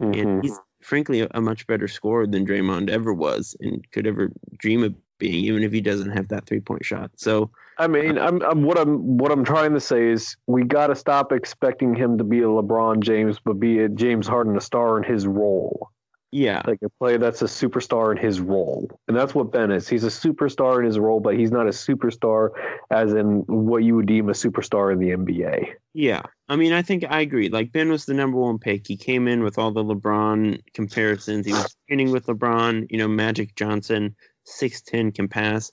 mm-hmm. 0.00 0.18
and 0.18 0.42
he's 0.42 0.58
frankly, 0.80 1.26
a, 1.30 1.40
much 1.40 1.66
better 1.66 1.88
scorer 1.88 2.26
than 2.26 2.46
Draymond 2.46 2.90
ever 2.90 3.12
was 3.12 3.56
and 3.60 3.84
could 3.92 4.06
ever 4.06 4.30
dream 4.58 4.82
of 4.82 4.94
being, 5.18 5.44
even 5.44 5.62
if 5.62 5.72
he 5.72 5.80
doesn't 5.80 6.10
have 6.10 6.28
that 6.28 6.46
three 6.46 6.60
point 6.60 6.84
shot. 6.84 7.10
So, 7.16 7.50
I 7.78 7.86
mean, 7.86 8.18
uh, 8.18 8.26
I'm, 8.26 8.42
I'm 8.42 8.62
what 8.62 8.78
I'm 8.78 9.18
what 9.18 9.30
I'm 9.30 9.44
trying 9.44 9.72
to 9.74 9.80
say 9.80 10.08
is 10.08 10.36
we 10.46 10.64
got 10.64 10.88
to 10.88 10.96
stop 10.96 11.32
expecting 11.32 11.94
him 11.94 12.18
to 12.18 12.24
be 12.24 12.40
a 12.40 12.46
LeBron 12.46 13.00
James, 13.00 13.38
but 13.44 13.54
be 13.54 13.80
a 13.80 13.88
James 13.88 14.26
Harden, 14.26 14.56
a 14.56 14.60
star 14.60 14.96
in 14.96 15.04
his 15.04 15.26
role. 15.26 15.90
Yeah. 16.32 16.62
Like 16.64 16.78
a 16.84 16.88
player 16.88 17.18
that's 17.18 17.42
a 17.42 17.46
superstar 17.46 18.12
in 18.12 18.16
his 18.16 18.40
role. 18.40 18.88
And 19.08 19.16
that's 19.16 19.34
what 19.34 19.50
Ben 19.50 19.72
is. 19.72 19.88
He's 19.88 20.04
a 20.04 20.08
superstar 20.08 20.78
in 20.78 20.84
his 20.84 20.98
role, 20.98 21.20
but 21.20 21.36
he's 21.36 21.50
not 21.50 21.66
a 21.66 21.70
superstar 21.70 22.50
as 22.90 23.12
in 23.14 23.40
what 23.46 23.82
you 23.82 23.96
would 23.96 24.06
deem 24.06 24.28
a 24.28 24.32
superstar 24.32 24.92
in 24.92 25.00
the 25.00 25.10
NBA. 25.10 25.72
Yeah. 25.92 26.22
I 26.50 26.56
mean, 26.56 26.72
I 26.72 26.82
think 26.82 27.04
I 27.08 27.20
agree. 27.20 27.48
Like 27.48 27.70
Ben 27.70 27.90
was 27.90 28.06
the 28.06 28.12
number 28.12 28.36
one 28.36 28.58
pick. 28.58 28.84
He 28.84 28.96
came 28.96 29.28
in 29.28 29.44
with 29.44 29.56
all 29.56 29.70
the 29.70 29.84
LeBron 29.84 30.60
comparisons. 30.74 31.46
He 31.46 31.52
was 31.52 31.76
training 31.86 32.10
with 32.10 32.26
LeBron, 32.26 32.88
you 32.90 32.98
know, 32.98 33.06
Magic 33.06 33.54
Johnson, 33.54 34.16
6'10 34.48 35.14
can 35.14 35.28
pass. 35.28 35.70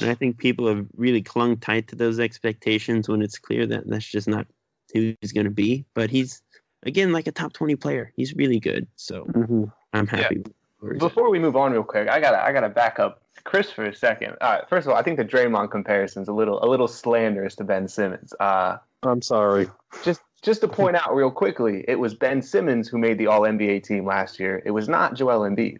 And 0.00 0.10
I 0.10 0.14
think 0.14 0.38
people 0.38 0.66
have 0.66 0.84
really 0.96 1.22
clung 1.22 1.58
tight 1.58 1.86
to 1.88 1.96
those 1.96 2.18
expectations 2.18 3.08
when 3.08 3.22
it's 3.22 3.38
clear 3.38 3.66
that 3.68 3.84
that's 3.86 4.04
just 4.04 4.26
not 4.26 4.48
who 4.92 5.14
he's 5.20 5.30
going 5.30 5.44
to 5.44 5.50
be. 5.50 5.84
But 5.94 6.10
he's 6.10 6.42
again 6.82 7.12
like 7.12 7.28
a 7.28 7.32
top 7.32 7.52
20 7.52 7.76
player. 7.76 8.12
He's 8.16 8.34
really 8.34 8.58
good. 8.58 8.88
So 8.96 9.26
mm-hmm. 9.26 9.64
I'm 9.92 10.08
happy. 10.08 10.42
Yeah. 10.82 10.98
Before 10.98 11.30
we 11.30 11.38
move 11.38 11.54
on 11.54 11.70
real 11.70 11.84
quick, 11.84 12.08
I 12.08 12.18
gotta 12.18 12.42
I 12.42 12.52
gotta 12.52 12.70
back 12.70 12.98
up 12.98 13.22
Chris 13.44 13.70
for 13.70 13.84
a 13.84 13.94
second. 13.94 14.34
Uh, 14.40 14.62
first 14.68 14.86
of 14.86 14.92
all, 14.92 14.98
I 14.98 15.02
think 15.02 15.18
the 15.18 15.24
Draymond 15.24 15.70
comparison's 15.70 16.26
a 16.28 16.32
little 16.32 16.64
a 16.64 16.66
little 16.66 16.88
slanderous 16.88 17.54
to 17.56 17.64
Ben 17.64 17.86
Simmons. 17.86 18.34
Uh, 18.40 18.78
I'm 19.02 19.22
sorry. 19.22 19.68
Just 20.04 20.22
just 20.42 20.62
to 20.62 20.68
point 20.68 20.96
out 20.96 21.14
real 21.14 21.30
quickly, 21.30 21.84
it 21.86 21.98
was 21.98 22.14
Ben 22.14 22.40
Simmons 22.40 22.88
who 22.88 22.98
made 22.98 23.18
the 23.18 23.26
All 23.26 23.42
NBA 23.42 23.84
team 23.84 24.06
last 24.06 24.40
year. 24.40 24.62
It 24.64 24.70
was 24.70 24.88
not 24.88 25.14
Joel 25.14 25.40
Embiid. 25.40 25.78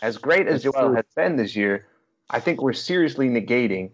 As 0.00 0.16
great 0.16 0.46
as 0.46 0.62
That's 0.62 0.76
Joel 0.76 0.88
true. 0.88 0.94
has 0.94 1.04
been 1.14 1.36
this 1.36 1.54
year, 1.54 1.86
I 2.30 2.40
think 2.40 2.62
we're 2.62 2.72
seriously 2.72 3.28
negating 3.28 3.90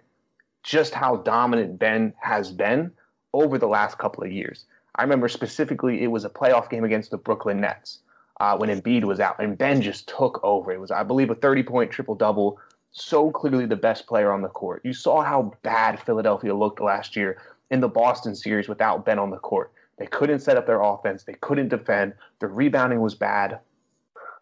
just 0.62 0.94
how 0.94 1.16
dominant 1.16 1.78
Ben 1.78 2.14
has 2.20 2.52
been 2.52 2.92
over 3.32 3.58
the 3.58 3.66
last 3.66 3.98
couple 3.98 4.22
of 4.22 4.32
years. 4.32 4.66
I 4.96 5.02
remember 5.02 5.28
specifically 5.28 6.02
it 6.02 6.08
was 6.08 6.24
a 6.24 6.30
playoff 6.30 6.70
game 6.70 6.84
against 6.84 7.10
the 7.10 7.16
Brooklyn 7.16 7.60
Nets 7.60 8.00
uh, 8.40 8.56
when 8.56 8.70
Embiid 8.70 9.04
was 9.04 9.18
out, 9.18 9.36
and 9.40 9.58
Ben 9.58 9.82
just 9.82 10.08
took 10.08 10.42
over. 10.44 10.72
It 10.72 10.80
was, 10.80 10.90
I 10.90 11.02
believe, 11.02 11.30
a 11.30 11.34
30 11.34 11.62
point 11.64 11.90
triple 11.90 12.14
double. 12.14 12.58
So 12.92 13.32
clearly 13.32 13.66
the 13.66 13.74
best 13.74 14.06
player 14.06 14.30
on 14.30 14.42
the 14.42 14.48
court. 14.48 14.82
You 14.84 14.92
saw 14.92 15.22
how 15.22 15.52
bad 15.62 15.98
Philadelphia 15.98 16.54
looked 16.54 16.80
last 16.80 17.16
year 17.16 17.38
in 17.70 17.80
the 17.80 17.88
Boston 17.88 18.34
series 18.34 18.68
without 18.68 19.04
Ben 19.04 19.18
on 19.18 19.30
the 19.30 19.38
court. 19.38 19.72
They 19.98 20.06
couldn't 20.06 20.40
set 20.40 20.56
up 20.56 20.66
their 20.66 20.82
offense. 20.82 21.22
They 21.22 21.34
couldn't 21.34 21.68
defend. 21.68 22.14
Their 22.40 22.48
rebounding 22.48 23.00
was 23.00 23.14
bad. 23.14 23.60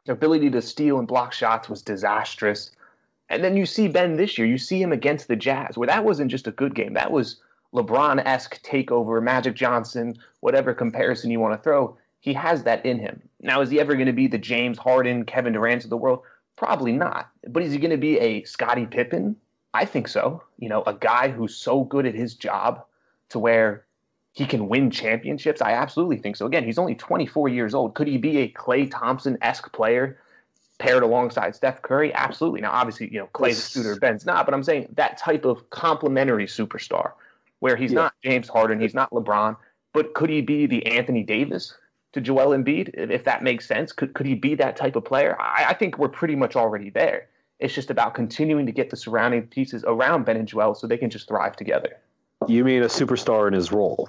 Their 0.04 0.14
ability 0.14 0.50
to 0.50 0.62
steal 0.62 0.98
and 0.98 1.06
block 1.06 1.32
shots 1.32 1.68
was 1.68 1.82
disastrous. 1.82 2.70
And 3.28 3.44
then 3.44 3.56
you 3.56 3.66
see 3.66 3.88
Ben 3.88 4.16
this 4.16 4.36
year. 4.36 4.46
You 4.46 4.58
see 4.58 4.82
him 4.82 4.92
against 4.92 5.28
the 5.28 5.36
Jazz, 5.36 5.78
where 5.78 5.86
that 5.86 6.04
wasn't 6.04 6.30
just 6.30 6.46
a 6.46 6.52
good 6.52 6.74
game. 6.74 6.94
That 6.94 7.12
was 7.12 7.40
LeBron 7.74 8.22
esque 8.24 8.62
takeover, 8.62 9.22
Magic 9.22 9.54
Johnson, 9.54 10.16
whatever 10.40 10.74
comparison 10.74 11.30
you 11.30 11.40
want 11.40 11.54
to 11.58 11.62
throw, 11.62 11.96
he 12.20 12.32
has 12.34 12.62
that 12.64 12.84
in 12.84 12.98
him. 12.98 13.20
Now, 13.40 13.62
is 13.62 13.70
he 13.70 13.80
ever 13.80 13.94
going 13.94 14.06
to 14.06 14.12
be 14.12 14.26
the 14.26 14.38
James 14.38 14.78
Harden, 14.78 15.24
Kevin 15.24 15.54
Durant 15.54 15.84
of 15.84 15.90
the 15.90 15.96
world? 15.96 16.20
Probably 16.56 16.92
not. 16.92 17.30
But 17.48 17.62
is 17.62 17.72
he 17.72 17.78
going 17.78 17.90
to 17.90 17.96
be 17.96 18.18
a 18.18 18.44
Scottie 18.44 18.86
Pippen? 18.86 19.36
I 19.74 19.84
think 19.86 20.06
so. 20.06 20.42
You 20.58 20.68
know, 20.68 20.82
a 20.86 20.94
guy 20.94 21.28
who's 21.28 21.56
so 21.56 21.84
good 21.84 22.06
at 22.06 22.14
his 22.14 22.34
job 22.34 22.84
to 23.32 23.38
where 23.38 23.84
he 24.32 24.46
can 24.46 24.68
win 24.68 24.90
championships. 24.90 25.60
I 25.60 25.72
absolutely 25.72 26.16
think 26.16 26.36
so. 26.36 26.46
Again, 26.46 26.64
he's 26.64 26.78
only 26.78 26.94
24 26.94 27.48
years 27.48 27.74
old. 27.74 27.94
Could 27.94 28.08
he 28.08 28.16
be 28.16 28.38
a 28.38 28.48
Klay 28.48 28.90
Thompson 28.90 29.36
esque 29.42 29.70
player 29.72 30.18
paired 30.78 31.02
alongside 31.02 31.54
Steph 31.54 31.82
Curry? 31.82 32.14
Absolutely. 32.14 32.62
Now, 32.62 32.70
obviously, 32.72 33.12
you 33.12 33.18
know, 33.18 33.28
Klay's 33.34 33.58
a 33.58 33.70
shooter, 33.70 33.96
Ben's 33.96 34.24
not, 34.24 34.46
but 34.46 34.54
I'm 34.54 34.62
saying 34.62 34.88
that 34.94 35.18
type 35.18 35.44
of 35.44 35.68
complementary 35.70 36.46
superstar 36.46 37.12
where 37.60 37.76
he's 37.76 37.92
yeah. 37.92 38.00
not 38.00 38.14
James 38.24 38.48
Harden, 38.48 38.80
he's 38.80 38.94
not 38.94 39.10
LeBron, 39.10 39.56
but 39.92 40.14
could 40.14 40.30
he 40.30 40.40
be 40.40 40.66
the 40.66 40.84
Anthony 40.86 41.22
Davis 41.22 41.74
to 42.12 42.20
Joel 42.20 42.56
Embiid, 42.56 42.90
if 42.94 43.24
that 43.24 43.42
makes 43.42 43.66
sense? 43.66 43.92
Could, 43.92 44.14
could 44.14 44.26
he 44.26 44.34
be 44.34 44.54
that 44.56 44.76
type 44.76 44.96
of 44.96 45.04
player? 45.04 45.36
I, 45.40 45.66
I 45.68 45.74
think 45.74 45.98
we're 45.98 46.08
pretty 46.08 46.36
much 46.36 46.56
already 46.56 46.90
there. 46.90 47.28
It's 47.60 47.74
just 47.74 47.90
about 47.90 48.14
continuing 48.14 48.66
to 48.66 48.72
get 48.72 48.90
the 48.90 48.96
surrounding 48.96 49.46
pieces 49.46 49.84
around 49.86 50.24
Ben 50.24 50.36
and 50.36 50.48
Joel 50.48 50.74
so 50.74 50.86
they 50.86 50.96
can 50.96 51.10
just 51.10 51.28
thrive 51.28 51.54
together. 51.54 51.96
You 52.48 52.64
mean 52.64 52.82
a 52.82 52.86
superstar 52.86 53.48
in 53.48 53.54
his 53.54 53.72
role? 53.72 54.08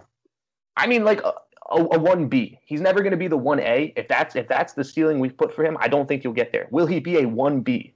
I 0.78 0.88
mean, 0.88 1.04
like 1.04 1.22
a, 1.24 1.34
a, 1.72 2.00
one 2.00 2.28
B. 2.28 2.60
He's 2.66 2.82
never 2.82 3.02
going 3.02 3.12
to 3.12 3.18
be 3.18 3.28
the 3.28 3.38
one 3.38 3.60
A. 3.60 3.94
If 3.96 4.08
that's 4.08 4.36
if 4.36 4.48
that's 4.48 4.74
the 4.74 4.84
ceiling 4.84 5.20
we've 5.20 5.38
put 5.38 5.54
for 5.54 5.64
him, 5.64 5.78
I 5.80 5.88
don't 5.88 6.08
think 6.08 6.24
he'll 6.24 6.34
get 6.34 6.52
there. 6.52 6.68
Will 6.72 6.86
he 6.86 7.00
be 7.00 7.20
a 7.20 7.28
one 7.28 7.62
B? 7.62 7.94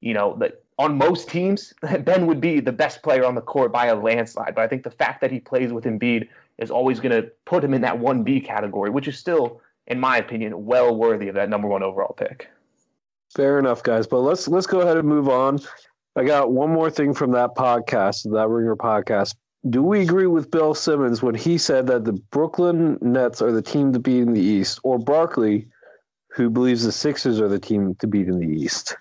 You 0.00 0.14
know, 0.14 0.36
that 0.38 0.62
on 0.78 0.96
most 0.96 1.28
teams, 1.28 1.74
Ben 2.00 2.26
would 2.26 2.40
be 2.40 2.60
the 2.60 2.72
best 2.72 3.02
player 3.02 3.24
on 3.24 3.34
the 3.34 3.42
court 3.42 3.72
by 3.72 3.86
a 3.86 3.94
landslide. 3.94 4.54
But 4.54 4.62
I 4.62 4.68
think 4.68 4.82
the 4.82 4.90
fact 4.90 5.20
that 5.20 5.30
he 5.30 5.38
plays 5.38 5.72
with 5.72 5.84
Embiid 5.84 6.28
is 6.58 6.70
always 6.70 7.00
going 7.00 7.22
to 7.22 7.30
put 7.44 7.62
him 7.62 7.74
in 7.74 7.82
that 7.82 7.98
1B 7.98 8.44
category, 8.44 8.90
which 8.90 9.08
is 9.08 9.18
still, 9.18 9.60
in 9.86 10.00
my 10.00 10.16
opinion, 10.16 10.64
well 10.64 10.94
worthy 10.96 11.28
of 11.28 11.34
that 11.34 11.48
number 11.48 11.68
one 11.68 11.82
overall 11.82 12.14
pick. 12.14 12.48
Fair 13.34 13.58
enough, 13.58 13.82
guys. 13.82 14.06
But 14.06 14.20
let's 14.20 14.48
let's 14.48 14.66
go 14.66 14.80
ahead 14.80 14.96
and 14.96 15.06
move 15.06 15.28
on. 15.28 15.60
I 16.16 16.24
got 16.24 16.50
one 16.50 16.70
more 16.70 16.90
thing 16.90 17.14
from 17.14 17.30
that 17.32 17.54
podcast, 17.54 18.30
that 18.32 18.48
Ringer 18.48 18.74
podcast. 18.74 19.36
Do 19.68 19.82
we 19.82 20.00
agree 20.00 20.26
with 20.26 20.50
Bill 20.50 20.74
Simmons 20.74 21.22
when 21.22 21.34
he 21.34 21.58
said 21.58 21.86
that 21.88 22.04
the 22.04 22.14
Brooklyn 22.14 22.96
Nets 23.02 23.42
are 23.42 23.52
the 23.52 23.60
team 23.60 23.92
to 23.92 23.98
beat 23.98 24.22
in 24.22 24.32
the 24.32 24.40
East, 24.40 24.80
or 24.84 24.98
Barkley, 24.98 25.68
who 26.28 26.48
believes 26.48 26.84
the 26.84 26.92
Sixers 26.92 27.40
are 27.40 27.48
the 27.48 27.58
team 27.58 27.94
to 27.96 28.06
beat 28.06 28.26
in 28.28 28.38
the 28.38 28.46
East? 28.46 28.96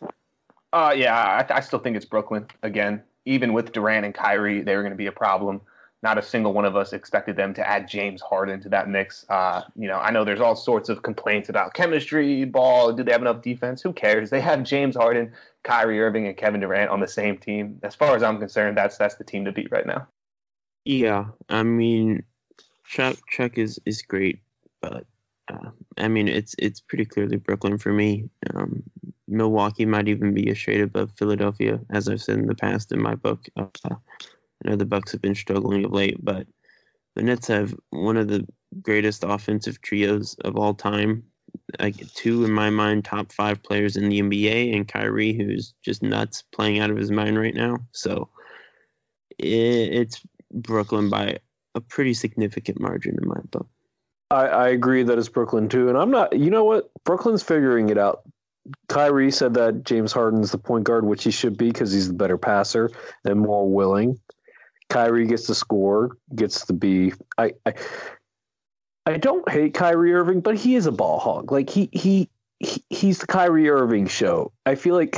Uh, 0.74 0.94
yeah, 0.96 1.16
I, 1.16 1.56
I 1.56 1.60
still 1.62 1.80
think 1.80 1.96
it's 1.96 2.06
Brooklyn 2.06 2.46
again. 2.62 3.02
Even 3.26 3.54
with 3.54 3.72
Durant 3.72 4.06
and 4.06 4.14
Kyrie, 4.14 4.62
they're 4.62 4.82
going 4.82 4.92
to 4.92 4.98
be 4.98 5.08
a 5.08 5.12
problem. 5.14 5.62
not 6.02 6.18
a 6.18 6.22
single 6.22 6.54
one 6.54 6.66
of 6.66 6.76
us 6.76 6.94
expected 6.94 7.36
them 7.36 7.54
to 7.54 7.68
add 7.68 7.88
James 7.88 8.22
Harden 8.22 8.62
to 8.62 8.70
that 8.70 8.88
mix. 8.88 9.26
Uh, 9.30 9.64
you 9.76 9.88
know, 9.88 9.98
I 9.98 10.12
know 10.12 10.24
there's 10.24 10.40
all 10.40 10.56
sorts 10.56 10.88
of 10.90 11.04
complaints 11.04 11.50
about 11.50 11.74
chemistry, 11.74 12.46
ball. 12.46 12.94
Do 12.94 13.04
they 13.04 13.12
have 13.12 13.22
enough 13.22 13.42
defense? 13.42 13.82
Who 13.82 13.92
cares? 13.92 14.30
They 14.30 14.40
have 14.40 14.64
James 14.64 14.96
Harden, 14.96 15.32
Kyrie 15.64 16.00
Irving, 16.00 16.28
and 16.28 16.38
Kevin 16.38 16.62
Durant 16.62 16.90
on 16.90 17.02
the 17.02 17.08
same 17.08 17.38
team. 17.38 17.80
As 17.84 17.96
far 17.96 18.16
as 18.16 18.24
I'm 18.24 18.40
concerned, 18.40 18.78
that's 18.78 18.98
that's 18.98 19.16
the 19.16 19.24
team 19.26 19.44
to 19.46 19.52
beat 19.52 19.72
right 19.72 19.86
now. 19.86 20.08
Yeah, 20.86 21.26
I 21.50 21.64
mean, 21.64 22.24
Chuck 22.86 23.18
Chuck 23.30 23.58
is 23.58 23.80
is 23.86 24.02
great, 24.02 24.40
but 24.82 25.06
uh, 25.52 25.70
I 25.98 26.08
mean 26.08 26.28
it's 26.28 26.56
it's 26.58 26.80
pretty 26.80 27.06
clearly 27.06 27.38
Brooklyn 27.38 27.78
for 27.78 27.94
me. 27.94 28.30
Um, 28.54 28.84
Milwaukee 29.28 29.86
might 29.86 30.08
even 30.08 30.34
be 30.34 30.50
a 30.50 30.56
shade 30.56 30.82
above 30.82 31.12
Philadelphia, 31.18 31.80
as 31.92 32.08
I've 32.08 32.22
said 32.22 32.40
in 32.40 32.48
the 32.48 32.56
past 32.56 32.92
in 32.92 33.02
my 33.02 33.16
book. 33.16 33.46
Uh, 33.56 33.68
I 33.86 34.70
know 34.70 34.76
the 34.76 34.86
Bucks 34.86 35.12
have 35.12 35.22
been 35.22 35.36
struggling 35.36 35.86
of 35.86 35.92
late, 35.92 36.18
but 36.24 36.48
the 37.16 37.24
Nets 37.24 37.48
have 37.48 37.76
one 37.92 38.18
of 38.18 38.28
the 38.28 38.46
greatest 38.82 39.24
offensive 39.24 39.82
trios 39.82 40.36
of 40.44 40.58
all 40.58 40.74
time. 40.74 41.24
Like 41.80 42.12
two 42.14 42.46
in 42.46 42.52
my 42.52 42.70
mind, 42.70 43.06
top 43.06 43.32
five 43.32 43.62
players 43.64 43.96
in 43.96 44.10
the 44.10 44.22
NBA, 44.22 44.76
and 44.76 44.88
Kyrie, 44.88 45.34
who's 45.34 45.74
just 45.84 46.04
nuts, 46.04 46.44
playing 46.52 46.80
out 46.80 46.90
of 46.90 46.98
his 46.98 47.12
mind 47.12 47.40
right 47.40 47.56
now. 47.56 47.78
So 47.92 48.30
it, 49.38 49.46
it's 49.46 50.22
Brooklyn 50.52 51.10
by 51.10 51.38
a 51.76 51.82
pretty 51.82 52.14
significant 52.14 52.80
margin 52.80 53.18
in 53.22 53.28
my 53.28 53.40
book. 53.52 53.68
I, 54.32 54.48
I 54.48 54.68
agree 54.70 55.04
that 55.04 55.18
it's 55.18 55.30
Brooklyn 55.30 55.70
too, 55.70 55.90
and 55.90 55.98
I'm 55.98 56.12
not. 56.12 56.38
You 56.38 56.50
know 56.50 56.64
what? 56.64 56.92
Brooklyn's 57.04 57.44
figuring 57.44 57.90
it 57.90 57.98
out. 57.98 58.22
Kyrie 58.88 59.32
said 59.32 59.54
that 59.56 59.84
James 59.84 60.12
Harden's 60.12 60.52
the 60.52 60.58
point 60.58 60.84
guard, 60.84 61.06
which 61.06 61.24
he 61.24 61.32
should 61.32 61.58
be 61.58 61.70
because 61.70 61.92
he's 61.92 62.08
the 62.08 62.14
better 62.14 62.38
passer 62.38 62.92
and 63.26 63.40
more 63.40 63.68
willing. 63.68 64.20
Kyrie 64.90 65.28
gets 65.28 65.48
the 65.48 65.56
score, 65.56 66.18
gets 66.36 66.66
the 66.66 66.74
B. 66.74 67.14
I, 67.38 67.54
I 67.66 67.74
I 69.06 69.18
don't 69.18 69.48
hate 69.50 69.74
Kyrie 69.74 70.14
Irving, 70.14 70.42
but 70.42 70.56
he 70.56 70.76
is 70.76 70.86
a 70.86 70.92
ball 70.92 71.20
hog. 71.20 71.52
Like 71.52 71.70
he 71.70 71.90
he, 71.94 72.30
he 72.60 72.84
he's 72.90 73.20
the 73.20 73.28
Kyrie 73.28 73.70
Irving 73.70 74.08
show. 74.08 74.52
I 74.66 74.76
feel 74.76 74.96
like 74.96 75.18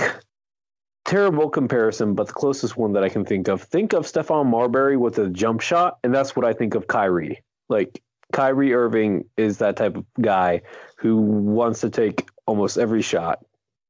terrible 1.05 1.49
comparison, 1.49 2.13
but 2.13 2.27
the 2.27 2.33
closest 2.33 2.77
one 2.77 2.93
that 2.93 3.03
I 3.03 3.09
can 3.09 3.25
think 3.25 3.47
of. 3.47 3.61
Think 3.61 3.93
of 3.93 4.05
Stephon 4.05 4.45
Marbury 4.45 4.97
with 4.97 5.17
a 5.17 5.29
jump 5.29 5.61
shot, 5.61 5.97
and 6.03 6.13
that's 6.13 6.35
what 6.35 6.45
I 6.45 6.53
think 6.53 6.75
of 6.75 6.87
Kyrie. 6.87 7.43
Like 7.69 8.01
Kyrie 8.31 8.73
Irving 8.73 9.25
is 9.37 9.57
that 9.59 9.75
type 9.77 9.97
of 9.97 10.05
guy 10.21 10.61
who 10.95 11.17
wants 11.17 11.81
to 11.81 11.89
take 11.89 12.27
almost 12.45 12.77
every 12.77 13.01
shot. 13.01 13.45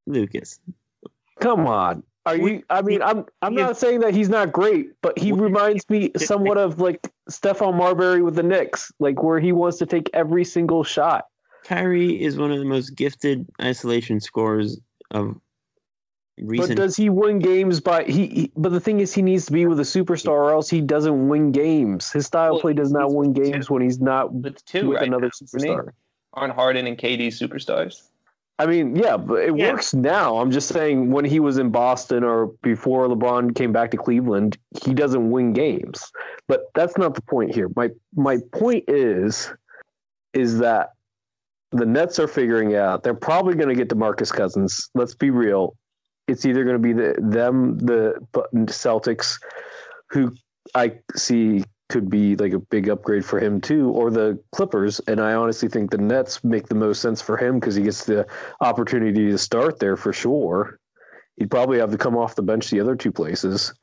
Lucas. 0.06 0.58
Come 1.40 1.66
on. 1.66 2.02
Are 2.24 2.36
you? 2.36 2.62
I 2.70 2.82
mean, 2.82 3.02
I'm. 3.02 3.26
I'm 3.42 3.54
not 3.54 3.76
saying 3.76 4.00
that 4.00 4.14
he's 4.14 4.28
not 4.28 4.52
great, 4.52 4.90
but 5.02 5.18
he 5.18 5.32
reminds 5.32 5.88
me 5.90 6.12
somewhat 6.16 6.56
of 6.56 6.80
like 6.80 7.10
Stephon 7.28 7.74
Marbury 7.76 8.22
with 8.22 8.36
the 8.36 8.44
Knicks, 8.44 8.92
like 9.00 9.24
where 9.24 9.40
he 9.40 9.50
wants 9.50 9.78
to 9.78 9.86
take 9.86 10.08
every 10.14 10.44
single 10.44 10.84
shot. 10.84 11.26
Kyrie 11.64 12.22
is 12.22 12.36
one 12.36 12.52
of 12.52 12.60
the 12.60 12.64
most 12.64 12.90
gifted 12.90 13.48
isolation 13.60 14.20
scorers 14.20 14.80
of 15.10 15.36
recent. 16.44 16.76
But 16.76 16.82
does 16.82 16.96
he 16.96 17.10
win 17.10 17.38
games 17.38 17.80
by 17.80 18.04
he, 18.04 18.26
he? 18.26 18.52
But 18.56 18.72
the 18.72 18.80
thing 18.80 19.00
is, 19.00 19.14
he 19.14 19.22
needs 19.22 19.46
to 19.46 19.52
be 19.52 19.66
with 19.66 19.80
a 19.80 19.84
superstar, 19.84 20.30
or 20.30 20.50
else 20.52 20.68
he 20.68 20.80
doesn't 20.80 21.28
win 21.28 21.52
games. 21.52 22.10
His 22.12 22.26
style 22.26 22.52
Well, 22.52 22.60
play 22.60 22.72
does 22.72 22.92
not 22.92 23.12
win 23.12 23.32
games 23.32 23.66
two. 23.66 23.74
when 23.74 23.82
he's 23.82 24.00
not 24.00 24.32
With 24.32 24.64
two, 24.64 24.88
with 24.88 24.98
right 24.98 25.06
another 25.08 25.26
now, 25.26 25.46
superstar. 25.46 25.90
Aren't 26.34 26.54
Harden 26.54 26.86
and 26.86 26.96
KD 26.96 27.28
superstars? 27.28 28.08
I 28.58 28.66
mean, 28.66 28.94
yeah, 28.94 29.16
but 29.16 29.42
it 29.42 29.56
Yeah. 29.56 29.72
works 29.72 29.92
now. 29.92 30.38
I'm 30.38 30.50
just 30.50 30.68
saying 30.68 31.10
when 31.10 31.24
he 31.24 31.40
was 31.40 31.58
in 31.58 31.70
Boston 31.70 32.22
or 32.22 32.48
before 32.62 33.08
LeBron 33.08 33.54
came 33.54 33.72
back 33.72 33.90
to 33.90 33.96
Cleveland, 33.96 34.56
he 34.84 34.94
doesn't 34.94 35.30
win 35.30 35.52
games. 35.52 36.12
But 36.48 36.70
that's 36.74 36.96
not 36.96 37.14
the 37.14 37.22
point 37.22 37.54
here. 37.54 37.68
My 37.74 37.90
my 38.14 38.38
point 38.52 38.84
is 38.88 39.52
is 40.32 40.58
that 40.58 40.90
the 41.72 41.86
Nets 41.86 42.18
are 42.18 42.28
figuring 42.28 42.76
out 42.76 43.02
they're 43.02 43.14
probably 43.14 43.54
going 43.54 43.68
to 43.68 43.74
get 43.74 43.88
DeMarcus 43.88 44.32
Cousins. 44.32 44.90
Let's 44.94 45.14
be 45.14 45.30
real. 45.30 45.74
It's 46.28 46.44
either 46.46 46.64
going 46.64 46.76
to 46.76 46.78
be 46.78 46.92
the 46.92 47.14
them 47.18 47.78
the 47.78 48.14
Celtics 48.66 49.40
who 50.08 50.34
I 50.74 50.98
see 51.16 51.64
could 51.88 52.08
be 52.08 52.36
like 52.36 52.52
a 52.54 52.58
big 52.58 52.88
upgrade 52.88 53.24
for 53.24 53.38
him 53.38 53.60
too, 53.60 53.90
or 53.90 54.10
the 54.10 54.38
Clippers. 54.52 55.00
And 55.08 55.20
I 55.20 55.34
honestly 55.34 55.68
think 55.68 55.90
the 55.90 55.98
Nets 55.98 56.42
make 56.42 56.68
the 56.68 56.74
most 56.74 57.02
sense 57.02 57.20
for 57.20 57.36
him 57.36 57.60
because 57.60 57.74
he 57.74 57.82
gets 57.82 58.04
the 58.04 58.26
opportunity 58.60 59.30
to 59.30 59.36
start 59.36 59.78
there 59.78 59.96
for 59.96 60.12
sure. 60.12 60.78
He'd 61.36 61.50
probably 61.50 61.78
have 61.78 61.90
to 61.90 61.98
come 61.98 62.16
off 62.16 62.34
the 62.34 62.42
bench 62.42 62.70
the 62.70 62.80
other 62.80 62.96
two 62.96 63.12
places. 63.12 63.74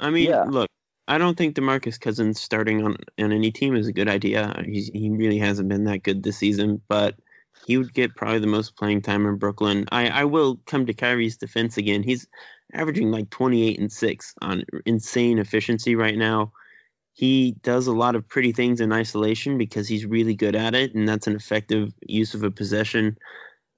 I 0.00 0.10
mean, 0.10 0.28
Yeah. 0.30 0.44
look, 0.44 0.68
I 1.06 1.18
don't 1.18 1.36
think 1.36 1.54
DeMarcus 1.54 2.00
Cousins 2.00 2.40
starting 2.40 2.84
on 2.84 2.96
on 3.20 3.30
any 3.30 3.52
team 3.52 3.76
is 3.76 3.86
a 3.86 3.92
good 3.92 4.08
idea. 4.08 4.60
He's, 4.66 4.88
he 4.88 5.10
really 5.10 5.38
hasn't 5.38 5.68
been 5.68 5.84
that 5.84 6.02
good 6.02 6.22
this 6.22 6.38
season, 6.38 6.80
but 6.88 7.14
he 7.66 7.78
would 7.78 7.94
get 7.94 8.16
probably 8.16 8.38
the 8.38 8.46
most 8.46 8.76
playing 8.76 9.02
time 9.02 9.26
in 9.26 9.36
Brooklyn. 9.36 9.86
I, 9.90 10.08
I 10.08 10.24
will 10.24 10.60
come 10.66 10.86
to 10.86 10.94
Kyrie's 10.94 11.36
defense 11.36 11.76
again. 11.76 12.02
He's 12.02 12.26
averaging 12.72 13.10
like 13.10 13.30
28 13.30 13.78
and 13.78 13.92
6 13.92 14.34
on 14.42 14.64
insane 14.86 15.38
efficiency 15.38 15.96
right 15.96 16.16
now. 16.16 16.52
He 17.12 17.52
does 17.62 17.86
a 17.86 17.92
lot 17.92 18.16
of 18.16 18.28
pretty 18.28 18.52
things 18.52 18.80
in 18.80 18.92
isolation 18.92 19.56
because 19.56 19.86
he's 19.86 20.04
really 20.04 20.34
good 20.34 20.56
at 20.56 20.74
it, 20.74 20.94
and 20.94 21.08
that's 21.08 21.28
an 21.28 21.36
effective 21.36 21.92
use 22.06 22.34
of 22.34 22.42
a 22.42 22.50
possession. 22.50 23.16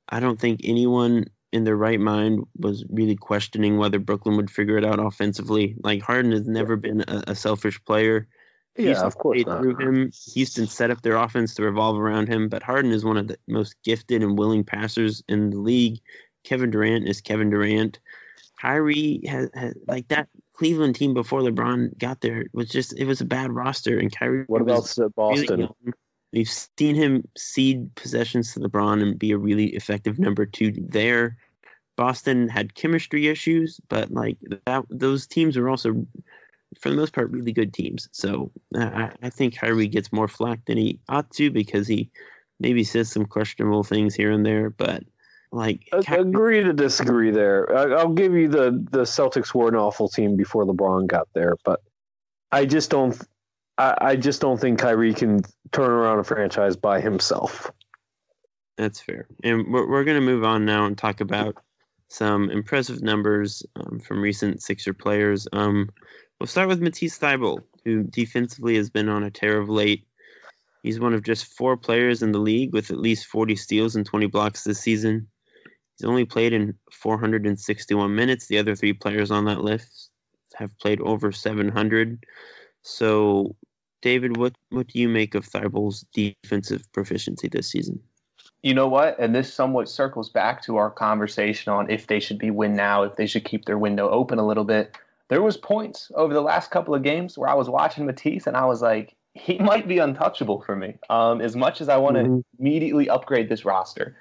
I 0.08 0.20
don't 0.20 0.40
think 0.40 0.60
anyone 0.64 1.26
in 1.52 1.64
their 1.64 1.76
right 1.76 2.00
mind 2.00 2.44
was 2.58 2.84
really 2.88 3.16
questioning 3.16 3.76
whether 3.76 3.98
Brooklyn 3.98 4.36
would 4.36 4.50
figure 4.50 4.78
it 4.78 4.84
out 4.84 4.98
offensively. 4.98 5.76
Like 5.82 6.02
Harden 6.02 6.32
has 6.32 6.46
never 6.46 6.76
been 6.76 7.02
a, 7.08 7.24
a 7.28 7.34
selfish 7.34 7.82
player. 7.84 8.26
Houston 8.76 9.10
played 9.12 9.46
through 9.46 9.76
him. 9.76 10.12
Houston 10.34 10.66
set 10.66 10.90
up 10.90 11.02
their 11.02 11.16
offense 11.16 11.54
to 11.54 11.62
revolve 11.62 11.98
around 11.98 12.28
him, 12.28 12.48
but 12.48 12.62
Harden 12.62 12.92
is 12.92 13.04
one 13.04 13.16
of 13.16 13.28
the 13.28 13.38
most 13.48 13.74
gifted 13.82 14.22
and 14.22 14.38
willing 14.38 14.64
passers 14.64 15.22
in 15.28 15.50
the 15.50 15.58
league. 15.58 16.00
Kevin 16.44 16.70
Durant 16.70 17.08
is 17.08 17.20
Kevin 17.20 17.50
Durant. 17.50 17.98
Kyrie 18.60 19.20
has, 19.26 19.50
has 19.54 19.74
like 19.86 20.08
that 20.08 20.28
Cleveland 20.54 20.94
team 20.94 21.12
before 21.12 21.40
LeBron 21.40 21.98
got 21.98 22.20
there 22.20 22.46
was 22.52 22.68
just 22.68 22.96
it 22.98 23.04
was 23.04 23.20
a 23.20 23.26
bad 23.26 23.52
roster, 23.52 23.98
and 23.98 24.14
Kyrie. 24.14 24.44
What 24.46 24.62
about 24.62 24.98
uh, 24.98 25.08
really 25.18 25.46
Boston? 25.46 25.68
We've 26.32 26.48
seen 26.48 26.94
him 26.94 27.26
cede 27.36 27.94
possessions 27.94 28.52
to 28.52 28.60
LeBron 28.60 29.02
and 29.02 29.18
be 29.18 29.32
a 29.32 29.38
really 29.38 29.74
effective 29.74 30.18
number 30.18 30.44
two 30.44 30.72
there. 30.76 31.36
Boston 31.96 32.48
had 32.48 32.74
chemistry 32.74 33.28
issues, 33.28 33.80
but 33.88 34.10
like 34.10 34.36
that, 34.66 34.84
those 34.90 35.26
teams 35.26 35.56
are 35.56 35.68
also, 35.68 36.06
for 36.80 36.90
the 36.90 36.96
most 36.96 37.12
part, 37.12 37.30
really 37.30 37.52
good 37.52 37.72
teams. 37.72 38.08
So 38.12 38.50
I, 38.74 39.10
I 39.22 39.30
think 39.30 39.56
Kyrie 39.56 39.88
gets 39.88 40.12
more 40.12 40.28
flack 40.28 40.64
than 40.66 40.76
he 40.76 40.98
ought 41.08 41.30
to 41.32 41.50
because 41.50 41.86
he 41.86 42.10
maybe 42.60 42.84
says 42.84 43.10
some 43.10 43.24
questionable 43.24 43.84
things 43.84 44.14
here 44.14 44.30
and 44.30 44.44
there. 44.44 44.70
But 44.70 45.04
like, 45.52 45.88
Kyrie- 46.04 46.22
Agree 46.22 46.62
to 46.62 46.72
disagree 46.72 47.30
there. 47.30 47.74
I, 47.76 48.00
I'll 48.00 48.12
give 48.12 48.34
you 48.34 48.48
the 48.48 48.84
the 48.90 49.02
Celtics 49.02 49.54
were 49.54 49.68
an 49.68 49.76
awful 49.76 50.08
team 50.08 50.36
before 50.36 50.64
LeBron 50.64 51.06
got 51.06 51.28
there, 51.34 51.56
but 51.64 51.80
I 52.52 52.66
just 52.66 52.90
don't. 52.90 53.16
I, 53.78 53.96
I 54.00 54.16
just 54.16 54.40
don't 54.40 54.60
think 54.60 54.78
Kyrie 54.78 55.14
can 55.14 55.42
turn 55.72 55.90
around 55.90 56.18
a 56.18 56.24
franchise 56.24 56.76
by 56.76 57.00
himself. 57.00 57.70
That's 58.76 59.00
fair. 59.00 59.26
And 59.42 59.72
we're, 59.72 59.88
we're 59.88 60.04
going 60.04 60.20
to 60.20 60.26
move 60.26 60.44
on 60.44 60.64
now 60.64 60.84
and 60.84 60.96
talk 60.98 61.20
about 61.20 61.56
some 62.08 62.50
impressive 62.50 63.02
numbers 63.02 63.64
um, 63.76 63.98
from 64.00 64.20
recent 64.20 64.62
Sixer 64.62 64.92
players. 64.92 65.48
Um, 65.52 65.90
we'll 66.40 66.46
start 66.46 66.68
with 66.68 66.82
Matisse 66.82 67.18
Thybulle, 67.18 67.62
who 67.84 68.02
defensively 68.04 68.76
has 68.76 68.90
been 68.90 69.08
on 69.08 69.22
a 69.22 69.30
tear 69.30 69.58
of 69.58 69.68
late. 69.68 70.06
He's 70.82 71.00
one 71.00 71.14
of 71.14 71.22
just 71.22 71.46
four 71.46 71.76
players 71.76 72.22
in 72.22 72.32
the 72.32 72.38
league 72.38 72.72
with 72.72 72.90
at 72.90 72.98
least 72.98 73.26
40 73.26 73.56
steals 73.56 73.96
and 73.96 74.06
20 74.06 74.26
blocks 74.26 74.64
this 74.64 74.80
season. 74.80 75.26
He's 75.98 76.06
only 76.06 76.24
played 76.24 76.52
in 76.52 76.74
461 76.92 78.14
minutes. 78.14 78.46
The 78.46 78.58
other 78.58 78.76
three 78.76 78.92
players 78.92 79.30
on 79.30 79.46
that 79.46 79.62
list 79.62 80.10
have 80.54 80.76
played 80.78 81.00
over 81.00 81.32
700. 81.32 82.24
So, 82.82 83.56
David, 84.02 84.36
what, 84.36 84.54
what 84.70 84.86
do 84.88 85.00
you 85.00 85.08
make 85.08 85.34
of 85.34 85.46
Thybulle's 85.46 86.04
defensive 86.12 86.86
proficiency 86.92 87.48
this 87.48 87.70
season? 87.70 87.98
You 88.62 88.74
know 88.74 88.88
what? 88.88 89.18
And 89.18 89.34
this 89.34 89.52
somewhat 89.52 89.88
circles 89.88 90.28
back 90.28 90.62
to 90.62 90.76
our 90.76 90.90
conversation 90.90 91.72
on 91.72 91.90
if 91.90 92.06
they 92.06 92.20
should 92.20 92.38
be 92.38 92.50
win 92.50 92.74
now, 92.74 93.02
if 93.02 93.16
they 93.16 93.26
should 93.26 93.44
keep 93.44 93.64
their 93.64 93.78
window 93.78 94.08
open 94.10 94.38
a 94.38 94.46
little 94.46 94.64
bit. 94.64 94.96
There 95.28 95.42
was 95.42 95.56
points 95.56 96.10
over 96.14 96.32
the 96.32 96.40
last 96.40 96.70
couple 96.70 96.94
of 96.94 97.02
games 97.02 97.36
where 97.36 97.48
I 97.48 97.54
was 97.54 97.68
watching 97.68 98.06
Matisse 98.06 98.46
and 98.46 98.56
I 98.56 98.64
was 98.66 98.82
like, 98.82 99.16
he 99.34 99.58
might 99.58 99.88
be 99.88 99.98
untouchable 99.98 100.62
for 100.62 100.76
me. 100.76 100.98
Um, 101.10 101.40
as 101.40 101.56
much 101.56 101.80
as 101.80 101.88
I 101.88 101.96
want 101.96 102.16
to 102.16 102.22
Mhm. 102.24 102.42
immediately 102.58 103.08
upgrade 103.08 103.48
this 103.48 103.64
roster 103.64 104.16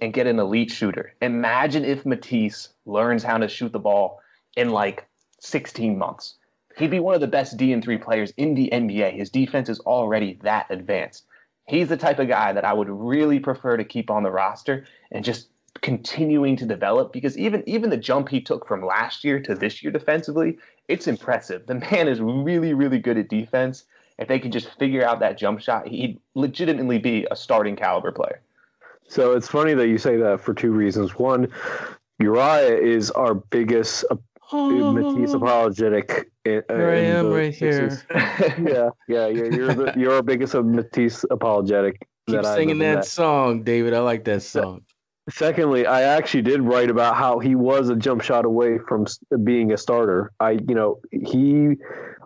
and 0.00 0.12
get 0.12 0.26
an 0.26 0.38
elite 0.38 0.70
shooter, 0.70 1.14
imagine 1.22 1.84
if 1.84 2.04
Matisse 2.04 2.74
learns 2.86 3.22
how 3.22 3.38
to 3.38 3.48
shoot 3.48 3.72
the 3.72 3.78
ball 3.78 4.20
in 4.56 4.70
like 4.70 5.06
16 5.40 5.96
months. 5.96 6.36
He'd 6.76 6.90
be 6.90 7.00
one 7.00 7.14
of 7.14 7.20
the 7.20 7.26
best 7.26 7.56
D 7.56 7.72
and 7.72 7.82
three 7.82 7.98
players 7.98 8.32
in 8.36 8.54
the 8.54 8.68
NBA. 8.72 9.10
His 9.10 9.30
defense 9.30 9.68
is 9.68 9.80
already 9.80 10.38
that 10.42 10.66
advanced. 10.70 11.24
He's 11.66 11.88
the 11.88 11.96
type 11.96 12.18
of 12.18 12.28
guy 12.28 12.52
that 12.52 12.64
I 12.64 12.72
would 12.72 12.88
really 12.88 13.40
prefer 13.40 13.76
to 13.76 13.84
keep 13.84 14.10
on 14.10 14.22
the 14.22 14.30
roster 14.30 14.86
and 15.10 15.24
just 15.24 15.48
continuing 15.82 16.56
to 16.56 16.66
develop 16.66 17.12
because 17.12 17.38
even 17.38 17.62
even 17.66 17.90
the 17.90 17.96
jump 17.96 18.28
he 18.28 18.40
took 18.40 18.66
from 18.66 18.84
last 18.84 19.22
year 19.24 19.40
to 19.40 19.54
this 19.54 19.82
year 19.82 19.92
defensively, 19.92 20.58
it's 20.88 21.06
impressive. 21.06 21.66
The 21.66 21.74
man 21.74 22.08
is 22.08 22.20
really 22.20 22.74
really 22.74 22.98
good 22.98 23.18
at 23.18 23.28
defense 23.28 23.84
if 24.18 24.26
they 24.28 24.38
could 24.38 24.52
just 24.52 24.68
figure 24.78 25.04
out 25.04 25.20
that 25.20 25.38
jump 25.38 25.60
shot, 25.60 25.86
he'd 25.86 26.20
legitimately 26.34 26.98
be 26.98 27.26
a 27.30 27.36
starting 27.36 27.76
caliber 27.76 28.12
player. 28.12 28.40
So 29.06 29.32
it's 29.32 29.48
funny 29.48 29.74
that 29.74 29.88
you 29.88 29.96
say 29.96 30.16
that 30.16 30.40
for 30.40 30.52
two 30.52 30.72
reasons. 30.72 31.14
One, 31.14 31.48
Uriah 32.18 32.76
is 32.76 33.10
our 33.12 33.34
biggest 33.34 34.04
uh, 34.10 34.16
Matisse 34.52 35.34
apologetic. 35.34 36.30
In, 36.44 36.62
uh, 36.68 36.74
Here 36.74 36.90
I 36.90 36.96
am, 36.96 37.32
right 37.32 37.54
here. 37.54 38.02
yeah, 38.10 38.90
yeah, 39.06 39.26
you're 39.28 39.52
you're, 39.52 39.74
the, 39.74 39.94
you're 39.96 40.14
our 40.14 40.22
biggest 40.22 40.54
Matisse 40.54 41.24
apologetic. 41.30 42.06
Keep 42.26 42.42
that 42.42 42.54
singing 42.56 42.82
I've 42.82 42.96
that 42.96 43.04
song, 43.04 43.62
David. 43.62 43.94
I 43.94 44.00
like 44.00 44.24
that 44.24 44.42
song. 44.42 44.82
Secondly, 45.30 45.86
I 45.86 46.02
actually 46.02 46.42
did 46.42 46.62
write 46.62 46.90
about 46.90 47.16
how 47.16 47.38
he 47.38 47.54
was 47.54 47.88
a 47.88 47.96
jump 47.96 48.22
shot 48.22 48.44
away 48.44 48.78
from 48.88 49.06
being 49.44 49.72
a 49.72 49.76
starter. 49.76 50.32
I, 50.40 50.52
you 50.52 50.74
know, 50.74 51.00
he 51.10 51.76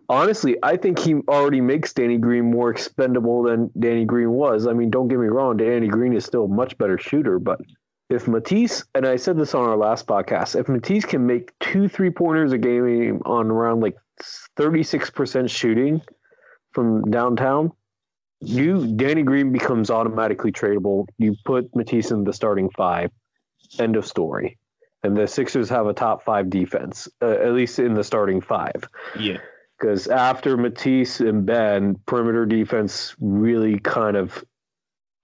honestly, 0.09 0.57
I 0.63 0.77
think 0.77 0.99
he 0.99 1.15
already 1.29 1.61
makes 1.61 1.93
Danny 1.93 2.19
Green 2.19 2.51
more 2.51 2.71
expendable 2.71 3.43
than 3.43 3.71
Danny 3.79 4.05
Green 4.05 4.31
was. 4.31 4.67
I 4.67 4.73
mean, 4.73 4.91
don't 4.91 5.09
get 5.09 5.19
me 5.19 5.27
wrong, 5.27 5.57
Danny 5.57 5.89
Green 5.89 6.15
is 6.15 6.25
still 6.25 6.45
a 6.45 6.49
much 6.49 6.77
better 6.79 6.99
shooter, 6.99 7.39
but 7.39 7.61
if 8.11 8.29
Matisse, 8.29 8.85
and 8.95 9.07
I 9.07 9.17
said 9.17 9.39
this 9.39 9.55
on 9.55 9.69
our 9.69 9.77
last 9.77 10.07
podcast, 10.07 10.59
if 10.59 10.69
Matisse 10.69 11.05
can 11.05 11.27
make 11.27 11.59
two 11.61 11.89
three 11.89 12.11
pointers 12.11 12.53
a 12.53 12.59
game 12.59 13.23
on 13.25 13.51
around 13.51 13.81
like 13.81 13.97
36% 14.59 15.49
shooting 15.49 16.03
from 16.73 17.11
downtown, 17.11 17.73
you 18.43 18.87
Danny 18.97 19.23
Green 19.23 19.53
becomes 19.53 19.91
automatically 19.91 20.53
tradable. 20.53 21.07
You 21.19 21.37
put 21.45 21.75
Matisse 21.75 22.11
in 22.11 22.25
the 22.25 22.33
starting 22.33 22.71
five. 22.71 23.11
End 23.79 23.97
of 23.97 24.07
story. 24.07 24.59
And 25.03 25.17
the 25.17 25.27
Sixers 25.27 25.69
have 25.69 25.87
a 25.87 25.93
top 25.93 26.23
five 26.23 26.51
defense, 26.51 27.09
uh, 27.21 27.31
at 27.31 27.53
least 27.53 27.79
in 27.79 27.95
the 27.95 28.05
starting 28.05 28.41
five. 28.41 28.85
Yeah. 29.19 29.39
Because 29.79 30.07
after 30.07 30.57
Matisse 30.57 31.21
and 31.21 31.45
Ben, 31.45 31.97
perimeter 32.07 32.47
defense 32.47 33.17
really 33.21 33.79
kind 33.81 34.17
of. 34.17 34.45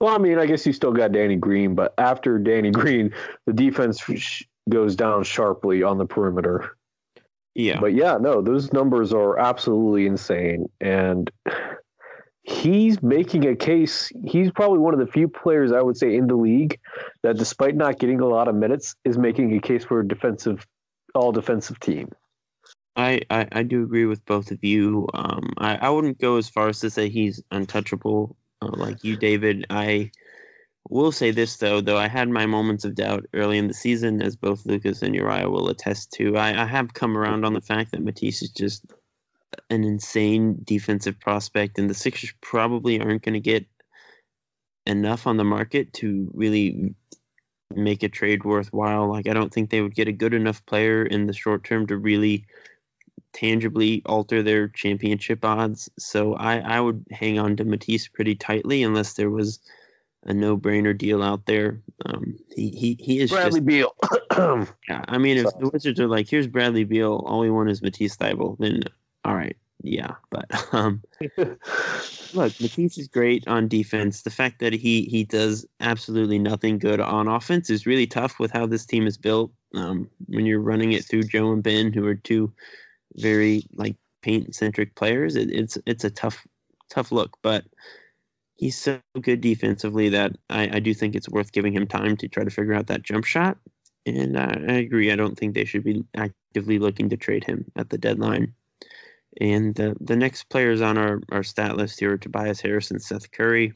Well, 0.00 0.14
I 0.14 0.18
mean, 0.18 0.38
I 0.38 0.46
guess 0.46 0.66
you 0.66 0.72
still 0.72 0.92
got 0.92 1.12
Danny 1.12 1.36
Green, 1.36 1.74
but 1.74 1.94
after 1.98 2.38
Danny 2.38 2.70
Green, 2.72 3.12
the 3.46 3.52
defense 3.52 4.00
sh- 4.00 4.44
goes 4.68 4.96
down 4.96 5.24
sharply 5.24 5.82
on 5.82 5.98
the 5.98 6.06
perimeter. 6.06 6.76
Yeah. 7.54 7.80
But 7.80 7.94
yeah, 7.94 8.18
no, 8.20 8.40
those 8.40 8.72
numbers 8.72 9.12
are 9.12 9.38
absolutely 9.38 10.06
insane. 10.06 10.68
And 10.80 11.30
he's 12.49 13.03
making 13.03 13.46
a 13.46 13.55
case. 13.55 14.11
He's 14.24 14.51
probably 14.51 14.78
one 14.78 14.94
of 14.94 15.01
the 15.01 15.07
few 15.07 15.28
players 15.28 15.72
I 15.72 15.82
would 15.82 15.96
say 15.96 16.16
in 16.16 16.26
the 16.26 16.36
league 16.36 16.78
that, 17.22 17.36
despite 17.36 17.76
not 17.76 17.99
getting 17.99 18.20
a 18.20 18.26
lot 18.26 18.49
of 18.49 18.55
minutes, 18.55 18.94
is 19.05 19.18
making 19.18 19.55
a 19.55 19.61
case 19.61 19.84
for 19.84 20.01
a 20.01 20.09
defensive, 20.09 20.66
all 21.14 21.30
defensive 21.30 21.78
team. 21.80 22.11
I, 22.96 23.20
I, 23.30 23.46
I 23.53 23.62
do 23.62 23.84
agree 23.84 24.07
with 24.07 24.24
both 24.24 24.51
of 24.51 24.64
you. 24.64 25.07
Um, 25.14 25.53
I, 25.59 25.76
I 25.76 25.90
wouldn't 25.90 26.18
go 26.18 26.36
as 26.36 26.49
far 26.49 26.68
as 26.68 26.80
to 26.80 26.90
say 26.90 27.09
he's 27.09 27.40
untouchable 27.51 28.34
uh, 28.61 28.70
like 28.72 29.05
you, 29.05 29.16
David. 29.16 29.66
I 29.70 30.11
will 30.88 31.12
say 31.12 31.30
this 31.30 31.59
though, 31.59 31.80
though 31.80 31.99
I 31.99 32.09
had 32.09 32.28
my 32.28 32.46
moments 32.46 32.84
of 32.84 32.94
doubt 32.94 33.26
early 33.34 33.59
in 33.59 33.68
the 33.68 33.74
season, 33.74 34.22
as 34.22 34.34
both 34.34 34.66
Lucas 34.66 35.03
and 35.03 35.14
Uriah 35.14 35.51
will 35.51 35.68
attest 35.68 36.12
to. 36.14 36.36
I, 36.36 36.62
I 36.62 36.64
have 36.64 36.94
come 36.94 37.16
around 37.16 37.44
on 37.44 37.53
the 37.53 37.61
fact 37.61 37.92
that 37.92 38.03
Matisse 38.03 38.42
is 38.42 38.51
just 38.51 38.84
an 39.70 39.84
insane 39.84 40.61
defensive 40.64 41.18
prospect, 41.20 41.78
and 41.78 41.88
the 41.88 41.94
Sixers 41.94 42.32
probably 42.40 43.01
aren't 43.01 43.22
going 43.22 43.34
to 43.34 43.40
get 43.40 43.66
enough 44.86 45.26
on 45.26 45.36
the 45.36 45.44
market 45.44 45.92
to 45.94 46.30
really 46.34 46.94
make 47.74 48.03
a 48.03 48.09
trade 48.09 48.44
worthwhile. 48.44 49.09
Like 49.09 49.28
I 49.28 49.34
don't 49.34 49.53
think 49.53 49.70
they 49.70 49.82
would 49.82 49.94
get 49.94 50.09
a 50.09 50.12
good 50.12 50.34
enough 50.34 50.64
player 50.66 51.05
in 51.05 51.26
the 51.26 51.32
short 51.32 51.64
term 51.64 51.86
to 51.88 51.96
really 51.96 52.46
tangibly 53.32 54.03
alter 54.07 54.42
their 54.42 54.68
championship 54.68 55.44
odds. 55.44 55.90
So 55.99 56.34
I, 56.34 56.59
I 56.59 56.80
would 56.80 57.05
hang 57.11 57.38
on 57.38 57.57
to 57.57 57.64
Matisse 57.64 58.09
pretty 58.09 58.34
tightly 58.34 58.82
unless 58.82 59.14
there 59.14 59.30
was 59.30 59.61
a 60.24 60.32
no 60.32 60.57
brainer 60.57 60.96
deal 60.96 61.22
out 61.22 61.46
there. 61.46 61.80
Um, 62.07 62.38
he, 62.55 62.70
he, 62.70 62.96
he 62.99 63.20
is 63.20 63.30
Bradley 63.30 63.61
just, 63.61 63.66
Beal. 63.66 63.94
yeah, 64.88 65.05
I 65.09 65.18
mean, 65.18 65.36
if 65.36 65.49
Sorry. 65.49 65.61
the 65.61 65.70
Wizards 65.70 66.01
are 66.01 66.09
like, 66.09 66.28
here's 66.28 66.46
Bradley 66.46 66.84
Beal, 66.84 67.22
all 67.26 67.40
we 67.40 67.51
want 67.51 67.70
is 67.70 67.82
Matisse 67.82 68.16
Thybulle, 68.16 68.59
then 68.59 68.82
all 69.29 69.35
right, 69.35 69.57
yeah. 69.83 70.14
But 70.31 70.47
um, 70.72 71.03
look, 71.37 72.61
Matisse 72.61 72.99
is 72.99 73.09
great 73.09 73.47
on 73.47 73.68
defense. 73.68 74.22
The 74.22 74.31
fact 74.31 74.61
that 74.61 74.72
he 74.72 75.03
he 75.03 75.24
does 75.24 75.66
absolutely 75.81 76.39
nothing 76.39 76.79
good 76.79 77.01
on 77.01 77.29
offense 77.29 77.68
is 77.68 77.87
really 77.87 78.07
tough 78.07 78.39
with 78.39 78.51
how 78.51 78.66
this 78.66 78.87
team 78.87 79.07
is 79.07 79.18
built. 79.18 79.53
Um, 79.74 80.09
when 80.26 80.47
you're 80.47 80.61
running 80.61 80.93
it 80.93 81.05
through 81.05 81.24
Joe 81.24 81.53
and 81.53 81.62
Ben, 81.62 81.93
who 81.93 82.07
are 82.07 82.14
two 82.14 82.53
very 83.16 83.64
like 83.74 83.97
paint 84.22 84.55
centric 84.55 84.95
players, 84.95 85.37
it, 85.37 85.51
it's 85.51 85.76
it's 85.85 86.05
a 86.05 86.11
tough 86.11 86.47
tough 86.89 87.12
look. 87.12 87.37
But 87.43 87.64
he's 88.57 88.79
so 88.79 88.99
good 89.20 89.43
defensively 89.43 90.09
that 90.09 90.37
I, 90.49 90.76
I 90.76 90.81
do 90.81 90.95
think 90.95 91.14
it's 91.14 91.29
worth 91.29 91.53
giving 91.53 91.74
him 91.74 91.87
time 91.87 92.16
to 92.16 92.29
try 92.29 92.45
to 92.45 92.51
figure 92.51 92.74
out 92.74 92.87
that 92.87 93.03
jump 93.03 93.26
shot. 93.26 93.59
And 94.07 94.39
uh, 94.39 94.55
I 94.68 94.72
agree. 94.72 95.12
I 95.12 95.16
don't 95.16 95.39
think 95.39 95.55
they 95.55 95.66
should 95.66 95.85
be 95.85 96.03
actively 96.16 96.79
looking 96.79 97.11
to 97.11 97.16
trade 97.16 97.45
him 97.45 97.70
at 97.76 97.91
the 97.91 97.99
deadline. 97.99 98.55
And 99.41 99.79
uh, 99.81 99.95
the 100.01 100.16
next 100.16 100.49
players 100.49 100.81
on 100.81 100.99
our, 100.99 101.20
our 101.31 101.43
stat 101.43 101.76
list 101.76 102.01
here 102.01 102.12
are 102.12 102.18
Tobias 102.18 102.61
Harris 102.61 102.91
and 102.91 103.01
Seth 103.01 103.31
Curry, 103.31 103.72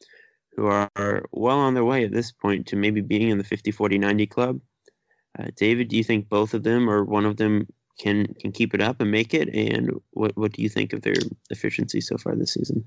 who 0.56 0.66
are, 0.66 0.90
are 0.96 1.24
well 1.32 1.58
on 1.58 1.74
their 1.74 1.84
way 1.84 2.04
at 2.04 2.12
this 2.12 2.32
point 2.32 2.66
to 2.68 2.76
maybe 2.76 3.00
being 3.00 3.28
in 3.28 3.38
the 3.38 3.44
50 3.44 3.70
40 3.70 3.98
90 3.98 4.26
club. 4.26 4.60
Uh, 5.38 5.46
David, 5.56 5.88
do 5.88 5.96
you 5.96 6.04
think 6.04 6.28
both 6.28 6.52
of 6.54 6.62
them 6.62 6.90
or 6.90 7.04
one 7.04 7.24
of 7.24 7.36
them 7.36 7.66
can 7.98 8.34
can 8.34 8.52
keep 8.52 8.74
it 8.74 8.82
up 8.82 9.00
and 9.00 9.10
make 9.10 9.34
it? 9.34 9.48
And 9.54 10.00
what, 10.10 10.36
what 10.36 10.52
do 10.52 10.62
you 10.62 10.68
think 10.68 10.92
of 10.92 11.02
their 11.02 11.14
efficiency 11.50 12.00
so 12.00 12.18
far 12.18 12.34
this 12.34 12.54
season? 12.54 12.84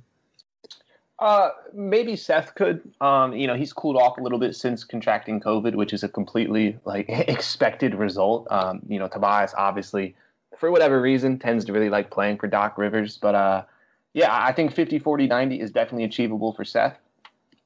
Uh, 1.17 1.49
maybe 1.73 2.15
Seth 2.15 2.55
could. 2.55 2.81
Um, 3.01 3.33
you 3.33 3.47
know, 3.47 3.55
he's 3.55 3.71
cooled 3.71 3.95
off 3.95 4.17
a 4.17 4.21
little 4.21 4.39
bit 4.39 4.55
since 4.55 4.83
contracting 4.83 5.39
COVID, 5.39 5.75
which 5.75 5.93
is 5.93 6.03
a 6.03 6.09
completely 6.09 6.77
like 6.85 7.05
expected 7.09 7.95
result. 7.95 8.47
Um, 8.51 8.81
you 8.87 8.99
know, 8.99 9.07
Tobias 9.07 9.53
obviously, 9.57 10.15
for 10.57 10.71
whatever 10.71 11.01
reason, 11.01 11.39
tends 11.39 11.65
to 11.65 11.73
really 11.73 11.89
like 11.89 12.09
playing 12.09 12.37
for 12.37 12.47
Doc 12.47 12.77
Rivers. 12.77 13.17
But 13.17 13.35
uh, 13.35 13.63
yeah, 14.13 14.29
I 14.31 14.51
think 14.51 14.73
50, 14.73 14.99
40, 14.99 15.27
90 15.27 15.59
is 15.59 15.71
definitely 15.71 16.05
achievable 16.05 16.53
for 16.53 16.63
Seth. 16.63 16.97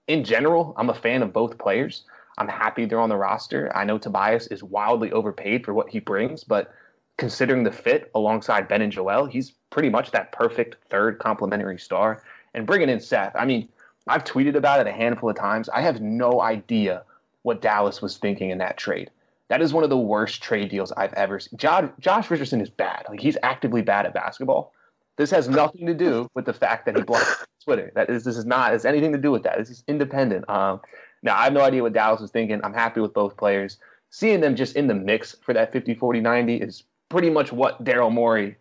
In 0.07 0.23
general, 0.23 0.73
I'm 0.77 0.89
a 0.89 0.95
fan 0.95 1.21
of 1.21 1.33
both 1.33 1.57
players. 1.57 2.03
I'm 2.37 2.47
happy 2.47 2.85
they're 2.85 2.99
on 2.99 3.09
the 3.09 3.17
roster. 3.17 3.71
I 3.75 3.83
know 3.83 3.97
Tobias 3.97 4.47
is 4.47 4.63
wildly 4.63 5.11
overpaid 5.11 5.65
for 5.65 5.73
what 5.73 5.89
he 5.89 5.99
brings, 5.99 6.43
but 6.43 6.73
considering 7.17 7.63
the 7.63 7.71
fit 7.71 8.09
alongside 8.15 8.67
Ben 8.67 8.81
and 8.81 8.91
Joel, 8.91 9.25
he's 9.25 9.51
pretty 9.69 9.89
much 9.89 10.11
that 10.11 10.31
perfect 10.31 10.77
third 10.89 11.19
complementary 11.19 11.77
star 11.77 12.23
and 12.53 12.65
bringing 12.65 12.89
in 12.89 12.99
Seth. 12.99 13.35
I 13.35 13.45
mean, 13.45 13.67
I've 14.07 14.23
tweeted 14.23 14.55
about 14.55 14.79
it 14.79 14.87
a 14.87 14.91
handful 14.91 15.29
of 15.29 15.35
times. 15.35 15.69
I 15.69 15.81
have 15.81 16.01
no 16.01 16.41
idea 16.41 17.03
what 17.43 17.61
Dallas 17.61 18.01
was 18.01 18.17
thinking 18.17 18.49
in 18.49 18.57
that 18.57 18.77
trade. 18.77 19.11
That 19.49 19.61
is 19.61 19.73
one 19.73 19.83
of 19.83 19.89
the 19.89 19.97
worst 19.97 20.41
trade 20.41 20.69
deals 20.69 20.91
I've 20.93 21.13
ever 21.13 21.39
seen. 21.39 21.57
Josh, 21.57 21.89
Josh 21.99 22.29
Richardson 22.29 22.61
is 22.61 22.69
bad. 22.69 23.05
Like 23.09 23.19
he's 23.19 23.37
actively 23.43 23.81
bad 23.81 24.05
at 24.05 24.13
basketball. 24.13 24.73
This 25.17 25.31
has 25.31 25.49
nothing 25.49 25.85
to 25.85 25.93
do 25.93 26.29
with 26.33 26.45
the 26.45 26.53
fact 26.53 26.85
that 26.85 26.95
he 26.95 27.03
blocked 27.03 27.45
Twitter. 27.65 27.91
That 27.95 28.09
is, 28.09 28.23
this 28.23 28.37
is 28.37 28.45
not 28.45 28.71
has 28.71 28.85
anything 28.85 29.11
to 29.11 29.17
do 29.17 29.31
with 29.31 29.43
that. 29.43 29.57
This 29.57 29.69
is 29.69 29.83
independent. 29.87 30.49
Um, 30.49 30.79
now 31.23 31.35
I 31.35 31.43
have 31.43 31.53
no 31.53 31.61
idea 31.61 31.81
what 31.81 31.93
Dallas 31.93 32.21
was 32.21 32.31
thinking. 32.31 32.61
I'm 32.63 32.73
happy 32.73 33.01
with 33.01 33.13
both 33.13 33.35
players. 33.35 33.77
Seeing 34.11 34.39
them 34.39 34.55
just 34.55 34.75
in 34.75 34.87
the 34.87 34.93
mix 34.93 35.35
for 35.41 35.53
that 35.53 35.73
50, 35.73 35.95
40, 35.95 36.21
90 36.21 36.55
is 36.55 36.83
pretty 37.09 37.29
much 37.29 37.51
what 37.51 37.83
Daryl 37.83 38.11
Morey, 38.11 38.55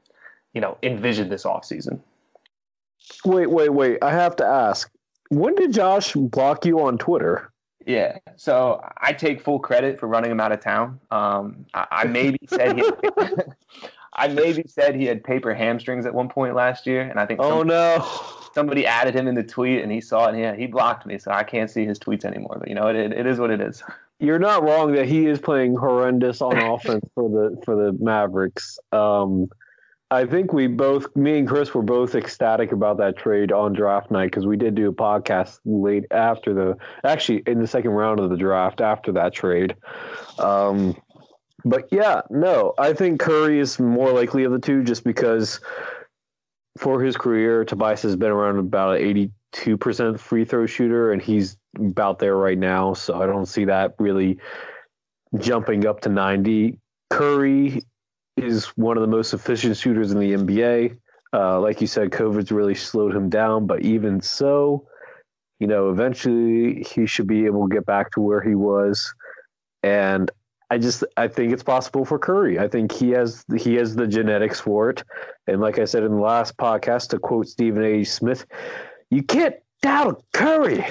you 0.53 0.61
know, 0.61 0.77
envisioned 0.83 1.31
this 1.31 1.45
offseason. 1.45 2.01
Wait, 3.25 3.51
wait, 3.51 3.71
wait. 3.71 3.99
I 4.03 4.11
have 4.11 4.37
to 4.37 4.45
ask. 4.45 4.91
When 5.31 5.55
did 5.55 5.73
Josh 5.73 6.15
block 6.15 6.65
you 6.65 6.81
on 6.81 6.99
Twitter? 6.99 7.53
Yeah, 7.89 8.19
so 8.37 8.87
I 8.99 9.15
take 9.15 9.41
full 9.41 9.59
credit 9.59 9.99
for 9.99 10.09
running 10.09 10.31
him 10.31 10.41
out 10.41 10.53
of 10.53 10.61
town. 10.61 11.01
Um, 11.11 11.65
I, 11.73 11.87
I 11.91 12.05
maybe 12.05 12.39
said 12.47 12.77
he, 12.77 12.85
had, 12.85 13.55
I 14.13 14.29
maybe 14.29 14.65
said 14.67 14.95
he 14.95 15.07
had 15.07 15.25
paper 15.25 15.55
hamstrings 15.55 16.05
at 16.05 16.13
one 16.13 16.29
point 16.29 16.55
last 16.55 16.87
year, 16.87 17.01
and 17.01 17.19
I 17.19 17.25
think 17.25 17.41
Oh 17.41 17.63
no. 17.63 18.07
somebody 18.53 18.85
added 18.85 19.15
him 19.15 19.27
in 19.27 19.35
the 19.35 19.43
tweet, 19.43 19.83
and 19.83 19.91
he 19.91 20.03
saw 20.03 20.27
it, 20.27 20.35
and 20.35 20.39
yeah, 20.39 20.55
he 20.55 20.67
blocked 20.67 21.07
me, 21.07 21.17
so 21.17 21.31
I 21.31 21.45
can't 21.45 21.71
see 21.71 21.87
his 21.87 21.99
tweets 21.99 22.27
anymore. 22.27 22.59
But 22.59 22.69
you 22.69 22.75
know, 22.75 22.89
it, 22.89 22.97
it, 22.97 23.13
it 23.13 23.27
is 23.27 23.39
what 23.39 23.51
it 23.51 23.63
is. 23.63 23.83
You're 24.21 24.39
not 24.39 24.63
wrong 24.65 24.93
that 24.93 25.07
he 25.07 25.25
is 25.25 25.39
playing 25.39 25.75
horrendous 25.75 26.43
on 26.43 26.59
offense 26.63 27.09
for 27.15 27.31
the 27.31 27.59
for 27.65 27.75
the 27.75 27.97
Mavericks. 28.05 28.79
Um, 28.93 29.49
I 30.11 30.25
think 30.25 30.55
we 30.55 30.67
both, 30.69 31.15
me 31.15 31.39
and 31.39 31.47
Chris, 31.47 31.75
were 31.75 31.83
both 31.83 32.15
ecstatic 32.15 32.73
about 32.73 32.97
that 32.97 33.19
trade 33.19 33.53
on 33.53 33.75
draft 33.75 34.11
night 34.11 34.31
because 34.31 34.47
we 34.47 34.57
did 34.57 34.75
do 34.75 34.89
a 34.89 34.93
podcast 34.93 35.61
late 35.67 36.07
after 36.11 36.55
the, 36.55 36.77
actually 37.05 37.43
in 37.47 37.61
the 37.61 37.67
second 37.67 37.91
round 37.91 38.19
of 38.19 38.31
the 38.31 38.37
draft 38.37 38.81
after 38.81 39.13
that 39.13 39.35
trade. 39.35 39.77
Um, 40.39 40.97
but 41.65 41.89
yeah, 41.91 42.23
no, 42.31 42.73
I 42.79 42.95
think 42.95 43.21
Curry 43.21 43.59
is 43.59 43.79
more 43.79 44.11
likely 44.13 44.45
of 44.45 44.53
the 44.53 44.59
two 44.59 44.83
just 44.83 45.05
because 45.05 45.61
for 46.79 47.03
his 47.03 47.17
career, 47.17 47.65
Tobias 47.65 48.03
has 48.03 48.17
been 48.17 48.31
around 48.31 48.59
about 48.59 48.97
an 48.97 49.31
82% 49.55 50.19
free 50.19 50.45
throw 50.45 50.65
shooter, 50.65 51.13
and 51.13 51.21
he's 51.21 51.59
about 51.77 52.19
there 52.19 52.37
right 52.37 52.59
now. 52.59 52.95
So 52.95 53.21
I 53.21 53.27
don't 53.27 53.47
see 53.47 53.67
that 53.67 53.95
really 53.99 54.39
jumping 55.39 55.87
up 55.87 56.01
to 56.03 56.09
90. 56.09 56.79
Curry 57.11 57.83
is 58.45 58.67
one 58.77 58.97
of 58.97 59.01
the 59.01 59.09
most 59.09 59.33
efficient 59.35 59.77
shooters 59.77 60.13
in 60.13 60.19
the 60.19 60.33
NBA. 60.33 60.97
Uh, 61.33 61.61
like 61.61 61.81
you 61.81 61.87
said, 61.87 62.11
COVID's 62.11 62.53
really 62.53 62.75
slowed 62.75 63.15
him 63.15 63.29
down, 63.29 63.67
but 63.67 63.83
even 63.83 64.21
so, 64.21 64.87
you 65.59 65.67
know, 65.67 65.91
eventually 65.91 66.83
he 66.83 67.07
should 67.07 67.27
be 67.27 67.45
able 67.45 67.69
to 67.69 67.75
get 67.75 67.85
back 67.85 68.11
to 68.13 68.21
where 68.21 68.41
he 68.41 68.55
was. 68.55 69.13
And 69.83 70.31
I 70.71 70.79
just 70.79 71.05
I 71.17 71.29
think 71.29 71.53
it's 71.53 71.63
possible 71.63 72.05
for 72.05 72.19
Curry. 72.19 72.59
I 72.59 72.69
think 72.69 72.93
he 72.93 73.11
has 73.11 73.45
he 73.57 73.75
has 73.75 73.95
the 73.95 74.07
genetics 74.07 74.61
for 74.61 74.91
it. 74.91 75.03
And 75.47 75.61
like 75.61 75.79
I 75.79 75.85
said 75.85 76.03
in 76.03 76.13
the 76.17 76.21
last 76.21 76.57
podcast, 76.57 77.09
to 77.11 77.19
quote 77.19 77.49
Stephen 77.49 77.83
A. 77.85 78.05
Smith, 78.05 78.47
you 79.11 79.23
can't 79.23 79.57
doubt 79.83 80.23
Curry. 80.33 80.85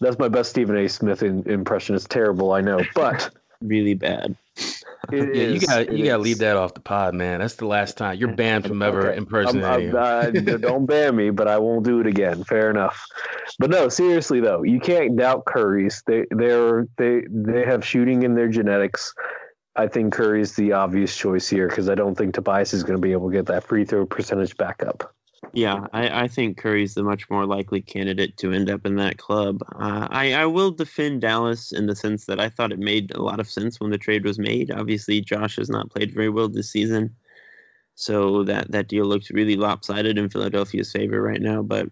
That's 0.00 0.18
my 0.18 0.28
best 0.28 0.50
Stephen 0.50 0.76
A. 0.76 0.88
Smith 0.88 1.22
in, 1.22 1.48
impression. 1.48 1.94
It's 1.94 2.06
terrible, 2.06 2.52
I 2.52 2.60
know, 2.60 2.80
but 2.94 3.30
really 3.60 3.94
bad. 3.94 4.36
yeah, 5.12 5.22
is, 5.22 5.62
you 5.62 5.66
got 5.66 5.92
you 5.92 6.04
got 6.04 6.16
to 6.16 6.22
leave 6.22 6.38
that 6.38 6.56
off 6.56 6.74
the 6.74 6.80
pod, 6.80 7.14
man. 7.14 7.40
That's 7.40 7.54
the 7.54 7.66
last 7.66 7.96
time 7.96 8.18
you're 8.18 8.34
banned 8.34 8.66
from 8.66 8.82
ever 8.82 9.08
okay. 9.08 9.18
impersonating. 9.18 9.96
I'm, 9.96 10.36
I'm, 10.36 10.60
don't 10.60 10.86
ban 10.86 11.16
me, 11.16 11.30
but 11.30 11.48
I 11.48 11.58
won't 11.58 11.84
do 11.84 12.00
it 12.00 12.06
again. 12.06 12.44
Fair 12.44 12.70
enough. 12.70 13.04
But 13.58 13.70
no, 13.70 13.88
seriously 13.88 14.40
though, 14.40 14.62
you 14.62 14.80
can't 14.80 15.16
doubt 15.16 15.44
Curry's. 15.46 16.02
They 16.06 16.24
they're 16.30 16.86
they 16.96 17.22
they 17.30 17.64
have 17.64 17.84
shooting 17.84 18.22
in 18.22 18.34
their 18.34 18.48
genetics. 18.48 19.12
I 19.76 19.86
think 19.86 20.12
Curry's 20.12 20.56
the 20.56 20.72
obvious 20.72 21.16
choice 21.16 21.48
here 21.48 21.68
because 21.68 21.88
I 21.88 21.94
don't 21.94 22.16
think 22.16 22.34
Tobias 22.34 22.74
is 22.74 22.82
going 22.82 22.96
to 22.96 23.00
be 23.00 23.12
able 23.12 23.30
to 23.30 23.36
get 23.36 23.46
that 23.46 23.64
free 23.64 23.84
throw 23.84 24.04
percentage 24.04 24.56
back 24.56 24.82
up. 24.82 25.14
Yeah, 25.52 25.86
I, 25.92 26.24
I 26.24 26.28
think 26.28 26.58
Curry's 26.58 26.94
the 26.94 27.02
much 27.02 27.28
more 27.30 27.46
likely 27.46 27.80
candidate 27.80 28.36
to 28.38 28.52
end 28.52 28.70
up 28.70 28.86
in 28.86 28.96
that 28.96 29.18
club. 29.18 29.62
Uh, 29.74 30.06
I, 30.10 30.34
I 30.34 30.46
will 30.46 30.70
defend 30.70 31.22
Dallas 31.22 31.72
in 31.72 31.86
the 31.86 31.96
sense 31.96 32.26
that 32.26 32.38
I 32.38 32.48
thought 32.48 32.72
it 32.72 32.78
made 32.78 33.12
a 33.14 33.22
lot 33.22 33.40
of 33.40 33.48
sense 33.48 33.80
when 33.80 33.90
the 33.90 33.98
trade 33.98 34.24
was 34.24 34.38
made. 34.38 34.70
Obviously, 34.70 35.20
Josh 35.20 35.56
has 35.56 35.68
not 35.68 35.90
played 35.90 36.14
very 36.14 36.28
well 36.28 36.48
this 36.48 36.70
season, 36.70 37.14
so 37.94 38.44
that, 38.44 38.70
that 38.70 38.88
deal 38.88 39.06
looks 39.06 39.30
really 39.30 39.56
lopsided 39.56 40.18
in 40.18 40.28
Philadelphia's 40.28 40.92
favor 40.92 41.20
right 41.20 41.40
now. 41.40 41.62
But 41.62 41.88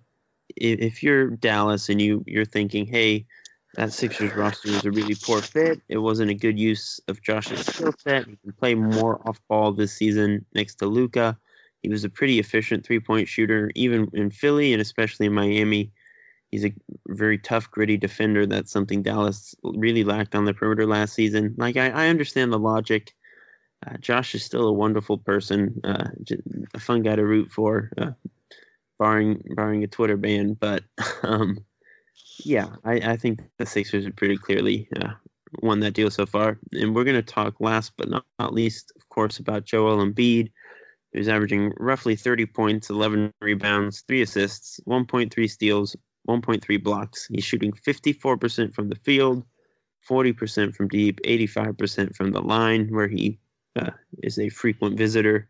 if, 0.57 0.79
if 0.79 1.03
you're 1.03 1.31
Dallas 1.31 1.89
and 1.89 2.01
you, 2.01 2.23
you're 2.27 2.45
thinking, 2.45 2.87
hey, 2.87 3.27
that 3.75 3.93
Sixers 3.93 4.35
roster 4.35 4.71
was 4.71 4.85
a 4.85 4.91
really 4.91 5.15
poor 5.15 5.43
fit. 5.43 5.81
It 5.89 5.99
wasn't 5.99 6.31
a 6.31 6.35
good 6.35 6.59
use 6.59 7.01
of 7.09 7.23
Josh's 7.23 7.67
skill 7.67 7.95
set. 7.99 8.27
He 8.27 8.37
can 8.37 8.53
play 8.53 8.75
more 8.75 9.21
off 9.27 9.41
ball 9.49 9.73
this 9.73 9.93
season 9.93 10.45
next 10.55 10.77
to 10.77 10.87
Luka 10.87 11.37
he 11.83 11.89
was 11.89 12.05
a 12.05 12.11
pretty 12.11 12.39
efficient 12.39 12.85
three 12.85 13.01
point 13.01 13.29
shooter, 13.29 13.71
even 13.75 14.09
in 14.13 14.31
Philly 14.31 14.73
and 14.73 14.83
especially 14.83 15.27
in 15.27 15.35
Miami. 15.35 15.93
He's 16.51 16.65
a 16.65 16.73
very 17.09 17.37
tough, 17.39 17.71
gritty 17.71 17.99
defender. 17.99 18.47
That's 18.47 18.73
something 18.73 19.03
Dallas 19.03 19.55
really 19.63 20.03
lacked 20.03 20.35
on 20.35 20.47
the 20.47 20.55
perimeter 20.55 20.87
last 20.87 21.13
season. 21.13 21.55
Like, 21.59 21.77
I, 21.77 21.91
I 21.91 22.09
understand 22.09 22.53
the 22.53 22.59
logic. 22.59 23.15
Uh, 23.87 23.99
Josh 23.99 24.35
is 24.35 24.43
still 24.43 24.67
a 24.67 24.73
wonderful 24.73 25.19
person, 25.19 25.79
uh, 25.85 26.09
a 26.75 26.81
fun 26.81 27.03
guy 27.03 27.17
to 27.17 27.25
root 27.25 27.53
for, 27.53 27.93
uh, 27.99 28.13
barring 28.99 29.43
barring 29.55 29.85
a 29.85 29.87
Twitter 29.87 30.17
ban. 30.17 30.55
But 30.55 30.85
um, 31.23 31.59
yeah, 32.39 32.69
I, 32.85 32.95
I, 32.95 33.17
think 33.17 33.41
the 33.59 33.67
Sixers 33.67 34.07
have 34.07 34.17
pretty 34.17 34.37
clearly 34.37 34.89
uh, 34.97 35.13
won 35.63 35.81
that 35.81 35.93
deal 35.93 36.11
so 36.11 36.27
far. 36.27 36.59
And 36.73 36.95
we're 36.95 37.05
going 37.05 37.15
to 37.15 37.23
talk 37.23 37.61
last 37.61 37.93
but 37.97 38.09
not, 38.09 38.25
not 38.39 38.55
least, 38.55 38.91
of 38.97 39.09
course, 39.11 39.39
about 39.39 39.67
Joel 39.67 39.99
Embiid 39.99 40.51
who's 41.13 41.29
averaging 41.29 41.73
roughly 41.79 42.17
30 42.17 42.47
points, 42.47 42.91
11 42.91 43.33
rebounds, 43.41 44.03
3 44.03 44.23
assists, 44.23 44.81
1.3 44.87 45.51
steals, 45.51 45.97
1.3 46.29 46.83
blocks. 46.83 47.27
He's 47.31 47.45
shooting 47.45 47.73
54% 47.73 48.75
from 48.75 48.89
the 48.89 48.97
field, 48.97 49.45
40% 50.09 50.75
from 50.75 50.89
deep, 50.89 51.21
85% 51.25 52.15
from 52.15 52.33
the 52.33 52.43
line, 52.43 52.89
where 52.91 53.09
he 53.09 53.39
uh, 53.77 53.91
is 54.23 54.39
a 54.39 54.49
frequent 54.51 54.99
visitor. 54.99 55.49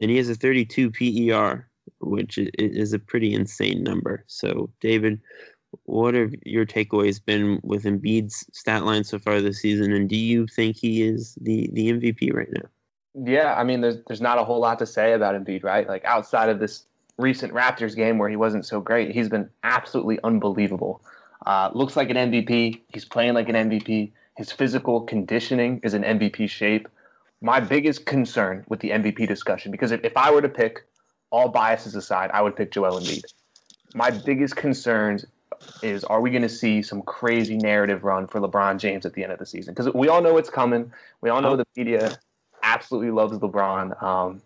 And 0.00 0.10
he 0.10 0.16
has 0.16 0.28
a 0.28 0.34
32 0.34 0.90
PER, 0.90 1.68
which 2.00 2.38
is 2.38 2.92
a 2.92 2.98
pretty 2.98 3.34
insane 3.34 3.82
number. 3.82 4.24
So, 4.26 4.70
David, 4.80 5.20
what 5.84 6.14
have 6.14 6.32
your 6.44 6.66
takeaways 6.66 7.24
been 7.24 7.60
with 7.62 7.84
Embiid's 7.84 8.44
stat 8.52 8.84
line 8.84 9.04
so 9.04 9.18
far 9.18 9.40
this 9.40 9.60
season? 9.60 9.92
And 9.92 10.08
do 10.08 10.16
you 10.16 10.46
think 10.48 10.76
he 10.76 11.02
is 11.02 11.36
the, 11.40 11.70
the 11.72 11.92
MVP 11.92 12.32
right 12.32 12.48
now? 12.52 12.68
Yeah, 13.14 13.54
I 13.54 13.64
mean, 13.64 13.80
there's 13.80 13.96
there's 14.06 14.20
not 14.20 14.38
a 14.38 14.44
whole 14.44 14.60
lot 14.60 14.78
to 14.78 14.86
say 14.86 15.14
about 15.14 15.34
Embiid, 15.34 15.64
right? 15.64 15.88
Like 15.88 16.04
outside 16.04 16.48
of 16.48 16.58
this 16.60 16.84
recent 17.18 17.52
Raptors 17.52 17.96
game 17.96 18.18
where 18.18 18.28
he 18.28 18.36
wasn't 18.36 18.64
so 18.64 18.80
great, 18.80 19.10
he's 19.10 19.28
been 19.28 19.50
absolutely 19.64 20.18
unbelievable. 20.22 21.02
Uh, 21.46 21.70
looks 21.72 21.96
like 21.96 22.10
an 22.10 22.16
MVP. 22.16 22.80
He's 22.88 23.04
playing 23.04 23.34
like 23.34 23.48
an 23.48 23.56
MVP. 23.56 24.12
His 24.36 24.52
physical 24.52 25.02
conditioning 25.02 25.80
is 25.82 25.94
an 25.94 26.02
MVP 26.02 26.48
shape. 26.48 26.88
My 27.40 27.58
biggest 27.58 28.06
concern 28.06 28.64
with 28.68 28.80
the 28.80 28.90
MVP 28.90 29.26
discussion, 29.26 29.72
because 29.72 29.92
if, 29.92 30.04
if 30.04 30.16
I 30.16 30.30
were 30.30 30.42
to 30.42 30.48
pick, 30.48 30.84
all 31.30 31.48
biases 31.48 31.94
aside, 31.94 32.30
I 32.32 32.42
would 32.42 32.54
pick 32.54 32.70
Joel 32.70 33.00
Embiid. 33.00 33.24
My 33.94 34.10
biggest 34.10 34.56
concerns 34.56 35.24
is 35.82 36.04
are 36.04 36.20
we 36.20 36.30
going 36.30 36.42
to 36.42 36.48
see 36.48 36.82
some 36.82 37.02
crazy 37.02 37.56
narrative 37.56 38.04
run 38.04 38.26
for 38.26 38.40
LeBron 38.40 38.78
James 38.78 39.04
at 39.04 39.14
the 39.14 39.22
end 39.22 39.32
of 39.32 39.38
the 39.38 39.46
season? 39.46 39.74
Because 39.74 39.92
we 39.94 40.08
all 40.08 40.22
know 40.22 40.36
it's 40.36 40.50
coming. 40.50 40.92
We 41.22 41.30
all 41.30 41.40
know 41.40 41.56
the 41.56 41.66
media 41.76 42.18
absolutely 42.62 43.10
loves 43.10 43.38
LeBron. 43.38 44.02
Um, 44.02 44.42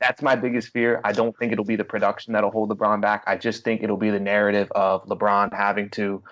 that's 0.00 0.22
my 0.22 0.36
biggest 0.36 0.68
fear. 0.68 1.00
I 1.04 1.12
don't 1.12 1.36
think 1.36 1.52
it'll 1.52 1.64
be 1.64 1.76
the 1.76 1.84
production 1.84 2.32
that'll 2.32 2.50
hold 2.50 2.70
LeBron 2.70 3.00
back. 3.00 3.24
I 3.26 3.36
just 3.36 3.64
think 3.64 3.82
it'll 3.82 3.96
be 3.96 4.10
the 4.10 4.20
narrative 4.20 4.70
of 4.72 5.04
LeBron 5.06 5.52
having 5.52 5.90
to 5.90 6.22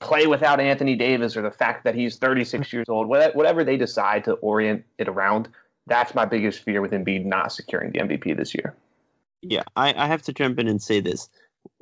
play 0.00 0.26
without 0.26 0.60
Anthony 0.60 0.96
Davis 0.96 1.36
or 1.36 1.42
the 1.42 1.50
fact 1.50 1.84
that 1.84 1.94
he's 1.94 2.16
36 2.16 2.72
years 2.72 2.88
old. 2.88 3.06
Whatever 3.06 3.64
they 3.64 3.76
decide 3.76 4.24
to 4.24 4.32
orient 4.34 4.84
it 4.98 5.08
around, 5.08 5.48
that's 5.86 6.14
my 6.14 6.24
biggest 6.24 6.62
fear 6.62 6.80
with 6.80 6.92
Embiid 6.92 7.24
not 7.24 7.52
securing 7.52 7.92
the 7.92 8.00
MVP 8.00 8.36
this 8.36 8.54
year. 8.54 8.74
Yeah, 9.42 9.62
I, 9.76 9.94
I 9.96 10.06
have 10.06 10.22
to 10.22 10.32
jump 10.32 10.58
in 10.58 10.68
and 10.68 10.80
say 10.80 11.00
this. 11.00 11.28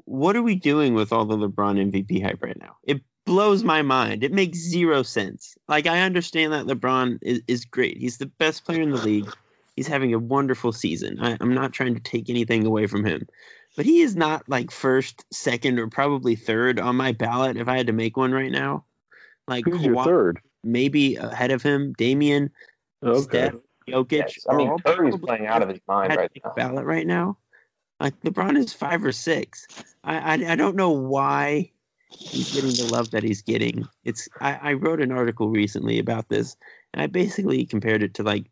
What 0.05 0.37
are 0.37 0.43
we 0.43 0.55
doing 0.55 0.95
with 0.95 1.13
all 1.13 1.25
the 1.25 1.37
LeBron 1.37 1.91
MVP 1.91 2.23
hype 2.23 2.43
right 2.43 2.59
now? 2.59 2.77
It 2.85 3.03
blows 3.27 3.63
my 3.63 3.83
mind. 3.83 4.25
It 4.25 4.33
makes 4.33 4.59
zero 4.59 5.03
sense. 5.03 5.57
Like 5.69 5.87
I 5.87 6.01
understand 6.01 6.53
that 6.53 6.67
LeBron 6.67 7.19
is, 7.23 7.41
is 7.47 7.65
great. 7.65 7.97
He's 7.97 8.19
the 8.19 8.27
best 8.27 8.65
player 8.65 8.83
in 8.83 8.91
the 8.91 9.03
league. 9.03 9.31
He's 9.77 9.87
having 9.87 10.13
a 10.13 10.19
wonderful 10.19 10.73
season. 10.73 11.19
I, 11.21 11.37
I'm 11.41 11.55
not 11.55 11.73
trying 11.73 11.95
to 11.95 12.01
take 12.01 12.29
anything 12.29 12.67
away 12.67 12.87
from 12.87 13.05
him. 13.05 13.27
But 13.77 13.87
he 13.87 14.01
is 14.01 14.17
not 14.17 14.49
like 14.49 14.71
first, 14.71 15.25
second, 15.33 15.79
or 15.79 15.87
probably 15.89 16.35
third 16.35 16.81
on 16.81 16.97
my 16.97 17.13
ballot 17.13 17.57
if 17.57 17.69
I 17.69 17.77
had 17.77 17.87
to 17.87 17.93
make 17.93 18.17
one 18.17 18.33
right 18.33 18.51
now. 18.51 18.85
Like 19.47 19.65
who's 19.65 19.81
Kawhi, 19.81 19.85
your 19.85 20.05
third? 20.05 20.41
Maybe 20.65 21.17
ahead 21.17 21.51
of 21.51 21.63
him, 21.63 21.95
Damian, 21.97 22.51
okay. 23.03 23.23
Steph, 23.23 23.55
Jokic. 23.89 24.13
Yes. 24.13 24.47
I 24.51 24.57
mean, 24.57 24.77
Curry's 24.85 25.17
playing 25.23 25.47
out 25.47 25.63
of 25.63 25.69
his 25.69 25.81
mind 25.87 26.17
right 26.17 26.31
now. 26.45 26.53
Ballot 26.57 26.85
right 26.85 27.07
now. 27.07 27.39
Like 28.01 28.19
LeBron 28.21 28.59
is 28.59 28.73
five 28.73 29.05
or 29.05 29.13
six. 29.13 29.67
I, 30.05 30.19
I 30.19 30.53
I 30.53 30.57
don't 30.57 30.77
know 30.77 30.91
why 30.91 31.71
he's 32.19 32.53
getting 32.55 32.71
the 32.71 32.93
love 32.93 33.11
that 33.11 33.23
he's 33.23 33.43
getting. 33.43 33.87
It's 34.05 34.29
I, 34.41 34.55
I 34.63 34.73
wrote 34.75 35.01
an 35.01 35.13
article 35.13 35.49
recently 35.49 35.99
about 35.99 36.29
this, 36.29 36.57
and 36.93 37.03
I 37.03 37.07
basically 37.07 37.65
compared 37.65 38.03
it 38.03 38.15
to 38.15 38.23
like 38.23 38.51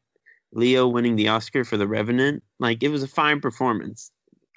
Leo 0.53 0.89
winning 0.89 1.17
the 1.17 1.29
Oscar 1.29 1.65
for 1.65 1.77
The 1.77 1.89
Revenant. 1.89 2.43
Like 2.59 2.83
it 2.83 2.89
was 2.89 3.03
a 3.03 3.09
fine 3.09 3.41
performance. 3.41 4.11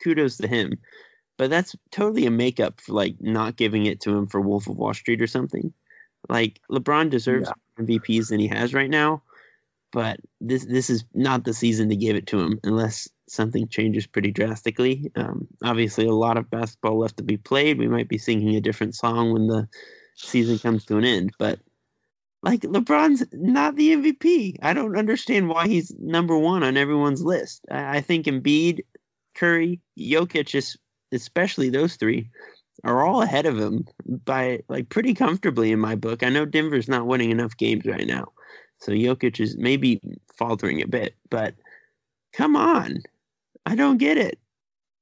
Kudos 0.04 0.38
to 0.38 0.48
him. 0.48 0.78
But 1.38 1.50
that's 1.50 1.76
totally 1.92 2.26
a 2.26 2.32
makeup 2.32 2.80
for 2.82 2.94
like 2.94 3.16
not 3.20 3.56
giving 3.56 3.86
it 3.86 4.00
to 4.02 4.16
him 4.16 4.28
for 4.28 4.42
Wolf 4.42 4.68
of 4.68 4.78
Wall 4.78 4.94
Street 4.94 5.22
or 5.22 5.28
something. 5.28 5.74
Like 6.30 6.60
LeBron 6.70 7.10
deserves 7.10 7.50
yeah. 7.50 7.84
MVPs 7.84 8.30
than 8.30 8.40
he 8.40 8.48
has 8.48 8.74
right 8.74 8.90
now, 8.90 9.24
but 9.92 10.20
this 10.40 10.66
this 10.66 10.90
is 10.90 11.04
not 11.14 11.44
the 11.44 11.54
season 11.54 11.90
to 11.90 11.96
give 11.96 12.16
it 12.16 12.28
to 12.28 12.40
him 12.40 12.60
unless 12.64 13.10
something 13.28 13.68
changes 13.68 14.08
pretty 14.08 14.32
drastically. 14.32 15.12
Um, 15.16 15.48
obviously, 15.64 16.06
a 16.06 16.14
lot 16.14 16.38
of 16.38 16.50
basketball 16.50 17.00
left 17.00 17.18
to 17.18 17.24
be 17.24 17.38
played. 17.38 17.78
We 17.78 17.88
might 17.88 18.10
be 18.10 18.18
singing 18.18 18.56
a 18.56 18.62
different 18.62 18.96
song 18.96 19.32
when 19.32 19.48
the 19.48 19.68
season 20.16 20.60
comes 20.60 20.86
to 20.86 20.98
an 20.98 21.06
end, 21.06 21.32
but 21.40 21.60
like 22.44 22.62
LeBron's 22.62 23.24
not 23.34 23.76
the 23.76 23.92
MVP. 23.96 24.58
I 24.62 24.74
don't 24.74 24.98
understand 24.98 25.50
why 25.50 25.68
he's 25.68 25.94
number 26.00 26.38
one 26.38 26.64
on 26.64 26.78
everyone's 26.78 27.24
list. 27.24 27.66
I, 27.70 27.98
I 27.98 28.02
think 28.02 28.26
Embiid, 28.26 28.82
Curry, 29.36 29.80
Jokic, 29.98 30.78
especially 31.12 31.70
those 31.70 31.96
three, 31.96 32.30
are 32.84 33.06
all 33.06 33.22
ahead 33.22 33.46
of 33.46 33.60
him 33.60 33.86
by 34.26 34.62
like 34.70 34.90
pretty 34.90 35.14
comfortably 35.14 35.72
in 35.72 35.80
my 35.80 35.96
book. 35.96 36.24
I 36.24 36.30
know 36.30 36.46
Denver's 36.46 36.88
not 36.88 37.06
winning 37.06 37.30
enough 37.30 37.56
games 37.58 37.86
right 37.86 38.08
now, 38.08 38.32
so 38.82 38.92
Jokic 38.92 39.40
is 39.40 39.58
maybe 39.58 40.02
faltering 40.36 40.82
a 40.82 40.88
bit, 40.88 41.16
but 41.30 41.54
come 42.34 42.56
on, 42.56 43.04
I 43.66 43.76
don't 43.76 43.98
get 43.98 44.18
it. 44.18 44.40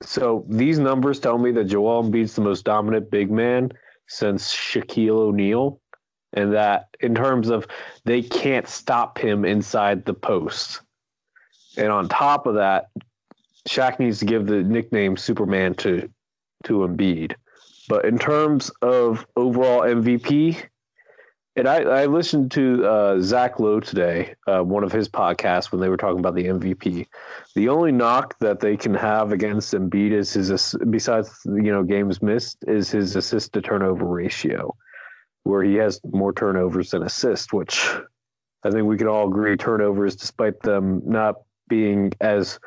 So 0.01 0.45
these 0.49 0.79
numbers 0.79 1.19
tell 1.19 1.37
me 1.37 1.51
that 1.51 1.65
Joel 1.65 2.03
Embiid's 2.03 2.35
the 2.35 2.41
most 2.41 2.65
dominant 2.65 3.09
big 3.09 3.31
man 3.31 3.71
since 4.07 4.53
Shaquille 4.53 5.11
O'Neal, 5.11 5.79
and 6.33 6.53
that 6.53 6.89
in 6.99 7.15
terms 7.15 7.49
of 7.49 7.67
they 8.03 8.21
can't 8.21 8.67
stop 8.67 9.17
him 9.17 9.45
inside 9.45 10.05
the 10.05 10.13
post. 10.13 10.81
And 11.77 11.87
on 11.87 12.09
top 12.09 12.47
of 12.47 12.55
that, 12.55 12.89
Shaq 13.67 13.99
needs 13.99 14.19
to 14.19 14.25
give 14.25 14.47
the 14.47 14.63
nickname 14.63 15.15
Superman 15.15 15.73
to 15.75 16.09
to 16.65 16.79
Embiid. 16.79 17.33
But 17.87 18.03
in 18.05 18.19
terms 18.19 18.69
of 18.81 19.25
overall 19.37 19.81
MVP, 19.81 20.61
And 21.59 21.67
I, 21.67 21.81
I 21.81 22.05
listened 22.05 22.51
to 22.51 22.85
uh, 22.85 23.19
Zach 23.19 23.59
Lowe 23.59 23.81
today, 23.81 24.33
uh, 24.47 24.61
one 24.61 24.81
of 24.81 24.93
his 24.93 25.09
podcasts, 25.09 25.73
when 25.73 25.81
they 25.81 25.89
were 25.89 25.97
talking 25.97 26.19
about 26.19 26.33
the 26.33 26.45
MVP. 26.45 27.05
The 27.53 27.67
only 27.67 27.91
knock 27.91 28.39
that 28.39 28.61
they 28.61 28.77
can 28.77 28.93
have 28.93 29.33
against 29.33 29.73
Embiid 29.73 30.13
is 30.13 30.31
his, 30.31 30.73
besides 30.89 31.37
you 31.43 31.69
know 31.69 31.83
games 31.83 32.21
missed, 32.21 32.59
is 32.65 32.89
his 32.89 33.17
assist 33.17 33.51
to 33.53 33.61
turnover 33.61 34.05
ratio, 34.05 34.73
where 35.43 35.61
he 35.61 35.75
has 35.75 35.99
more 36.13 36.31
turnovers 36.31 36.91
than 36.91 37.03
assists. 37.03 37.51
Which 37.51 37.89
I 38.63 38.71
think 38.71 38.87
we 38.87 38.95
can 38.95 39.09
all 39.09 39.27
agree 39.27 39.57
turnovers, 39.57 40.15
despite 40.15 40.61
them 40.61 41.01
not 41.05 41.41
being 41.67 42.13
as 42.21 42.57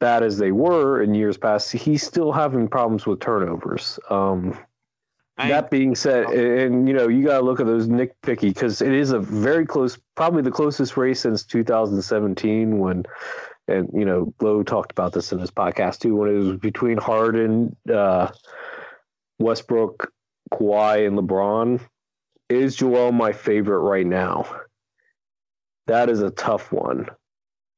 bad 0.00 0.24
as 0.24 0.38
they 0.38 0.50
were 0.50 1.00
in 1.00 1.14
years 1.14 1.36
past, 1.36 1.70
he's 1.70 2.02
still 2.02 2.32
having 2.32 2.66
problems 2.66 3.06
with 3.06 3.20
turnovers. 3.20 4.00
Um, 4.10 4.58
that 5.36 5.70
being 5.70 5.94
said, 5.94 6.26
and 6.26 6.86
you 6.88 6.94
know, 6.94 7.08
you 7.08 7.24
got 7.24 7.38
to 7.38 7.44
look 7.44 7.60
at 7.60 7.66
those 7.66 7.88
nitpicky 7.88 8.54
because 8.54 8.80
it 8.80 8.92
is 8.92 9.10
a 9.10 9.18
very 9.18 9.66
close, 9.66 9.98
probably 10.14 10.42
the 10.42 10.50
closest 10.50 10.96
race 10.96 11.20
since 11.20 11.44
2017 11.44 12.78
when, 12.78 13.04
and 13.66 13.88
you 13.92 14.04
know, 14.04 14.32
Lowe 14.40 14.62
talked 14.62 14.92
about 14.92 15.12
this 15.12 15.32
in 15.32 15.38
his 15.38 15.50
podcast 15.50 15.98
too, 15.98 16.14
when 16.16 16.30
it 16.30 16.38
was 16.38 16.56
between 16.58 16.98
Harden, 16.98 17.76
uh, 17.92 18.30
Westbrook, 19.38 20.12
Kawhi, 20.52 21.06
and 21.06 21.18
LeBron. 21.18 21.80
Is 22.48 22.76
Joel 22.76 23.10
my 23.10 23.32
favorite 23.32 23.80
right 23.80 24.06
now? 24.06 24.46
That 25.86 26.08
is 26.08 26.22
a 26.22 26.30
tough 26.30 26.70
one. 26.70 27.08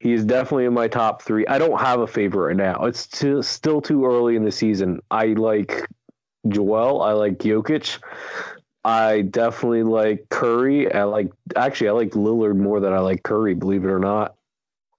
He 0.01 0.13
is 0.13 0.25
definitely 0.25 0.67
in 0.67 0.75
my 0.75 0.89
top 0.89 1.23
three. 1.23 1.47
I 1.47 1.59
don't 1.59 1.81
have 1.81 2.01
a 2.01 2.07
favorite 2.07 2.49
right 2.49 2.57
now. 2.57 2.85
It's 2.85 3.01
still 3.01 3.43
still 3.43 3.81
too 3.81 4.05
early 4.05 4.37
in 4.37 4.45
the 4.45 4.53
season. 4.53 5.01
I 5.11 5.29
like 5.29 5.89
Joel. 6.49 7.03
I 7.03 7.13
like 7.13 7.39
Jokic. 7.39 7.99
I 8.85 9.23
definitely 9.23 9.83
like 9.83 10.29
Curry. 10.29 10.93
I 10.93 11.05
like 11.05 11.33
actually 11.57 11.89
I 11.89 11.93
like 11.93 12.11
Lillard 12.11 12.57
more 12.57 12.79
than 12.81 12.93
I 12.93 13.01
like 13.01 13.25
Curry, 13.25 13.55
believe 13.55 13.85
it 13.85 13.91
or 13.91 13.99
not. 13.99 14.37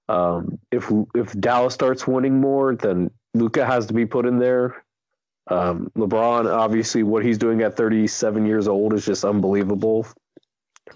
Um, 0.10 0.60
if 0.72 0.92
if 1.16 1.38
Dallas 1.40 1.74
starts 1.74 2.08
winning 2.08 2.40
more, 2.42 2.76
then 2.76 3.12
Luka 3.34 3.66
has 3.66 3.86
to 3.88 3.94
be 3.94 4.06
put 4.06 4.26
in 4.26 4.40
there. 4.40 4.84
Um, 5.50 5.90
LeBron, 5.98 6.54
obviously, 6.54 7.04
what 7.04 7.24
he's 7.24 7.38
doing 7.38 7.62
at 7.62 7.78
37 7.78 8.46
years 8.46 8.68
old 8.68 8.94
is 8.94 9.06
just 9.06 9.24
unbelievable. 9.24 10.06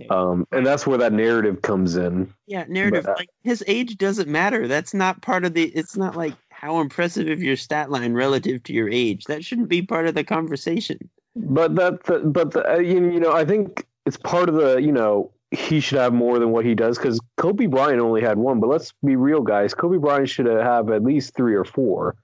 Um, 0.09 0.47
and 0.51 0.65
that's 0.65 0.87
where 0.87 0.97
that 0.97 1.13
narrative 1.13 1.61
comes 1.61 1.95
in. 1.95 2.33
Yeah, 2.47 2.65
narrative. 2.67 3.03
But, 3.05 3.11
uh, 3.11 3.15
like 3.19 3.29
his 3.43 3.63
age 3.67 3.97
doesn't 3.97 4.29
matter. 4.29 4.67
That's 4.67 4.93
not 4.93 5.21
part 5.21 5.45
of 5.45 5.53
the. 5.53 5.65
It's 5.65 5.97
not 5.97 6.15
like 6.15 6.33
how 6.61 6.79
impressive 6.79 7.27
of 7.27 7.41
your 7.41 7.55
stat 7.55 7.89
line 7.89 8.13
relative 8.13 8.61
to 8.61 8.71
your 8.71 8.87
age. 8.87 9.25
That 9.25 9.43
shouldn't 9.43 9.67
be 9.67 9.81
part 9.81 10.05
of 10.05 10.13
the 10.13 10.23
conversation. 10.23 11.09
But 11.35 11.73
that, 11.73 12.03
but 12.31 12.51
the, 12.51 12.73
uh, 12.73 12.77
you 12.77 13.19
know, 13.19 13.33
I 13.33 13.43
think 13.45 13.87
it's 14.05 14.17
part 14.17 14.47
of 14.47 14.53
the, 14.53 14.77
you 14.77 14.91
know, 14.91 15.31
he 15.49 15.79
should 15.79 15.97
have 15.97 16.13
more 16.13 16.37
than 16.37 16.51
what 16.51 16.63
he 16.63 16.75
does 16.75 16.99
because 16.99 17.19
Kobe 17.37 17.65
Bryant 17.65 17.99
only 17.99 18.21
had 18.21 18.37
one. 18.37 18.59
But 18.59 18.69
let's 18.69 18.93
be 19.03 19.15
real, 19.15 19.41
guys. 19.41 19.73
Kobe 19.73 19.97
Bryant 19.97 20.29
should 20.29 20.45
have 20.45 20.91
at 20.91 21.03
least 21.03 21.33
three 21.33 21.55
or 21.55 21.65
four. 21.65 22.15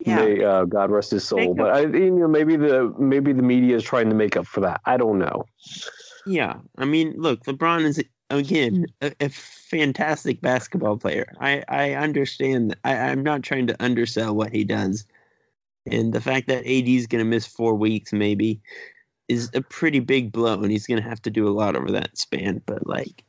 Yeah. 0.00 0.16
May, 0.16 0.42
uh, 0.42 0.64
God 0.64 0.90
rest 0.90 1.12
his 1.12 1.22
soul. 1.22 1.54
But 1.54 1.70
I, 1.70 1.80
you 1.82 2.10
know, 2.10 2.26
maybe 2.26 2.56
the 2.56 2.92
maybe 2.98 3.32
the 3.32 3.42
media 3.42 3.76
is 3.76 3.84
trying 3.84 4.08
to 4.08 4.14
make 4.16 4.36
up 4.36 4.46
for 4.46 4.60
that. 4.60 4.80
I 4.84 4.96
don't 4.96 5.20
know. 5.20 5.46
Yeah, 6.26 6.56
I 6.76 6.84
mean, 6.84 7.14
look, 7.16 7.44
LeBron 7.44 7.84
is 7.84 8.02
again 8.30 8.86
a, 9.00 9.12
a, 9.20 9.28
fantastic 9.28 10.40
basketball 10.40 10.96
player. 10.96 11.32
I 11.40 11.62
I 11.68 11.92
understand. 11.92 12.76
I, 12.84 12.96
I'm 12.96 13.22
not 13.22 13.42
trying 13.42 13.66
to 13.68 13.82
undersell 13.82 14.34
what 14.34 14.52
he 14.52 14.64
does, 14.64 15.04
and 15.90 16.12
the 16.12 16.20
fact 16.20 16.48
that 16.48 16.66
AD 16.66 16.88
is 16.88 17.06
going 17.06 17.24
to 17.24 17.28
miss 17.28 17.46
four 17.46 17.74
weeks 17.74 18.12
maybe 18.12 18.60
is 19.28 19.50
a 19.54 19.62
pretty 19.62 20.00
big 20.00 20.32
blow, 20.32 20.62
and 20.62 20.70
he's 20.70 20.86
going 20.86 21.02
to 21.02 21.08
have 21.08 21.22
to 21.22 21.30
do 21.30 21.48
a 21.48 21.50
lot 21.52 21.76
over 21.76 21.90
that 21.92 22.16
span. 22.16 22.62
But 22.66 22.86
like. 22.86 23.24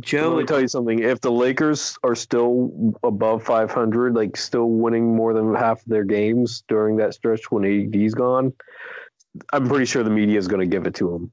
Joe, 0.00 0.30
let 0.30 0.38
me 0.38 0.44
tell 0.44 0.60
you 0.60 0.66
something. 0.66 0.98
If 0.98 1.20
the 1.20 1.30
Lakers 1.30 1.96
are 2.02 2.16
still 2.16 2.98
above 3.04 3.44
500, 3.44 4.16
like 4.16 4.36
still 4.36 4.68
winning 4.68 5.14
more 5.14 5.32
than 5.32 5.54
half 5.54 5.82
of 5.82 5.86
their 5.86 6.02
games 6.02 6.64
during 6.66 6.96
that 6.96 7.14
stretch 7.14 7.52
when 7.52 7.64
AD's 7.64 8.12
gone, 8.12 8.52
I'm 9.52 9.68
pretty 9.68 9.84
sure 9.84 10.02
the 10.02 10.10
media 10.10 10.36
is 10.36 10.48
going 10.48 10.58
to 10.58 10.66
give 10.66 10.88
it 10.88 10.96
to 10.96 11.12
them. 11.12 11.32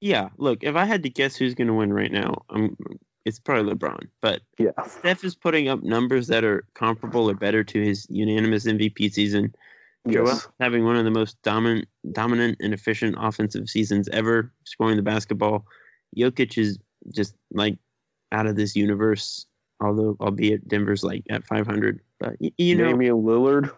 Yeah, 0.00 0.28
look, 0.36 0.62
if 0.62 0.76
I 0.76 0.84
had 0.84 1.02
to 1.02 1.10
guess 1.10 1.36
who's 1.36 1.54
going 1.54 1.68
to 1.68 1.74
win 1.74 1.92
right 1.92 2.12
now, 2.12 2.42
I'm, 2.50 2.76
it's 3.24 3.38
probably 3.38 3.74
LeBron. 3.74 4.08
But 4.22 4.40
yeah, 4.58 4.70
Steph 4.86 5.24
is 5.24 5.34
putting 5.34 5.68
up 5.68 5.82
numbers 5.82 6.28
that 6.28 6.44
are 6.44 6.64
comparable 6.74 7.28
or 7.28 7.34
better 7.34 7.64
to 7.64 7.82
his 7.82 8.06
unanimous 8.08 8.64
MVP 8.64 9.12
season. 9.12 9.54
Yes. 10.06 10.14
Joel 10.14 10.54
having 10.60 10.84
one 10.84 10.96
of 10.96 11.04
the 11.04 11.10
most 11.10 11.40
dominant, 11.42 11.88
dominant 12.12 12.58
and 12.60 12.72
efficient 12.72 13.16
offensive 13.18 13.68
seasons 13.68 14.08
ever, 14.10 14.52
scoring 14.64 14.96
the 14.96 15.02
basketball. 15.02 15.66
Jokic 16.16 16.56
is 16.56 16.78
just 17.12 17.34
like 17.52 17.76
out 18.32 18.46
of 18.46 18.56
this 18.56 18.76
universe. 18.76 19.46
Although, 19.80 20.16
albeit 20.20 20.66
Denver's 20.66 21.04
like 21.04 21.22
at 21.30 21.46
500, 21.46 22.00
but 22.18 22.34
you, 22.40 22.50
you 22.58 22.74
know, 22.74 22.90
Damian 22.90 23.22
Lillard, 23.22 23.70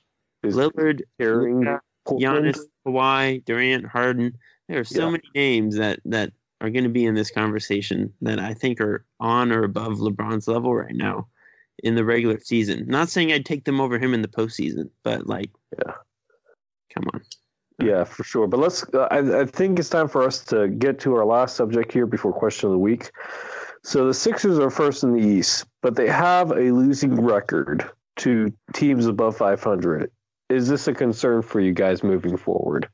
Lillard, 0.44 1.02
carrying 1.18 1.66
Giannis, 2.08 2.58
Kawhi, 2.86 3.44
Durant, 3.44 3.84
Harden 3.84 4.38
there 4.70 4.80
are 4.80 4.84
so 4.84 5.06
yeah. 5.06 5.10
many 5.10 5.28
names 5.34 5.76
that 5.76 5.98
that 6.04 6.32
are 6.60 6.70
going 6.70 6.84
to 6.84 6.90
be 6.90 7.04
in 7.04 7.14
this 7.14 7.30
conversation 7.30 8.12
that 8.22 8.38
I 8.38 8.54
think 8.54 8.80
are 8.80 9.04
on 9.18 9.50
or 9.50 9.64
above 9.64 9.94
LeBron's 9.94 10.46
level 10.46 10.74
right 10.74 10.94
now 10.94 11.26
in 11.82 11.96
the 11.96 12.04
regular 12.04 12.38
season. 12.38 12.84
Not 12.86 13.08
saying 13.08 13.32
I'd 13.32 13.46
take 13.46 13.64
them 13.64 13.80
over 13.80 13.98
him 13.98 14.14
in 14.14 14.22
the 14.22 14.28
postseason, 14.28 14.90
but 15.02 15.26
like, 15.26 15.50
yeah, 15.76 15.94
come 16.94 17.04
on. 17.12 17.20
Yeah, 17.82 18.04
for 18.04 18.22
sure. 18.22 18.46
But 18.46 18.60
let's. 18.60 18.84
Uh, 18.94 19.08
I, 19.10 19.40
I 19.40 19.44
think 19.46 19.78
it's 19.78 19.88
time 19.88 20.06
for 20.06 20.22
us 20.22 20.44
to 20.44 20.68
get 20.68 21.00
to 21.00 21.16
our 21.16 21.24
last 21.24 21.56
subject 21.56 21.90
here 21.92 22.06
before 22.06 22.32
question 22.32 22.66
of 22.66 22.72
the 22.72 22.78
week. 22.78 23.10
So 23.82 24.06
the 24.06 24.14
Sixers 24.14 24.58
are 24.58 24.70
first 24.70 25.02
in 25.02 25.14
the 25.14 25.26
East, 25.26 25.66
but 25.80 25.96
they 25.96 26.06
have 26.06 26.50
a 26.52 26.70
losing 26.70 27.20
record 27.20 27.90
to 28.18 28.52
teams 28.74 29.06
above 29.06 29.36
500. 29.36 30.10
Is 30.50 30.68
this 30.68 30.86
a 30.86 30.92
concern 30.92 31.40
for 31.42 31.60
you 31.60 31.72
guys 31.72 32.04
moving 32.04 32.36
forward? 32.36 32.86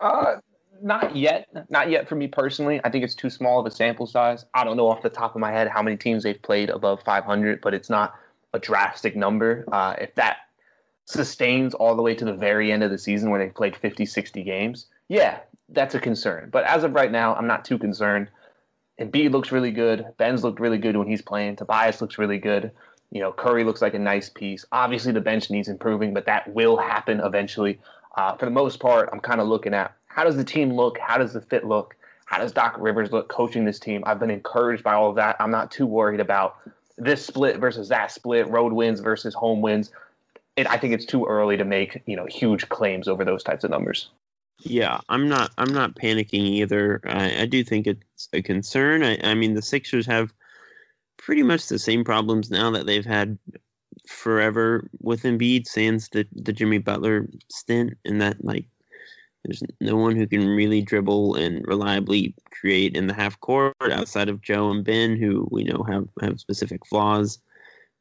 Uh, 0.00 0.36
not 0.82 1.16
yet. 1.16 1.48
Not 1.70 1.90
yet 1.90 2.08
for 2.08 2.16
me 2.16 2.26
personally. 2.28 2.80
I 2.84 2.90
think 2.90 3.04
it's 3.04 3.14
too 3.14 3.30
small 3.30 3.60
of 3.60 3.66
a 3.66 3.70
sample 3.70 4.06
size. 4.06 4.44
I 4.54 4.64
don't 4.64 4.76
know 4.76 4.88
off 4.88 5.02
the 5.02 5.10
top 5.10 5.34
of 5.34 5.40
my 5.40 5.52
head 5.52 5.68
how 5.68 5.82
many 5.82 5.96
teams 5.96 6.22
they've 6.22 6.40
played 6.40 6.70
above 6.70 7.02
500, 7.02 7.60
but 7.60 7.74
it's 7.74 7.88
not 7.88 8.14
a 8.52 8.58
drastic 8.58 9.16
number. 9.16 9.64
Uh, 9.72 9.94
if 10.00 10.14
that 10.16 10.38
sustains 11.04 11.74
all 11.74 11.96
the 11.96 12.02
way 12.02 12.14
to 12.14 12.24
the 12.24 12.32
very 12.32 12.72
end 12.72 12.82
of 12.82 12.90
the 12.90 12.98
season 12.98 13.30
where 13.30 13.42
they've 13.44 13.54
played 13.54 13.76
50, 13.76 14.04
60 14.06 14.42
games, 14.42 14.86
yeah, 15.08 15.40
that's 15.68 15.94
a 15.94 16.00
concern. 16.00 16.48
But 16.50 16.64
as 16.64 16.84
of 16.84 16.94
right 16.94 17.10
now, 17.10 17.34
I'm 17.34 17.46
not 17.46 17.64
too 17.64 17.78
concerned. 17.78 18.28
Embiid 19.00 19.32
looks 19.32 19.52
really 19.52 19.70
good. 19.70 20.06
Ben's 20.18 20.44
looked 20.44 20.60
really 20.60 20.78
good 20.78 20.96
when 20.96 21.08
he's 21.08 21.22
playing. 21.22 21.56
Tobias 21.56 22.00
looks 22.00 22.18
really 22.18 22.38
good. 22.38 22.70
You 23.10 23.20
know, 23.20 23.32
Curry 23.32 23.64
looks 23.64 23.82
like 23.82 23.94
a 23.94 23.98
nice 23.98 24.28
piece. 24.28 24.64
Obviously, 24.72 25.12
the 25.12 25.20
bench 25.20 25.50
needs 25.50 25.68
improving, 25.68 26.14
but 26.14 26.26
that 26.26 26.52
will 26.54 26.76
happen 26.76 27.20
eventually. 27.20 27.80
Uh, 28.16 28.36
for 28.36 28.44
the 28.44 28.50
most 28.50 28.80
part, 28.80 29.08
I'm 29.12 29.20
kind 29.20 29.40
of 29.40 29.48
looking 29.48 29.74
at 29.74 29.94
how 30.14 30.24
does 30.24 30.36
the 30.36 30.44
team 30.44 30.72
look? 30.74 30.98
How 30.98 31.16
does 31.16 31.32
the 31.32 31.40
fit 31.40 31.64
look? 31.64 31.96
How 32.26 32.38
does 32.38 32.52
Doc 32.52 32.76
Rivers 32.78 33.12
look 33.12 33.28
coaching 33.28 33.64
this 33.64 33.78
team? 33.78 34.02
I've 34.06 34.20
been 34.20 34.30
encouraged 34.30 34.82
by 34.82 34.94
all 34.94 35.08
of 35.08 35.16
that. 35.16 35.36
I'm 35.40 35.50
not 35.50 35.70
too 35.70 35.86
worried 35.86 36.20
about 36.20 36.56
this 36.98 37.24
split 37.24 37.58
versus 37.58 37.88
that 37.88 38.10
split, 38.10 38.48
road 38.48 38.72
wins 38.72 39.00
versus 39.00 39.34
home 39.34 39.62
wins. 39.62 39.90
It, 40.56 40.70
I 40.70 40.76
think 40.76 40.92
it's 40.92 41.06
too 41.06 41.24
early 41.24 41.56
to 41.56 41.64
make 41.64 42.02
you 42.06 42.14
know 42.14 42.26
huge 42.26 42.68
claims 42.68 43.08
over 43.08 43.24
those 43.24 43.42
types 43.42 43.64
of 43.64 43.70
numbers. 43.70 44.10
Yeah, 44.58 45.00
I'm 45.08 45.28
not. 45.28 45.50
I'm 45.56 45.72
not 45.72 45.96
panicking 45.96 46.44
either. 46.44 47.00
I, 47.06 47.42
I 47.42 47.46
do 47.46 47.64
think 47.64 47.86
it's 47.86 48.28
a 48.34 48.42
concern. 48.42 49.02
I, 49.02 49.18
I 49.24 49.34
mean, 49.34 49.54
the 49.54 49.62
Sixers 49.62 50.06
have 50.06 50.32
pretty 51.16 51.42
much 51.42 51.68
the 51.68 51.78
same 51.78 52.04
problems 52.04 52.50
now 52.50 52.70
that 52.70 52.84
they've 52.84 53.04
had 53.04 53.38
forever 54.06 54.88
with 55.00 55.22
Embiid, 55.22 55.66
sans 55.66 56.08
the 56.10 56.26
the 56.32 56.52
Jimmy 56.52 56.78
Butler 56.78 57.28
stint, 57.48 57.94
and 58.04 58.20
that 58.20 58.44
like 58.44 58.66
there's 59.44 59.62
no 59.80 59.96
one 59.96 60.14
who 60.16 60.26
can 60.26 60.46
really 60.46 60.82
dribble 60.82 61.34
and 61.34 61.66
reliably 61.66 62.34
create 62.50 62.96
in 62.96 63.06
the 63.08 63.14
half 63.14 63.38
court 63.40 63.74
outside 63.90 64.28
of 64.28 64.40
Joe 64.40 64.70
and 64.70 64.84
Ben, 64.84 65.16
who 65.16 65.48
we 65.50 65.64
know 65.64 65.82
have, 65.88 66.08
have 66.20 66.40
specific 66.40 66.86
flaws. 66.86 67.38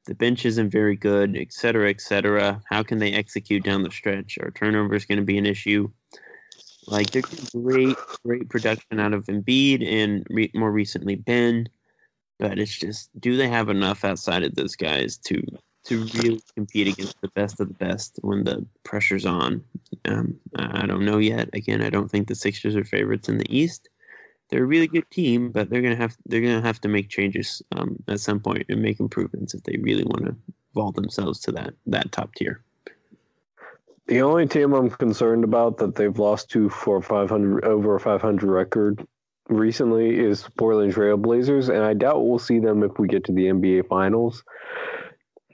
The 0.05 0.15
bench 0.15 0.45
isn't 0.45 0.69
very 0.69 0.95
good, 0.95 1.35
et 1.37 1.51
cetera, 1.51 1.89
et 1.89 2.01
cetera. 2.01 2.61
How 2.69 2.83
can 2.83 2.99
they 2.99 3.13
execute 3.13 3.63
down 3.63 3.83
the 3.83 3.91
stretch? 3.91 4.37
Are 4.39 4.51
turnovers 4.51 5.05
going 5.05 5.19
to 5.19 5.25
be 5.25 5.37
an 5.37 5.45
issue? 5.45 5.89
Like, 6.87 7.11
there's 7.11 7.49
great, 7.51 7.95
great 8.25 8.49
production 8.49 8.99
out 8.99 9.13
of 9.13 9.25
Embiid 9.25 9.87
and 9.87 10.25
re- 10.29 10.51
more 10.55 10.71
recently 10.71 11.15
Ben, 11.15 11.69
but 12.39 12.57
it's 12.57 12.75
just, 12.75 13.09
do 13.19 13.37
they 13.37 13.47
have 13.47 13.69
enough 13.69 14.03
outside 14.03 14.43
of 14.43 14.55
those 14.55 14.75
guys 14.75 15.17
to 15.17 15.41
to 15.83 16.05
really 16.15 16.41
compete 16.55 16.87
against 16.87 17.19
the 17.21 17.27
best 17.29 17.59
of 17.59 17.67
the 17.67 17.73
best 17.73 18.19
when 18.21 18.43
the 18.43 18.65
pressure's 18.83 19.25
on. 19.25 19.63
Um, 20.05 20.39
I 20.55 20.85
don't 20.85 21.05
know 21.05 21.17
yet. 21.17 21.49
Again, 21.53 21.81
I 21.81 21.89
don't 21.89 22.09
think 22.09 22.27
the 22.27 22.35
Sixers 22.35 22.75
are 22.75 22.83
favorites 22.83 23.29
in 23.29 23.37
the 23.37 23.55
East. 23.55 23.89
They're 24.49 24.63
a 24.63 24.67
really 24.67 24.87
good 24.87 25.09
team, 25.09 25.49
but 25.51 25.69
they're 25.69 25.81
gonna 25.81 25.95
have 25.95 26.15
they're 26.25 26.41
gonna 26.41 26.61
have 26.61 26.81
to 26.81 26.89
make 26.89 27.09
changes 27.09 27.61
um, 27.71 27.95
at 28.07 28.19
some 28.19 28.39
point 28.39 28.65
and 28.69 28.81
make 28.81 28.99
improvements 28.99 29.53
if 29.53 29.63
they 29.63 29.77
really 29.81 30.03
want 30.03 30.25
to 30.25 30.35
vault 30.73 30.95
themselves 30.95 31.39
to 31.41 31.51
that 31.53 31.73
that 31.87 32.11
top 32.11 32.35
tier. 32.35 32.61
The 34.07 34.21
only 34.21 34.45
team 34.45 34.73
I'm 34.73 34.89
concerned 34.89 35.45
about 35.45 35.77
that 35.77 35.95
they've 35.95 36.17
lost 36.19 36.49
to 36.51 36.69
for 36.69 37.01
500 37.01 37.63
over 37.63 37.95
a 37.95 37.99
500 37.99 38.49
record 38.49 39.07
recently 39.47 40.19
is 40.19 40.47
Portland 40.57 40.93
Trailblazers, 40.93 41.69
and 41.69 41.83
I 41.83 41.93
doubt 41.93 42.25
we'll 42.25 42.39
see 42.39 42.59
them 42.59 42.83
if 42.83 42.99
we 42.99 43.07
get 43.07 43.23
to 43.25 43.31
the 43.31 43.45
NBA 43.45 43.87
Finals 43.87 44.43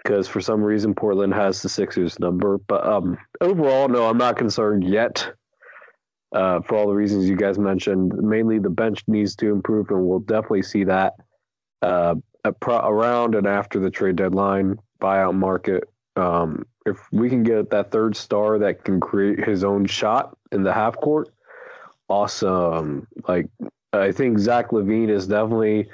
because 0.07 0.27
for 0.27 0.39
some 0.39 0.61
reason 0.61 0.95
Portland 0.95 1.33
has 1.33 1.61
the 1.61 1.67
Sixers 1.67 2.17
number. 2.19 2.57
But 2.59 2.87
um, 2.87 3.17
overall, 3.41 3.89
no, 3.89 4.07
I'm 4.07 4.17
not 4.17 4.37
concerned 4.37 4.83
yet. 4.87 5.33
Uh, 6.33 6.61
for 6.61 6.75
all 6.75 6.87
the 6.87 6.93
reasons 6.93 7.29
you 7.29 7.35
guys 7.35 7.57
mentioned, 7.57 8.13
mainly 8.13 8.59
the 8.59 8.69
bench 8.69 9.03
needs 9.07 9.35
to 9.37 9.51
improve, 9.51 9.89
and 9.89 10.05
we'll 10.05 10.19
definitely 10.19 10.63
see 10.63 10.83
that 10.85 11.13
uh, 11.81 12.15
pro- 12.59 12.87
around 12.87 13.35
and 13.35 13.47
after 13.47 13.79
the 13.79 13.89
trade 13.89 14.17
deadline 14.17 14.77
buyout 15.01 15.35
market. 15.35 15.83
Um, 16.15 16.65
if 16.85 16.97
we 17.11 17.29
can 17.29 17.43
get 17.43 17.69
that 17.69 17.91
third 17.91 18.15
star 18.15 18.59
that 18.59 18.83
can 18.83 18.99
create 18.99 19.43
his 19.43 19.63
own 19.63 19.85
shot 19.85 20.37
in 20.51 20.63
the 20.63 20.73
half 20.73 20.97
court, 20.97 21.29
awesome. 22.09 23.07
Like 23.27 23.47
I 23.93 24.11
think 24.11 24.39
Zach 24.39 24.71
LaVine 24.71 25.09
is 25.09 25.27
definitely 25.27 25.89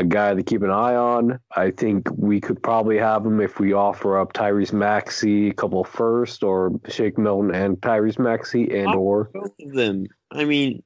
a 0.00 0.04
guy 0.04 0.32
to 0.32 0.42
keep 0.42 0.62
an 0.62 0.70
eye 0.70 0.94
on. 0.94 1.38
I 1.54 1.70
think 1.70 2.08
we 2.16 2.40
could 2.40 2.62
probably 2.62 2.96
have 2.96 3.24
him 3.24 3.40
if 3.40 3.60
we 3.60 3.74
offer 3.74 4.18
up 4.18 4.32
Tyrese 4.32 4.72
Maxey, 4.72 5.50
a 5.50 5.54
couple 5.54 5.84
first, 5.84 6.42
or 6.42 6.72
Shake 6.88 7.18
Milton 7.18 7.54
and 7.54 7.76
Tyrese 7.80 8.18
Maxey, 8.18 8.78
and 8.78 8.94
or 8.94 9.24
both 9.24 9.52
of 9.60 9.72
them. 9.72 10.06
I 10.30 10.46
mean, 10.46 10.82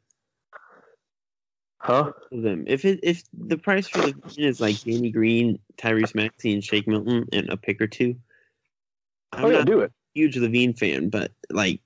huh? 1.79 2.11
Of 2.33 2.43
them. 2.43 2.65
If 2.67 2.85
it 2.85 3.01
if 3.05 3.23
the 3.33 3.57
price 3.57 3.87
for 3.87 4.01
the 4.01 4.15
is 4.37 4.61
like 4.61 4.83
Danny 4.83 5.13
Green, 5.13 5.61
Tyrese 5.79 6.15
Maxey, 6.15 6.53
and 6.53 6.65
Shake 6.65 6.89
Milton, 6.89 7.29
and 7.33 7.49
a 7.51 7.57
pick 7.57 7.81
or 7.81 7.87
two, 7.87 8.17
I'm 9.33 9.45
oh 9.45 9.51
yeah, 9.51 9.63
do 9.63 9.81
it. 9.81 9.93
Huge 10.15 10.37
LaVine 10.37 10.77
fan, 10.77 11.09
but 11.09 11.31
like 11.51 11.81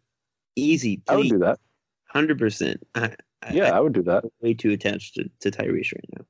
easy. 0.56 1.02
I 1.08 1.16
would 1.16 1.28
do 1.28 1.38
that. 1.40 1.58
Hundred 2.06 2.38
percent. 2.38 2.86
Yeah, 3.52 3.72
I, 3.72 3.76
I, 3.76 3.80
would 3.80 3.92
do 3.92 4.02
that. 4.04 4.24
Way 4.40 4.54
too 4.54 4.72
attached 4.72 5.14
to, 5.14 5.30
to 5.40 5.50
Tyrese 5.50 5.92
right 5.92 6.04
now. 6.18 6.24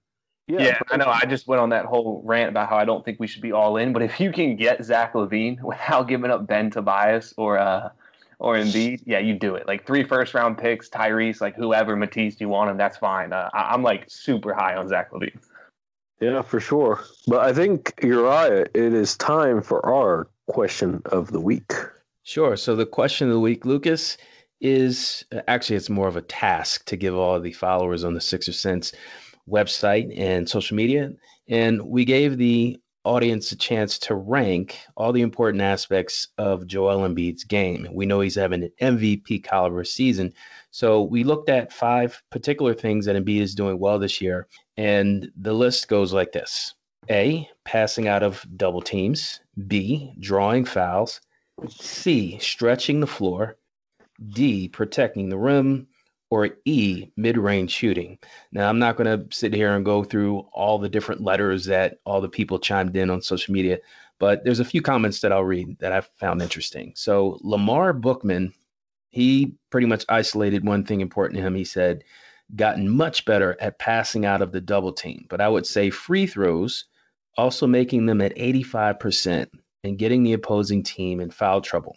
Yeah, 0.49 0.63
yeah 0.63 0.79
I 0.91 0.97
know. 0.97 1.07
I 1.07 1.27
just 1.27 1.47
went 1.47 1.61
on 1.61 1.69
that 1.71 1.85
whole 1.85 2.23
rant 2.25 2.49
about 2.49 2.69
how 2.71 2.77
I 2.77 2.85
don't 2.85 3.05
think 3.05 3.21
we 3.21 3.27
should 3.27 3.43
be 3.43 3.53
all 3.53 3.77
in. 3.77 3.93
But 3.93 4.03
if 4.03 4.19
you 4.19 4.33
can 4.33 4.57
get 4.57 4.83
Zach 4.83 5.13
LaVine 5.13 5.61
without 5.63 6.09
giving 6.09 6.31
up 6.31 6.47
Ben 6.47 6.71
Tobias 6.71 7.35
or 7.37 7.59
uh 7.59 7.91
or 8.41 8.55
Embiid, 8.55 9.03
yeah, 9.05 9.19
you 9.19 9.35
do 9.35 9.57
it. 9.57 9.67
Like 9.67 9.85
three 9.87 10.05
first 10.05 10.33
round 10.33 10.59
picks, 10.59 10.89
Tyrese, 10.89 11.41
like 11.41 11.57
whoever 11.57 11.97
Matisse 11.97 12.41
you 12.41 12.49
want 12.49 12.71
him, 12.71 12.77
that's 12.77 12.97
fine. 12.97 13.33
Uh, 13.33 13.51
I'm 13.53 13.83
like 13.83 14.05
super 14.09 14.55
high 14.55 14.77
on 14.77 14.89
Zach 14.89 15.11
LaVine. 15.11 15.39
Yeah, 16.21 16.43
for 16.43 16.61
sure. 16.61 17.05
But 17.27 17.41
I 17.41 17.53
think 17.53 17.95
you're. 18.03 18.63
It 18.63 18.75
is 18.75 19.17
time 19.17 19.63
for 19.63 19.85
our 19.85 20.29
question 20.47 21.03
of 21.07 21.31
the 21.31 21.41
week. 21.41 21.73
Sure. 22.23 22.57
So 22.57 22.75
the 22.75 22.87
question 22.87 23.29
of 23.29 23.35
the 23.35 23.41
week, 23.41 23.65
Lucas, 23.65 24.17
is 24.61 25.25
actually 25.47 25.77
it's 25.77 25.91
more 25.91 26.09
of 26.09 26.17
a 26.17 26.23
task 26.23 26.85
to 26.87 26.97
give 26.97 27.15
all 27.15 27.39
the 27.39 27.53
followers 27.53 28.05
on 28.05 28.15
the 28.15 28.21
Sixer 28.21 28.53
Sense 28.53 28.93
website 29.49 30.13
and 30.19 30.49
social 30.49 30.77
media. 30.77 31.13
And 31.49 31.83
we 31.83 32.05
gave 32.05 32.37
the 32.37 32.79
audience 33.05 33.53
a 33.53 33.57
chance 33.57 33.99
to 33.99 34.15
rank 34.15 34.79
all 34.97 35.13
the 35.13 35.23
important 35.23 35.63
aspects 35.63 36.29
of 36.37 36.67
Joel 36.67 37.09
Embiid's 37.09 37.45
game. 37.45 37.89
We 37.91 38.07
know 38.07 38.21
he's 38.21 38.35
having 38.35 38.65
an 38.65 38.71
MVP 38.81 39.45
caliber 39.45 39.85
season. 39.85 40.33
So 40.71 41.03
we 41.03 41.25
looked 41.25 41.49
at 41.49 41.73
five 41.73 42.23
particular 42.31 42.75
things 42.75 43.07
that 43.07 43.17
Embiid 43.17 43.41
is 43.41 43.55
doing 43.55 43.79
well 43.79 43.99
this 43.99 44.21
year. 44.21 44.47
And 44.77 45.31
the 45.37 45.55
list 45.55 45.89
goes 45.89 46.13
like 46.13 46.33
this 46.33 46.75
A, 47.11 47.49
passing 47.65 48.09
out 48.09 48.23
of 48.23 48.45
double 48.57 48.83
teams. 48.83 49.41
B, 49.67 50.13
drawing 50.21 50.65
fouls. 50.65 51.21
C, 51.69 52.39
stretching 52.41 53.01
the 53.01 53.07
floor. 53.07 53.57
D, 54.35 54.69
protecting 54.69 55.29
the 55.29 55.39
rim 55.39 55.87
or 56.31 56.51
E, 56.65 57.09
mid 57.17 57.39
range 57.39 57.71
shooting. 57.71 58.19
Now, 58.53 58.69
I'm 58.69 58.79
not 58.79 58.97
going 58.97 59.07
to 59.07 59.35
sit 59.35 59.55
here 59.55 59.75
and 59.75 59.85
go 59.85 60.05
through 60.05 60.41
all 60.53 60.79
the 60.79 60.89
different 60.89 61.23
letters 61.23 61.65
that 61.67 61.99
all 62.05 62.21
the 62.21 62.29
people 62.29 62.59
chimed 62.59 62.97
in 62.97 63.11
on 63.11 63.23
social 63.23 63.53
media, 63.53 63.79
but 64.19 64.45
there's 64.45 64.61
a 64.61 64.65
few 64.65 64.83
comments 64.83 65.21
that 65.21 65.33
I'll 65.33 65.45
read 65.45 65.79
that 65.79 65.93
I 65.93 66.01
found 66.19 66.43
interesting. 66.43 66.93
So, 66.97 67.39
Lamar 67.43 67.93
Bookman, 67.93 68.53
he 69.11 69.55
pretty 69.71 69.87
much 69.87 70.05
isolated 70.09 70.67
one 70.67 70.85
thing 70.85 71.01
important 71.01 71.39
to 71.39 71.47
him. 71.47 71.55
He 71.55 71.65
said, 71.65 72.05
gotten 72.57 72.89
much 72.89 73.25
better 73.25 73.57
at 73.61 73.79
passing 73.79 74.25
out 74.25 74.43
of 74.43 74.53
the 74.53 74.61
double 74.61 74.93
team, 74.93 75.27
but 75.29 75.41
I 75.41 75.49
would 75.49 75.67
say 75.67 75.91
free 75.91 76.27
throws, 76.27 76.85
also 77.37 77.67
making 77.67 78.07
them 78.07 78.21
at 78.21 78.37
85% 78.37 79.49
and 79.85 79.99
getting 79.99 80.25
the 80.25 80.33
opposing 80.33 80.83
team 80.83 81.21
in 81.21 81.31
foul 81.31 81.61
trouble. 81.61 81.97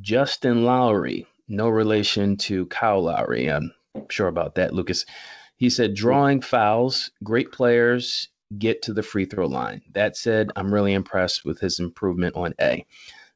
Justin 0.00 0.64
Lowry, 0.64 1.26
no 1.50 1.68
relation 1.68 2.36
to 2.36 2.66
Kyle 2.66 3.02
Lowry. 3.02 3.48
I'm 3.48 3.72
sure 4.08 4.28
about 4.28 4.54
that, 4.54 4.72
Lucas. 4.72 5.04
He 5.56 5.68
said, 5.68 5.94
drawing 5.94 6.40
fouls, 6.40 7.10
great 7.22 7.52
players 7.52 8.28
get 8.58 8.82
to 8.82 8.92
the 8.92 9.02
free 9.02 9.26
throw 9.26 9.46
line. 9.46 9.82
That 9.92 10.16
said, 10.16 10.50
I'm 10.56 10.72
really 10.72 10.94
impressed 10.94 11.44
with 11.44 11.60
his 11.60 11.78
improvement 11.78 12.34
on 12.36 12.54
A. 12.60 12.86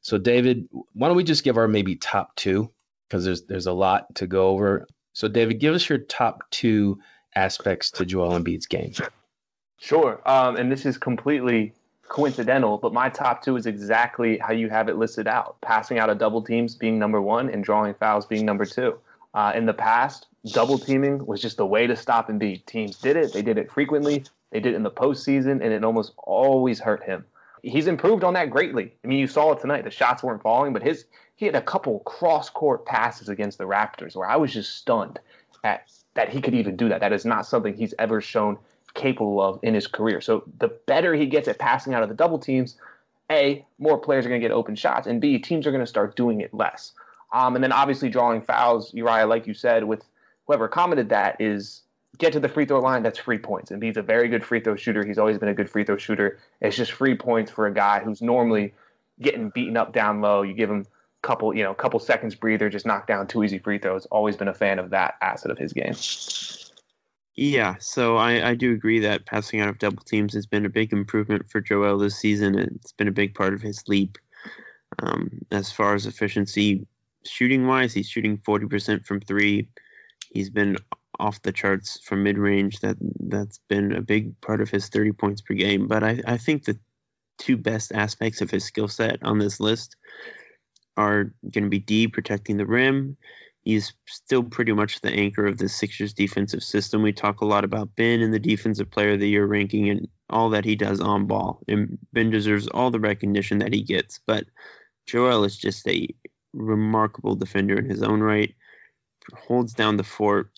So, 0.01 0.17
David, 0.17 0.69
why 0.93 1.09
don't 1.09 1.17
we 1.17 1.25
just 1.25 1.45
give 1.45 1.59
our 1.59 1.69
maybe 1.69 1.97
top 1.97 2.35
two? 2.37 2.71
Because 3.09 3.25
there's 3.25 3.43
there's 3.45 3.67
a 3.67 3.73
lot 3.73 4.15
to 4.17 4.27
go 4.27 4.49
over. 4.49 4.87
So, 5.13 5.29
David, 5.29 5.61
give 5.61 5.75
us 5.75 5.89
your 5.89 5.99
top 5.99 6.43
two 6.51 6.99
aspects 7.37 7.91
to 7.93 8.05
Joel 8.05 8.39
Embiid's 8.39 8.67
game. 8.67 8.93
Sure. 9.79 10.23
Um, 10.25 10.57
and 10.57 10.73
this 10.73 10.87
is 10.87 10.97
completely 10.97 11.75
coincidental, 12.09 12.79
but 12.79 12.93
my 12.93 13.09
top 13.09 13.43
two 13.43 13.57
is 13.57 13.67
exactly 13.67 14.39
how 14.39 14.53
you 14.53 14.69
have 14.69 14.89
it 14.89 14.97
listed 14.97 15.27
out 15.27 15.57
passing 15.61 15.99
out 15.99 16.11
of 16.11 16.19
double 16.19 16.43
teams 16.43 16.75
being 16.75 16.99
number 16.99 17.21
one 17.21 17.51
and 17.51 17.65
drawing 17.65 17.95
fouls 17.95 18.27
being 18.27 18.45
number 18.45 18.65
two. 18.65 18.99
Uh, 19.33 19.53
in 19.55 19.67
the 19.67 19.75
past, 19.75 20.27
double 20.53 20.79
teaming 20.79 21.25
was 21.27 21.43
just 21.43 21.57
the 21.57 21.67
way 21.67 21.87
to 21.87 21.97
stop 21.97 22.29
Embiid. 22.29 22.65
Teams 22.67 22.99
did 22.99 23.17
it, 23.17 23.33
they 23.33 23.43
did 23.43 23.59
it 23.59 23.71
frequently, 23.71 24.25
they 24.51 24.61
did 24.61 24.75
it 24.75 24.77
in 24.77 24.83
the 24.85 24.91
postseason, 24.91 25.53
and 25.53 25.73
it 25.73 25.83
almost 25.85 26.13
always 26.19 26.79
hurt 26.79 27.03
him. 27.03 27.25
He's 27.63 27.87
improved 27.87 28.23
on 28.23 28.35
that 28.35 28.51
greatly. 28.51 28.95
I 29.03 29.07
mean, 29.09 29.19
you 29.19 29.27
saw 29.27 29.53
it 29.53 29.61
tonight. 29.61 29.85
The 29.85 29.91
shots 29.91 30.23
weren't 30.23 30.43
falling, 30.43 30.73
but 30.73 30.83
his 30.83 31.07
he 31.37 31.47
had 31.47 31.57
a 31.57 31.63
couple 31.63 31.99
cross 32.01 32.49
court 32.49 32.87
passes 32.87 33.29
against 33.29 33.59
the 33.59 33.65
Raptors 33.65 34.15
where 34.15 34.29
I 34.29 34.37
was 34.37 34.53
just 34.53 34.77
stunned 34.77 35.19
at 35.65 35.91
that 36.15 36.29
he 36.29 36.41
could 36.41 36.55
even 36.55 36.77
do 36.77 36.89
that. 36.91 37.01
That 37.01 37.13
is 37.13 37.25
not 37.25 37.47
something 37.47 37.75
he's 37.75 37.95
ever 37.99 38.21
shown 38.21 38.59
capable 38.95 39.41
of 39.41 39.59
in 39.63 39.75
his 39.75 39.87
career. 39.87 40.21
So 40.21 40.45
the 40.59 40.69
better 40.87 41.15
he 41.15 41.27
gets 41.27 41.49
at 41.49 41.59
passing 41.59 41.95
out 41.95 42.03
of 42.03 42.09
the 42.09 42.15
double 42.15 42.39
teams, 42.39 42.77
A, 43.31 43.65
more 43.79 43.99
players 43.99 44.25
are 44.25 44.29
going 44.29 44.41
to 44.41 44.49
get 44.49 44.55
open 44.55 44.77
shots, 44.77 45.07
and 45.07 45.21
B, 45.21 45.39
teams 45.39 45.67
are 45.67 45.71
going 45.71 45.83
to 45.83 45.87
start 45.87 46.17
doing 46.17 46.41
it 46.41 46.55
less. 46.55 46.93
Um, 47.33 47.57
and 47.57 47.65
then 47.65 47.73
obviously 47.73 48.09
drawing 48.09 48.41
fouls, 48.41 48.95
Uriah, 48.95 49.27
like 49.27 49.47
you 49.47 49.55
said, 49.55 49.85
with 49.85 50.05
whoever 50.47 50.69
commented 50.69 51.09
that, 51.09 51.41
is 51.41 51.83
get 52.19 52.33
to 52.33 52.41
the 52.41 52.49
free 52.49 52.65
throw 52.65 52.81
line, 52.81 53.03
that's 53.03 53.19
free 53.19 53.39
points. 53.39 53.71
And 53.71 53.83
he's 53.83 53.97
a 53.97 54.03
very 54.03 54.29
good 54.29 54.45
free 54.45 54.61
throw 54.61 54.77
shooter. 54.77 55.05
He's 55.05 55.19
always 55.19 55.39
been 55.39 55.49
a 55.49 55.55
good 55.55 55.69
free 55.69 55.85
throw 55.85 55.97
shooter. 55.97 56.39
It's 56.61 56.77
just 56.77 56.93
free 56.93 57.17
points 57.17 57.51
for 57.51 57.67
a 57.67 57.75
guy 57.75 58.01
who's 58.01 58.23
normally 58.23 58.73
getting 59.21 59.51
beaten 59.51 59.77
up 59.77 59.93
down 59.93 60.21
low. 60.21 60.43
You 60.43 60.55
give 60.55 60.71
him 60.71 60.83
a 60.83 61.27
couple, 61.27 61.55
you 61.57 61.65
know, 61.65 61.75
couple 61.75 61.99
seconds 61.99 62.37
breather, 62.37 62.69
just 62.71 62.87
knock 62.87 63.09
down 63.09 63.27
two 63.27 63.43
easy 63.43 63.59
free 63.59 63.79
throws. 63.79 64.07
Always 64.07 64.37
been 64.37 64.49
a 64.49 64.55
fan 64.55 64.79
of 64.79 64.91
that 64.91 65.17
asset 65.21 65.51
of 65.51 65.59
his 65.59 65.73
game. 65.73 65.95
Yeah, 67.37 67.75
so 67.81 68.17
I, 68.17 68.51
I 68.51 68.55
do 68.55 68.73
agree 68.73 69.01
that 69.01 69.27
passing 69.27 69.61
out 69.61 69.69
of 69.69 69.79
double 69.79 70.03
teams 70.05 70.35
has 70.35 70.47
been 70.47 70.67
a 70.67 70.71
big 70.71 70.93
improvement 70.93 71.51
for 71.51 71.61
Joel 71.61 71.99
this 71.99 72.17
season. 72.17 72.57
It's 72.57 72.93
been 72.93 73.09
a 73.09 73.13
big 73.13 73.35
part 73.35 73.55
of 73.55 73.61
his 73.61 73.83
leap. 73.89 74.19
Um, 75.01 75.31
as 75.51 75.73
far 75.73 75.95
as 75.95 76.07
efficiency, 76.07 76.87
shooting 77.25 77.67
wise, 77.67 77.93
he's 77.93 78.09
shooting 78.09 78.39
40% 78.39 79.05
from 79.05 79.21
three. 79.21 79.69
He's 80.33 80.49
been 80.49 80.77
off 81.19 81.43
the 81.43 81.51
charts 81.53 82.01
from 82.05 82.23
mid 82.23 82.39
range. 82.39 82.79
That 82.81 82.97
that's 83.21 83.59
been 83.69 83.93
a 83.93 84.01
big 84.01 84.41
part 84.41 84.61
of 84.61 84.71
his 84.71 84.89
30 84.89 85.13
points 85.13 85.41
per 85.41 85.55
game. 85.55 85.89
But 85.89 86.05
I, 86.05 86.21
I 86.27 86.37
think 86.37 86.65
the 86.65 86.79
two 87.39 87.57
best 87.57 87.91
aspects 87.93 88.41
of 88.43 88.51
his 88.51 88.65
skill 88.65 88.87
set 88.87 89.21
on 89.25 89.39
this 89.39 89.59
list 89.59 89.97
are 90.97 91.33
going 91.51 91.65
to 91.65 91.71
be 91.71 91.81
D 91.81 92.07
protecting 92.07 92.57
the 92.57 92.67
rim 92.67 93.17
he's 93.65 93.95
still 94.07 94.43
pretty 94.43 94.73
much 94.73 95.01
the 95.01 95.11
anchor 95.11 95.47
of 95.47 95.59
the 95.59 95.69
Sixers 95.69 96.13
defensive 96.13 96.63
system. 96.63 97.03
We 97.03 97.13
talk 97.13 97.41
a 97.41 97.47
lot 97.47 97.65
about 97.65 97.95
Ben 97.97 98.21
and 98.21 98.33
the 98.33 98.39
defensive 98.39 98.91
player 98.91 99.13
of 99.13 99.21
the 99.21 99.29
year 99.29 99.47
ranking 99.47 99.89
and 99.89 100.07
all 100.31 100.51
that 100.51 100.65
he 100.65 100.77
does 100.77 101.01
on 101.01 101.27
ball. 101.27 101.61
And 101.67 101.99
Ben 102.13 102.31
deserves 102.31 102.69
all 102.69 102.91
the 102.91 103.01
recognition 103.01 103.59
that 103.59 103.73
he 103.73 103.83
gets. 103.83 104.21
But 104.27 104.45
Joel 105.07 105.45
is 105.45 105.57
just 105.57 105.89
a 105.89 106.09
remarkable 106.53 107.35
defender 107.35 107.77
in 107.77 107.89
his 107.89 108.03
own 108.03 108.21
right, 108.21 108.55
holds 109.35 109.73
down 109.73 109.97
the 109.97 110.05
fort 110.05 110.51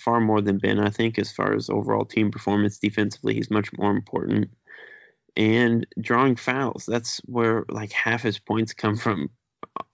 far 0.00 0.20
more 0.20 0.42
than 0.42 0.58
Ben, 0.58 0.78
I 0.78 0.90
think, 0.90 1.18
as 1.18 1.32
far 1.32 1.54
as 1.54 1.70
overall 1.70 2.04
team 2.04 2.30
performance 2.30 2.78
defensively. 2.78 3.34
He's 3.34 3.50
much 3.50 3.72
more 3.78 3.90
important. 3.90 4.50
And 5.36 5.86
drawing 6.00 6.36
fouls, 6.36 6.84
that's 6.86 7.18
where 7.24 7.64
like 7.68 7.92
half 7.92 8.22
his 8.22 8.38
points 8.38 8.74
come 8.74 8.96
from 8.96 9.30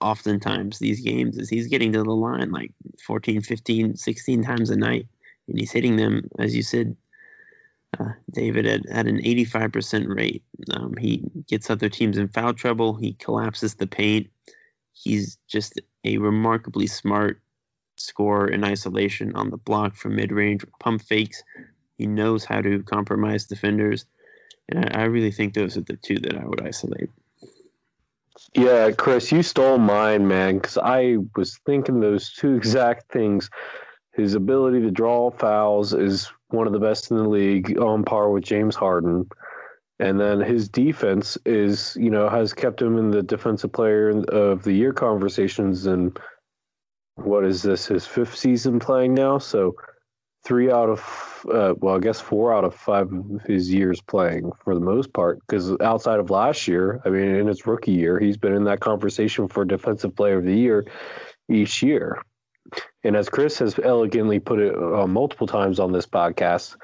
oftentimes 0.01 0.79
these 0.79 1.01
games 1.01 1.37
is 1.37 1.49
he's 1.49 1.67
getting 1.67 1.91
to 1.91 2.03
the 2.03 2.11
line 2.11 2.51
like 2.51 2.71
14 3.05 3.41
15 3.41 3.95
16 3.95 4.43
times 4.43 4.69
a 4.69 4.75
night 4.75 5.07
and 5.47 5.59
he's 5.59 5.71
hitting 5.71 5.95
them 5.95 6.27
as 6.39 6.55
you 6.55 6.63
said 6.63 6.95
uh, 7.99 8.09
david 8.33 8.65
at, 8.65 8.85
at 8.87 9.07
an 9.07 9.21
85% 9.21 10.15
rate 10.15 10.43
um, 10.71 10.93
he 10.99 11.23
gets 11.47 11.69
other 11.69 11.89
teams 11.89 12.17
in 12.17 12.27
foul 12.29 12.53
trouble 12.53 12.95
he 12.95 13.13
collapses 13.13 13.75
the 13.75 13.87
paint 13.87 14.27
he's 14.93 15.37
just 15.47 15.79
a 16.03 16.17
remarkably 16.17 16.87
smart 16.87 17.41
score 17.97 18.47
in 18.47 18.63
isolation 18.63 19.35
on 19.35 19.49
the 19.49 19.57
block 19.57 19.95
from 19.95 20.15
mid 20.15 20.31
range, 20.31 20.65
pump 20.79 21.01
fakes. 21.01 21.43
He 21.97 22.07
knows 22.07 22.45
how 22.45 22.61
to 22.61 22.83
compromise 22.83 23.45
defenders. 23.45 24.05
And 24.69 24.85
I, 24.85 25.01
I 25.01 25.03
really 25.05 25.31
think 25.31 25.53
those 25.53 25.77
are 25.77 25.81
the 25.81 25.97
two 25.97 26.17
that 26.19 26.37
I 26.37 26.45
would 26.45 26.65
isolate. 26.65 27.09
Yeah, 28.53 28.91
Chris, 28.91 29.31
you 29.31 29.43
stole 29.43 29.77
mine, 29.77 30.27
man, 30.27 30.57
because 30.57 30.77
I 30.77 31.17
was 31.35 31.57
thinking 31.65 31.99
those 31.99 32.31
two 32.33 32.55
exact 32.55 33.11
things. 33.11 33.49
His 34.13 34.33
ability 34.33 34.81
to 34.81 34.91
draw 34.91 35.31
fouls 35.31 35.93
is 35.93 36.31
one 36.49 36.67
of 36.67 36.73
the 36.73 36.79
best 36.79 37.11
in 37.11 37.17
the 37.17 37.27
league, 37.27 37.77
on 37.79 38.03
par 38.03 38.29
with 38.29 38.43
James 38.43 38.75
Harden. 38.75 39.27
And 39.99 40.19
then 40.19 40.41
his 40.41 40.67
defense 40.67 41.37
is, 41.45 41.97
you 41.99 42.09
know, 42.09 42.29
has 42.29 42.53
kept 42.53 42.81
him 42.81 42.97
in 42.97 43.11
the 43.11 43.23
defensive 43.23 43.71
player 43.71 44.09
of 44.29 44.63
the 44.63 44.73
year 44.73 44.91
conversations. 44.91 45.85
And 45.85 46.17
what 47.15 47.45
is 47.45 47.61
this, 47.61 47.87
his 47.87 48.05
fifth 48.05 48.35
season 48.35 48.79
playing 48.79 49.13
now? 49.13 49.37
So 49.37 49.75
three 50.45 50.71
out 50.71 50.89
of, 50.89 51.45
uh, 51.51 51.73
well, 51.79 51.95
I 51.95 51.99
guess 51.99 52.21
four 52.21 52.53
out 52.53 52.63
of 52.63 52.75
five 52.75 53.11
of 53.11 53.41
his 53.45 53.73
years 53.73 53.99
playing 53.99 54.51
for 54.63 54.75
the 54.75 54.79
most 54.79 55.11
part. 55.11 55.39
Because 55.39 55.75
outside 55.81 56.19
of 56.19 56.29
last 56.29 56.67
year, 56.67 57.01
I 57.03 57.09
mean, 57.09 57.35
in 57.35 57.47
his 57.47 57.65
rookie 57.65 57.91
year, 57.91 58.19
he's 58.19 58.37
been 58.37 58.53
in 58.53 58.63
that 58.65 58.79
conversation 58.79 59.47
for 59.47 59.65
defensive 59.65 60.15
player 60.15 60.37
of 60.37 60.45
the 60.45 60.55
year 60.55 60.85
each 61.49 61.81
year. 61.81 62.21
And 63.03 63.15
as 63.15 63.27
Chris 63.27 63.59
has 63.59 63.79
elegantly 63.83 64.39
put 64.39 64.59
it 64.59 64.75
uh, 64.75 65.07
multiple 65.07 65.47
times 65.47 65.79
on 65.79 65.91
this 65.91 66.05
podcast, 66.05 66.75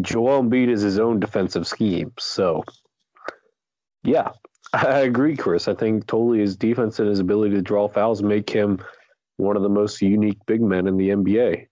Joel 0.00 0.42
Embiid 0.42 0.68
is 0.68 0.82
his 0.82 0.98
own 0.98 1.18
defensive 1.18 1.66
scheme. 1.66 2.12
So, 2.18 2.64
yeah, 4.02 4.30
I 4.72 5.00
agree, 5.00 5.36
Chris. 5.36 5.68
I 5.68 5.74
think 5.74 6.06
totally 6.06 6.40
his 6.40 6.56
defense 6.56 6.98
and 6.98 7.08
his 7.08 7.20
ability 7.20 7.54
to 7.54 7.62
draw 7.62 7.88
fouls 7.88 8.22
make 8.22 8.50
him 8.50 8.82
one 9.36 9.56
of 9.56 9.62
the 9.62 9.68
most 9.68 10.02
unique 10.02 10.38
big 10.46 10.60
men 10.60 10.86
in 10.86 10.96
the 10.96 11.10
NBA. 11.10 11.66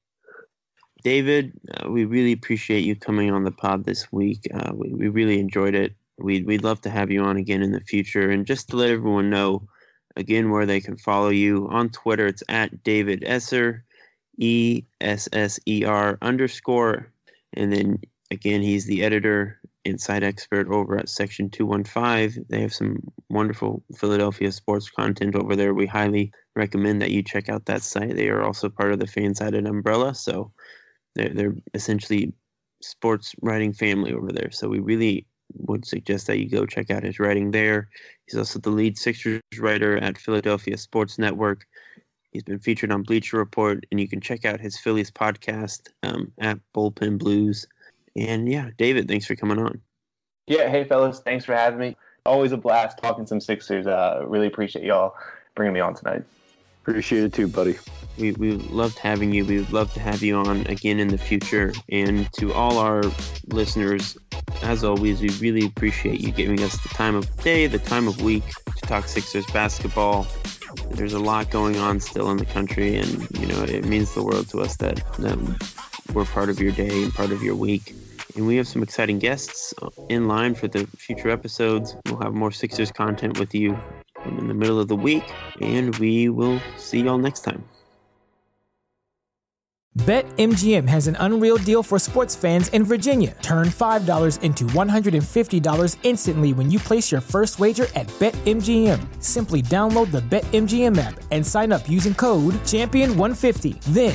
David, 1.06 1.52
uh, 1.70 1.88
we 1.88 2.04
really 2.04 2.32
appreciate 2.32 2.84
you 2.84 2.96
coming 2.96 3.30
on 3.30 3.44
the 3.44 3.52
pod 3.52 3.84
this 3.84 4.10
week. 4.10 4.40
Uh, 4.52 4.72
we, 4.74 4.92
we 4.92 5.06
really 5.06 5.38
enjoyed 5.38 5.76
it. 5.76 5.94
We'd, 6.18 6.44
we'd 6.48 6.64
love 6.64 6.80
to 6.80 6.90
have 6.90 7.12
you 7.12 7.22
on 7.22 7.36
again 7.36 7.62
in 7.62 7.70
the 7.70 7.78
future. 7.78 8.28
And 8.28 8.44
just 8.44 8.70
to 8.70 8.76
let 8.76 8.90
everyone 8.90 9.30
know, 9.30 9.68
again, 10.16 10.50
where 10.50 10.66
they 10.66 10.80
can 10.80 10.96
follow 10.96 11.28
you 11.28 11.68
on 11.70 11.90
Twitter, 11.90 12.26
it's 12.26 12.42
at 12.48 12.82
David 12.82 13.22
Esser, 13.24 13.84
E 14.38 14.82
S 15.00 15.28
S 15.32 15.60
E 15.68 15.84
R 15.84 16.18
underscore. 16.22 17.12
And 17.52 17.72
then 17.72 18.00
again, 18.32 18.60
he's 18.60 18.86
the 18.86 19.04
editor 19.04 19.60
and 19.84 20.00
site 20.00 20.24
expert 20.24 20.66
over 20.72 20.98
at 20.98 21.08
Section 21.08 21.50
215. 21.50 22.46
They 22.48 22.60
have 22.60 22.74
some 22.74 22.98
wonderful 23.28 23.80
Philadelphia 23.96 24.50
sports 24.50 24.90
content 24.90 25.36
over 25.36 25.54
there. 25.54 25.72
We 25.72 25.86
highly 25.86 26.32
recommend 26.56 27.00
that 27.00 27.12
you 27.12 27.22
check 27.22 27.48
out 27.48 27.66
that 27.66 27.82
site. 27.82 28.16
They 28.16 28.28
are 28.28 28.42
also 28.42 28.68
part 28.68 28.90
of 28.90 28.98
the 28.98 29.06
Fansided 29.06 29.68
umbrella. 29.68 30.12
So 30.12 30.50
they're, 31.16 31.30
they're 31.30 31.54
essentially 31.74 32.32
sports 32.82 33.34
writing 33.42 33.72
family 33.72 34.12
over 34.12 34.30
there. 34.30 34.50
So 34.50 34.68
we 34.68 34.78
really 34.78 35.26
would 35.54 35.84
suggest 35.84 36.26
that 36.26 36.38
you 36.38 36.48
go 36.48 36.66
check 36.66 36.90
out 36.90 37.02
his 37.02 37.18
writing 37.18 37.50
there. 37.50 37.88
He's 38.26 38.38
also 38.38 38.58
the 38.58 38.70
lead 38.70 38.98
Sixers 38.98 39.40
writer 39.58 39.96
at 39.98 40.18
Philadelphia 40.18 40.76
Sports 40.76 41.18
Network. 41.18 41.66
He's 42.32 42.42
been 42.42 42.58
featured 42.58 42.92
on 42.92 43.02
Bleacher 43.02 43.38
Report, 43.38 43.86
and 43.90 43.98
you 43.98 44.08
can 44.08 44.20
check 44.20 44.44
out 44.44 44.60
his 44.60 44.78
Phillies 44.78 45.10
podcast 45.10 45.88
um, 46.02 46.32
at 46.38 46.58
Bullpen 46.74 47.18
Blues. 47.18 47.66
And 48.14 48.48
yeah, 48.48 48.70
David, 48.76 49.08
thanks 49.08 49.26
for 49.26 49.36
coming 49.36 49.58
on. 49.58 49.80
Yeah, 50.46 50.68
hey 50.68 50.84
fellas, 50.84 51.20
thanks 51.20 51.44
for 51.44 51.54
having 51.54 51.78
me. 51.78 51.96
Always 52.24 52.52
a 52.52 52.56
blast 52.56 52.98
talking 52.98 53.26
some 53.26 53.40
Sixers. 53.40 53.86
Uh, 53.86 54.22
really 54.26 54.46
appreciate 54.46 54.84
y'all 54.84 55.14
bringing 55.54 55.72
me 55.72 55.80
on 55.80 55.94
tonight. 55.94 56.24
Appreciate 56.86 57.24
it 57.24 57.32
too, 57.32 57.48
buddy. 57.48 57.76
We, 58.16 58.30
we 58.32 58.52
loved 58.52 58.96
having 58.96 59.32
you. 59.32 59.44
We 59.44 59.58
would 59.58 59.72
love 59.72 59.92
to 59.94 60.00
have 60.00 60.22
you 60.22 60.36
on 60.36 60.64
again 60.68 61.00
in 61.00 61.08
the 61.08 61.18
future. 61.18 61.72
And 61.88 62.32
to 62.34 62.52
all 62.52 62.78
our 62.78 63.02
listeners, 63.48 64.16
as 64.62 64.84
always, 64.84 65.20
we 65.20 65.30
really 65.40 65.66
appreciate 65.66 66.20
you 66.20 66.30
giving 66.30 66.62
us 66.62 66.80
the 66.84 66.88
time 66.90 67.16
of 67.16 67.42
day, 67.42 67.66
the 67.66 67.80
time 67.80 68.06
of 68.06 68.22
week 68.22 68.44
to 68.46 68.80
talk 68.82 69.08
Sixers 69.08 69.44
basketball. 69.46 70.28
There's 70.92 71.12
a 71.12 71.18
lot 71.18 71.50
going 71.50 71.76
on 71.76 71.98
still 71.98 72.30
in 72.30 72.36
the 72.36 72.46
country, 72.46 72.94
and 72.94 73.28
you 73.36 73.48
know 73.48 73.64
it 73.64 73.84
means 73.84 74.14
the 74.14 74.22
world 74.22 74.48
to 74.50 74.60
us 74.60 74.76
that 74.76 75.02
that 75.18 75.36
we're 76.14 76.24
part 76.24 76.50
of 76.50 76.60
your 76.60 76.70
day 76.70 77.02
and 77.02 77.12
part 77.12 77.32
of 77.32 77.42
your 77.42 77.56
week. 77.56 77.96
And 78.36 78.46
we 78.46 78.54
have 78.56 78.68
some 78.68 78.84
exciting 78.84 79.18
guests 79.18 79.74
in 80.08 80.28
line 80.28 80.54
for 80.54 80.68
the 80.68 80.86
future 80.86 81.30
episodes. 81.30 81.96
We'll 82.06 82.20
have 82.20 82.34
more 82.34 82.52
Sixers 82.52 82.92
content 82.92 83.40
with 83.40 83.56
you 83.56 83.76
in 84.38 84.48
the 84.48 84.54
middle 84.54 84.80
of 84.80 84.88
the 84.88 84.96
week, 84.96 85.24
and 85.60 85.96
we 85.96 86.28
will 86.28 86.60
see 86.76 87.00
y'all 87.00 87.18
next 87.18 87.40
time. 87.40 87.64
BetMGM 90.00 90.86
has 90.88 91.06
an 91.08 91.16
unreal 91.20 91.56
deal 91.56 91.82
for 91.82 91.98
sports 91.98 92.36
fans 92.36 92.68
in 92.68 92.84
Virginia. 92.84 93.34
Turn 93.40 93.68
$5 93.68 94.42
into 94.42 94.64
$150 94.66 95.96
instantly 96.02 96.52
when 96.52 96.70
you 96.70 96.78
place 96.78 97.10
your 97.10 97.22
first 97.22 97.58
wager 97.58 97.86
at 97.94 98.06
BetMGM. 98.18 99.00
Simply 99.24 99.62
download 99.62 100.10
the 100.12 100.20
BetMGM 100.20 100.98
app 100.98 101.18
and 101.30 101.46
sign 101.46 101.72
up 101.72 101.88
using 101.88 102.12
code 102.12 102.52
Champion150. 102.66 103.80
Then, 103.94 104.14